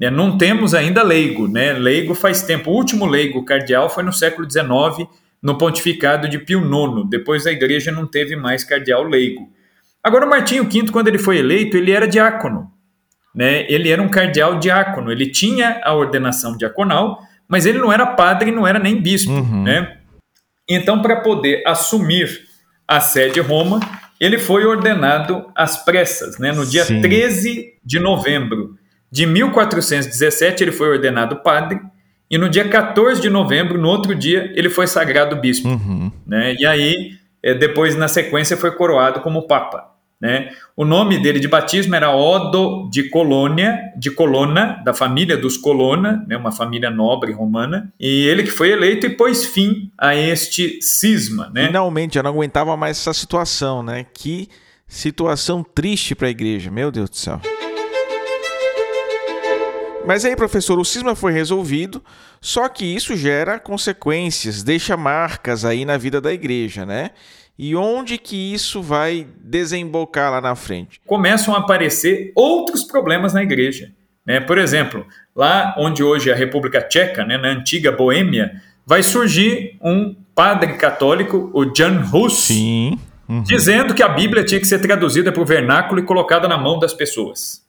É, 0.00 0.10
não 0.10 0.36
temos 0.36 0.74
ainda 0.74 1.02
leigo, 1.02 1.48
né? 1.48 1.72
Leigo 1.72 2.14
faz 2.14 2.42
tempo. 2.42 2.70
O 2.70 2.74
último 2.74 3.04
leigo 3.06 3.44
cardeal 3.44 3.88
foi 3.88 4.02
no 4.02 4.12
século 4.12 4.48
XIX, 4.50 5.08
no 5.42 5.58
pontificado 5.58 6.28
de 6.28 6.38
Pio 6.38 6.60
IX. 6.60 7.08
Depois 7.08 7.46
a 7.46 7.52
igreja 7.52 7.90
não 7.90 8.06
teve 8.06 8.36
mais 8.36 8.62
cardeal 8.62 9.02
leigo. 9.02 9.48
Agora 10.02 10.24
o 10.26 10.30
Martinho 10.30 10.64
V, 10.64 10.90
quando 10.92 11.08
ele 11.08 11.18
foi 11.18 11.38
eleito, 11.38 11.76
ele 11.76 11.90
era 11.90 12.06
diácono 12.06 12.72
né, 13.38 13.66
ele 13.68 13.88
era 13.88 14.02
um 14.02 14.08
cardeal 14.08 14.58
diácono, 14.58 15.12
ele 15.12 15.30
tinha 15.30 15.80
a 15.84 15.94
ordenação 15.94 16.56
diaconal, 16.56 17.20
mas 17.46 17.66
ele 17.66 17.78
não 17.78 17.92
era 17.92 18.04
padre, 18.04 18.50
não 18.50 18.66
era 18.66 18.80
nem 18.80 19.00
bispo, 19.00 19.30
uhum. 19.30 19.62
né? 19.62 19.97
Então, 20.68 21.00
para 21.00 21.16
poder 21.16 21.62
assumir 21.66 22.46
a 22.86 23.00
sede 23.00 23.40
Roma, 23.40 23.80
ele 24.20 24.38
foi 24.38 24.64
ordenado 24.64 25.46
às 25.54 25.84
pressas, 25.84 26.38
né? 26.38 26.52
No 26.52 26.66
dia 26.66 26.84
Sim. 26.84 27.00
13 27.00 27.74
de 27.84 27.98
novembro 27.98 28.76
de 29.10 29.26
1417, 29.26 30.64
ele 30.64 30.72
foi 30.72 30.88
ordenado 30.88 31.36
padre, 31.36 31.80
e 32.30 32.36
no 32.36 32.48
dia 32.48 32.68
14 32.68 33.22
de 33.22 33.30
novembro, 33.30 33.80
no 33.80 33.88
outro 33.88 34.14
dia, 34.14 34.52
ele 34.54 34.68
foi 34.68 34.86
sagrado 34.86 35.36
bispo, 35.36 35.68
uhum. 35.68 36.12
né? 36.26 36.54
E 36.58 36.66
aí, 36.66 37.12
eh, 37.42 37.54
depois, 37.54 37.96
na 37.96 38.06
sequência, 38.06 38.56
foi 38.56 38.70
coroado 38.72 39.20
como 39.20 39.46
papa. 39.46 39.97
Né? 40.20 40.50
O 40.76 40.84
nome 40.84 41.22
dele 41.22 41.38
de 41.38 41.46
batismo 41.46 41.94
era 41.94 42.10
Odo 42.10 42.88
de 42.90 43.08
Colônia, 43.08 43.78
de 43.96 44.10
Colonna, 44.10 44.82
da 44.84 44.92
família 44.92 45.36
dos 45.36 45.56
Colonna, 45.56 46.24
né? 46.26 46.36
uma 46.36 46.50
família 46.50 46.90
nobre 46.90 47.32
romana, 47.32 47.92
e 48.00 48.26
ele 48.26 48.42
que 48.42 48.50
foi 48.50 48.70
eleito 48.70 49.06
e 49.06 49.10
pôs 49.10 49.44
fim 49.44 49.92
a 49.96 50.16
este 50.16 50.82
cisma. 50.82 51.50
Né? 51.54 51.66
Finalmente, 51.66 52.18
eu 52.18 52.24
não 52.24 52.30
aguentava 52.30 52.76
mais 52.76 52.98
essa 52.98 53.12
situação, 53.12 53.82
né? 53.82 54.04
Que 54.12 54.48
situação 54.88 55.62
triste 55.62 56.14
para 56.14 56.26
a 56.26 56.30
igreja, 56.30 56.70
meu 56.70 56.90
Deus 56.90 57.10
do 57.10 57.16
céu. 57.16 57.40
Mas 60.04 60.24
aí, 60.24 60.34
professor, 60.34 60.78
o 60.78 60.84
cisma 60.84 61.14
foi 61.14 61.32
resolvido, 61.32 62.02
só 62.40 62.66
que 62.68 62.84
isso 62.84 63.14
gera 63.14 63.58
consequências, 63.58 64.62
deixa 64.62 64.96
marcas 64.96 65.66
aí 65.66 65.84
na 65.84 65.98
vida 65.98 66.18
da 66.18 66.32
igreja, 66.32 66.86
né? 66.86 67.10
E 67.58 67.74
onde 67.74 68.16
que 68.18 68.54
isso 68.54 68.80
vai 68.80 69.26
desembocar 69.42 70.30
lá 70.30 70.40
na 70.40 70.54
frente? 70.54 71.00
Começam 71.04 71.54
a 71.54 71.58
aparecer 71.58 72.30
outros 72.36 72.84
problemas 72.84 73.34
na 73.34 73.42
igreja. 73.42 73.90
Né? 74.24 74.38
Por 74.38 74.58
exemplo, 74.58 75.04
lá 75.34 75.74
onde 75.76 76.02
hoje 76.02 76.30
é 76.30 76.32
a 76.32 76.36
República 76.36 76.80
Tcheca, 76.80 77.24
né, 77.24 77.36
na 77.36 77.48
antiga 77.48 77.90
Boêmia, 77.90 78.62
vai 78.86 79.02
surgir 79.02 79.76
um 79.82 80.14
padre 80.34 80.74
católico, 80.74 81.50
o 81.52 81.64
Jan 81.74 82.04
Hus, 82.12 82.44
Sim. 82.44 82.98
Uhum. 83.28 83.42
dizendo 83.42 83.92
que 83.92 84.02
a 84.02 84.08
Bíblia 84.08 84.44
tinha 84.44 84.60
que 84.60 84.66
ser 84.66 84.78
traduzida 84.78 85.32
para 85.32 85.42
o 85.42 85.46
vernáculo 85.46 86.00
e 86.00 86.04
colocada 86.04 86.46
na 86.46 86.56
mão 86.56 86.78
das 86.78 86.94
pessoas. 86.94 87.67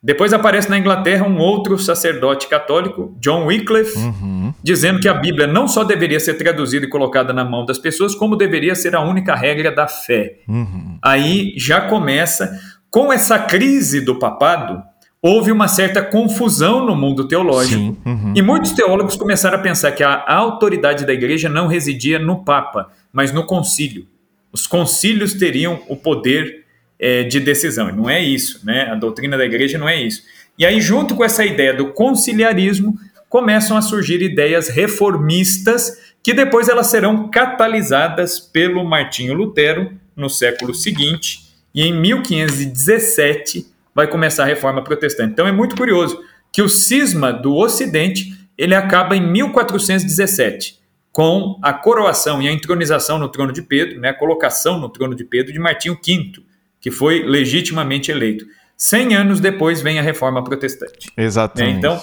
Depois 0.00 0.32
aparece 0.32 0.70
na 0.70 0.78
Inglaterra 0.78 1.26
um 1.26 1.38
outro 1.38 1.76
sacerdote 1.76 2.46
católico, 2.46 3.16
John 3.18 3.46
Wycliffe, 3.46 3.98
uhum. 3.98 4.54
dizendo 4.62 5.00
que 5.00 5.08
a 5.08 5.14
Bíblia 5.14 5.46
não 5.46 5.66
só 5.66 5.82
deveria 5.82 6.20
ser 6.20 6.34
traduzida 6.34 6.86
e 6.86 6.88
colocada 6.88 7.32
na 7.32 7.44
mão 7.44 7.64
das 7.64 7.78
pessoas, 7.78 8.14
como 8.14 8.36
deveria 8.36 8.76
ser 8.76 8.94
a 8.94 9.00
única 9.00 9.34
regra 9.34 9.72
da 9.72 9.88
fé. 9.88 10.38
Uhum. 10.48 10.98
Aí 11.02 11.52
já 11.56 11.80
começa, 11.80 12.56
com 12.88 13.12
essa 13.12 13.40
crise 13.40 14.00
do 14.00 14.20
papado, 14.20 14.80
houve 15.20 15.50
uma 15.50 15.66
certa 15.66 16.00
confusão 16.00 16.86
no 16.86 16.94
mundo 16.94 17.26
teológico. 17.26 17.96
Uhum. 18.06 18.32
E 18.36 18.40
muitos 18.40 18.70
teólogos 18.70 19.16
começaram 19.16 19.58
a 19.58 19.62
pensar 19.62 19.90
que 19.90 20.04
a 20.04 20.24
autoridade 20.32 21.04
da 21.04 21.12
igreja 21.12 21.48
não 21.48 21.66
residia 21.66 22.20
no 22.20 22.44
Papa, 22.44 22.88
mas 23.12 23.32
no 23.32 23.44
concílio. 23.44 24.06
Os 24.52 24.64
concílios 24.64 25.34
teriam 25.34 25.80
o 25.88 25.96
poder 25.96 26.67
é, 26.98 27.22
de 27.22 27.40
decisão. 27.40 27.94
Não 27.94 28.08
é 28.08 28.20
isso, 28.20 28.60
né? 28.64 28.88
A 28.90 28.94
doutrina 28.94 29.36
da 29.36 29.44
igreja 29.44 29.78
não 29.78 29.88
é 29.88 30.00
isso. 30.02 30.22
E 30.58 30.66
aí, 30.66 30.80
junto 30.80 31.14
com 31.14 31.24
essa 31.24 31.44
ideia 31.44 31.72
do 31.72 31.92
conciliarismo, 31.92 32.98
começam 33.28 33.76
a 33.76 33.82
surgir 33.82 34.22
ideias 34.22 34.68
reformistas 34.68 36.08
que 36.22 36.34
depois 36.34 36.68
elas 36.68 36.88
serão 36.88 37.30
catalisadas 37.30 38.40
pelo 38.40 38.84
Martinho 38.84 39.34
Lutero 39.34 39.92
no 40.16 40.28
século 40.28 40.74
seguinte 40.74 41.48
e 41.74 41.82
em 41.82 41.92
1517 41.92 43.66
vai 43.94 44.06
começar 44.06 44.42
a 44.42 44.46
reforma 44.46 44.82
protestante. 44.82 45.32
Então 45.32 45.46
é 45.46 45.52
muito 45.52 45.76
curioso 45.76 46.20
que 46.52 46.62
o 46.62 46.68
cisma 46.68 47.32
do 47.32 47.54
Ocidente 47.54 48.36
ele 48.56 48.74
acaba 48.74 49.16
em 49.16 49.20
1417 49.20 50.78
com 51.12 51.58
a 51.62 51.72
coroação 51.72 52.40
e 52.42 52.48
a 52.48 52.52
entronização 52.52 53.18
no 53.18 53.28
trono 53.28 53.52
de 53.52 53.62
Pedro, 53.62 54.00
né, 54.00 54.10
a 54.10 54.14
colocação 54.14 54.78
no 54.78 54.88
trono 54.88 55.14
de 55.14 55.24
Pedro 55.24 55.52
de 55.52 55.58
Martinho 55.58 55.94
V, 55.94 56.42
que 56.80 56.90
foi 56.90 57.22
legitimamente 57.22 58.10
eleito. 58.10 58.46
Cem 58.76 59.14
anos 59.14 59.40
depois 59.40 59.82
vem 59.82 59.98
a 59.98 60.02
reforma 60.02 60.42
protestante. 60.42 61.10
Exatamente. 61.16 61.72
Né? 61.72 61.78
Então, 61.78 62.00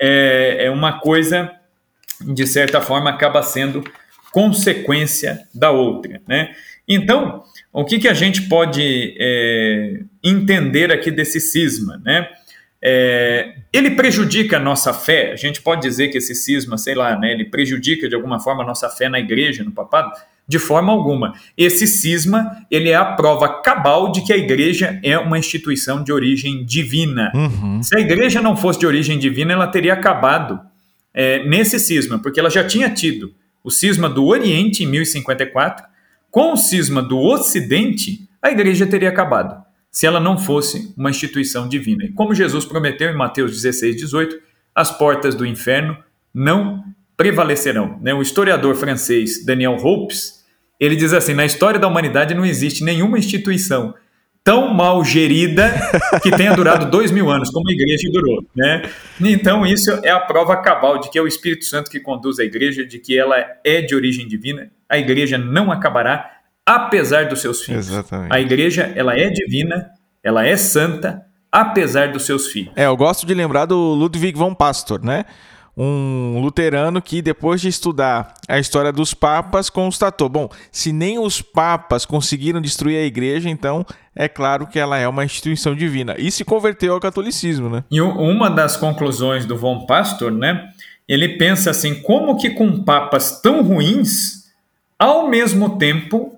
é, 0.00 0.64
é 0.64 0.70
uma 0.70 0.98
coisa, 0.98 1.50
de 2.20 2.46
certa 2.46 2.80
forma, 2.80 3.10
acaba 3.10 3.42
sendo 3.42 3.84
consequência 4.32 5.40
da 5.54 5.70
outra. 5.70 6.22
Né? 6.26 6.54
Então, 6.88 7.44
o 7.72 7.84
que, 7.84 7.98
que 7.98 8.08
a 8.08 8.14
gente 8.14 8.48
pode 8.48 9.14
é, 9.18 10.00
entender 10.24 10.90
aqui 10.90 11.10
desse 11.10 11.38
cisma? 11.38 12.00
Né? 12.04 12.28
É, 12.82 13.56
ele 13.72 13.90
prejudica 13.90 14.56
a 14.56 14.60
nossa 14.60 14.94
fé? 14.94 15.32
A 15.32 15.36
gente 15.36 15.60
pode 15.60 15.82
dizer 15.82 16.08
que 16.08 16.18
esse 16.18 16.34
cisma, 16.34 16.78
sei 16.78 16.94
lá, 16.94 17.18
né, 17.18 17.32
ele 17.32 17.44
prejudica 17.44 18.08
de 18.08 18.14
alguma 18.14 18.40
forma 18.40 18.62
a 18.62 18.66
nossa 18.66 18.88
fé 18.88 19.08
na 19.08 19.20
igreja, 19.20 19.62
no 19.62 19.70
papado? 19.70 20.12
De 20.50 20.58
forma 20.58 20.90
alguma. 20.90 21.34
Esse 21.56 21.86
cisma 21.86 22.66
ele 22.68 22.88
é 22.88 22.96
a 22.96 23.04
prova 23.04 23.62
cabal 23.62 24.10
de 24.10 24.20
que 24.22 24.32
a 24.32 24.36
igreja 24.36 24.98
é 25.00 25.16
uma 25.16 25.38
instituição 25.38 26.02
de 26.02 26.12
origem 26.12 26.64
divina. 26.64 27.30
Uhum. 27.32 27.80
Se 27.80 27.96
a 27.96 28.00
igreja 28.00 28.42
não 28.42 28.56
fosse 28.56 28.80
de 28.80 28.84
origem 28.84 29.16
divina, 29.16 29.52
ela 29.52 29.68
teria 29.68 29.92
acabado 29.92 30.58
é, 31.14 31.44
nesse 31.44 31.78
cisma, 31.78 32.18
porque 32.18 32.40
ela 32.40 32.50
já 32.50 32.64
tinha 32.66 32.90
tido 32.90 33.32
o 33.62 33.70
cisma 33.70 34.08
do 34.08 34.26
Oriente 34.26 34.82
em 34.82 34.88
1054. 34.88 35.86
Com 36.32 36.54
o 36.54 36.56
cisma 36.56 37.00
do 37.00 37.16
Ocidente, 37.20 38.28
a 38.42 38.50
igreja 38.50 38.88
teria 38.88 39.08
acabado, 39.08 39.64
se 39.88 40.04
ela 40.04 40.18
não 40.18 40.36
fosse 40.36 40.92
uma 40.96 41.10
instituição 41.10 41.68
divina. 41.68 42.06
E 42.06 42.12
como 42.12 42.34
Jesus 42.34 42.64
prometeu 42.64 43.08
em 43.08 43.16
Mateus 43.16 43.52
16, 43.52 43.94
18, 43.94 44.36
as 44.74 44.90
portas 44.90 45.36
do 45.36 45.46
inferno 45.46 45.96
não 46.34 46.82
prevalecerão. 47.16 48.00
Né? 48.00 48.14
O 48.14 48.22
historiador 48.22 48.74
francês 48.74 49.44
Daniel 49.44 49.76
Hopes 49.76 50.39
ele 50.80 50.96
diz 50.96 51.12
assim: 51.12 51.34
na 51.34 51.44
história 51.44 51.78
da 51.78 51.86
humanidade 51.86 52.34
não 52.34 52.44
existe 52.44 52.82
nenhuma 52.82 53.18
instituição 53.18 53.94
tão 54.42 54.72
mal 54.72 55.04
gerida 55.04 55.72
que 56.22 56.30
tenha 56.30 56.54
durado 56.54 56.90
dois 56.90 57.10
mil 57.10 57.30
anos, 57.30 57.50
como 57.50 57.68
a 57.68 57.72
igreja 57.72 58.08
durou. 58.10 58.42
Né? 58.56 58.82
Então, 59.20 59.66
isso 59.66 59.90
é 60.02 60.10
a 60.10 60.20
prova 60.20 60.56
cabal 60.56 60.98
de 60.98 61.10
que 61.10 61.18
é 61.18 61.22
o 61.22 61.26
Espírito 61.26 61.64
Santo 61.66 61.90
que 61.90 62.00
conduz 62.00 62.38
a 62.38 62.44
igreja, 62.44 62.84
de 62.84 62.98
que 62.98 63.18
ela 63.18 63.36
é 63.64 63.82
de 63.82 63.94
origem 63.94 64.26
divina. 64.26 64.70
A 64.88 64.98
igreja 64.98 65.36
não 65.36 65.70
acabará, 65.70 66.38
apesar 66.64 67.28
dos 67.28 67.40
seus 67.40 67.62
filhos. 67.62 67.88
Exatamente. 67.88 68.32
A 68.32 68.40
igreja 68.40 68.92
ela 68.96 69.16
é 69.16 69.28
divina, 69.28 69.90
ela 70.22 70.46
é 70.46 70.56
santa, 70.56 71.22
apesar 71.52 72.10
dos 72.10 72.24
seus 72.24 72.46
filhos. 72.48 72.72
É, 72.76 72.86
eu 72.86 72.96
gosto 72.96 73.26
de 73.26 73.34
lembrar 73.34 73.66
do 73.66 73.76
Ludwig 73.76 74.36
von 74.36 74.54
Pastor, 74.54 75.04
né? 75.04 75.24
Um 75.76 76.40
luterano 76.40 77.00
que, 77.00 77.22
depois 77.22 77.60
de 77.60 77.68
estudar 77.68 78.34
a 78.48 78.58
história 78.58 78.92
dos 78.92 79.14
papas, 79.14 79.70
constatou: 79.70 80.28
bom, 80.28 80.48
se 80.70 80.92
nem 80.92 81.18
os 81.18 81.40
papas 81.40 82.04
conseguiram 82.04 82.60
destruir 82.60 82.98
a 82.98 83.04
igreja, 83.04 83.48
então 83.48 83.84
é 84.14 84.28
claro 84.28 84.66
que 84.66 84.78
ela 84.78 84.98
é 84.98 85.08
uma 85.08 85.24
instituição 85.24 85.74
divina. 85.74 86.14
E 86.18 86.30
se 86.30 86.44
converteu 86.44 86.94
ao 86.94 87.00
catolicismo, 87.00 87.68
né? 87.68 87.84
E 87.90 88.00
uma 88.00 88.50
das 88.50 88.76
conclusões 88.76 89.46
do 89.46 89.56
Von 89.56 89.86
Pastor, 89.86 90.30
né? 90.32 90.68
Ele 91.08 91.30
pensa 91.30 91.70
assim: 91.70 92.02
como 92.02 92.36
que 92.36 92.50
com 92.50 92.82
papas 92.82 93.40
tão 93.40 93.62
ruins, 93.62 94.50
ao 94.98 95.28
mesmo 95.28 95.78
tempo, 95.78 96.36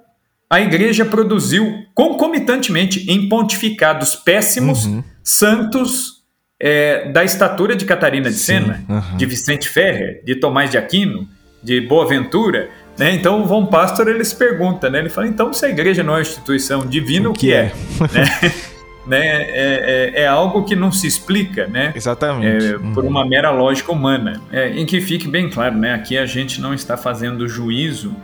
a 0.48 0.60
igreja 0.60 1.04
produziu 1.04 1.84
concomitantemente 1.94 3.10
em 3.10 3.28
pontificados 3.28 4.14
péssimos, 4.14 4.84
uhum. 4.84 5.02
santos 5.24 6.21
é, 6.62 7.08
da 7.08 7.24
estatura 7.24 7.74
de 7.74 7.84
Catarina 7.84 8.30
de 8.30 8.36
Sena, 8.36 8.84
uhum. 8.88 9.16
de 9.16 9.26
Vicente 9.26 9.68
Ferrer, 9.68 10.22
de 10.24 10.36
Tomás 10.36 10.70
de 10.70 10.78
Aquino, 10.78 11.28
de 11.60 11.80
Boaventura. 11.80 12.70
Né? 12.96 13.16
Então 13.16 13.42
o 13.42 13.46
Von 13.46 13.66
Pastor 13.66 14.06
ele 14.06 14.24
se 14.24 14.36
pergunta, 14.36 14.88
né? 14.88 15.00
ele 15.00 15.08
fala, 15.08 15.26
então 15.26 15.52
se 15.52 15.66
a 15.66 15.68
igreja 15.68 16.04
não 16.04 16.12
é 16.12 16.16
uma 16.16 16.22
instituição 16.22 16.86
divina, 16.86 17.28
o, 17.28 17.32
que, 17.32 17.48
que, 17.48 17.52
é? 17.52 17.64
é? 17.64 17.72
né? 18.14 18.52
né, 19.04 19.26
é, 19.26 20.12
é, 20.14 20.22
é, 20.22 20.26
algo 20.28 20.62
que 20.62 20.76
não 20.76 20.92
se 20.92 21.08
explica, 21.08 21.66
né? 21.66 21.92
Exatamente. 21.96 22.64
É, 22.64 22.78
por 22.94 23.04
uma 23.04 23.26
mera 23.26 23.50
lógica 23.50 23.90
humana. 23.90 24.40
É, 24.52 24.68
em 24.68 24.86
que 24.86 25.00
fique 25.00 25.26
bem 25.26 25.50
claro, 25.50 25.76
né? 25.76 25.94
Aqui 25.94 26.16
a 26.16 26.26
gente 26.26 26.60
não 26.60 26.72
está 26.72 26.96
fazendo 26.96 27.48
juízo 27.48 28.14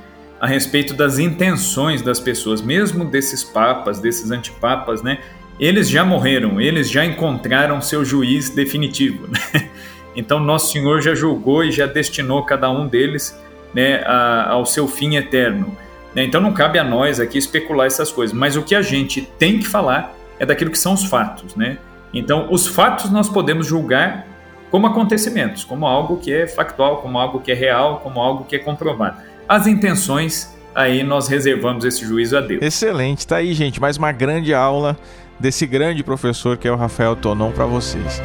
a 0.41 0.47
respeito 0.47 0.95
das 0.95 1.19
intenções 1.19 2.01
das 2.01 2.21
pessoas, 2.21 2.63
mesmo 2.63 3.05
desses 3.05 3.43
papas, 3.43 3.99
desses 3.99 4.31
antipapas, 4.31 5.03
né? 5.03 5.19
Eles 5.59 5.89
já 5.91 6.05
morreram, 6.05 6.61
eles 6.61 6.89
já 6.89 7.05
encontraram 7.05 7.81
seu 7.81 8.05
juiz 8.05 8.51
definitivo. 8.51 9.29
Né? 9.29 9.69
Então, 10.17 10.41
Nosso 10.41 10.73
Senhor 10.73 11.01
já 11.01 11.15
julgou 11.15 11.63
e 11.63 11.71
já 11.71 11.87
destinou 11.87 12.43
cada 12.43 12.69
um 12.69 12.89
deles 12.89 13.39
né, 13.73 14.03
a, 14.05 14.51
ao 14.51 14.67
seu 14.67 14.89
fim 14.89 15.15
eterno. 15.15 15.77
Né? 16.13 16.25
Então, 16.25 16.41
não 16.41 16.53
cabe 16.53 16.77
a 16.77 16.83
nós 16.83 17.21
aqui 17.21 17.39
especular 17.39 17.87
essas 17.87 18.11
coisas, 18.11 18.37
mas 18.37 18.57
o 18.57 18.63
que 18.63 18.75
a 18.75 18.83
gente 18.83 19.23
tem 19.39 19.61
que 19.61 19.69
falar 19.69 20.17
é 20.41 20.45
daquilo 20.45 20.73
que 20.73 20.79
são 20.79 20.95
os 20.95 21.05
fatos. 21.05 21.55
Né? 21.55 21.79
Então, 22.13 22.49
os 22.51 22.67
fatos 22.67 23.13
nós 23.13 23.29
podemos 23.29 23.65
julgar 23.69 24.27
como 24.73 24.89
acontecimentos, 24.89 25.63
como 25.63 25.87
algo 25.87 26.17
que 26.17 26.33
é 26.33 26.49
factual, 26.49 26.97
como 26.97 27.17
algo 27.17 27.39
que 27.41 27.53
é 27.53 27.55
real, 27.55 28.01
como 28.01 28.21
algo 28.21 28.45
que 28.45 28.57
é 28.57 28.59
comprovado. 28.59 29.19
As 29.49 29.69
intenções, 29.69 30.53
aí 30.75 31.05
nós 31.05 31.29
reservamos 31.29 31.85
esse 31.85 32.05
juízo 32.05 32.37
a 32.37 32.41
Deus. 32.41 32.61
Excelente, 32.61 33.25
tá 33.25 33.37
aí, 33.37 33.55
gente, 33.55 33.81
mais 33.81 33.97
uma 33.97 34.11
grande 34.11 34.53
aula 34.53 34.99
desse 35.39 35.67
grande 35.67 36.03
professor 36.03 36.57
que 36.57 36.67
é 36.67 36.73
o 36.73 36.77
Rafael 36.77 37.17
Tonon 37.17 37.53
para 37.53 37.67
vocês. 37.67 38.21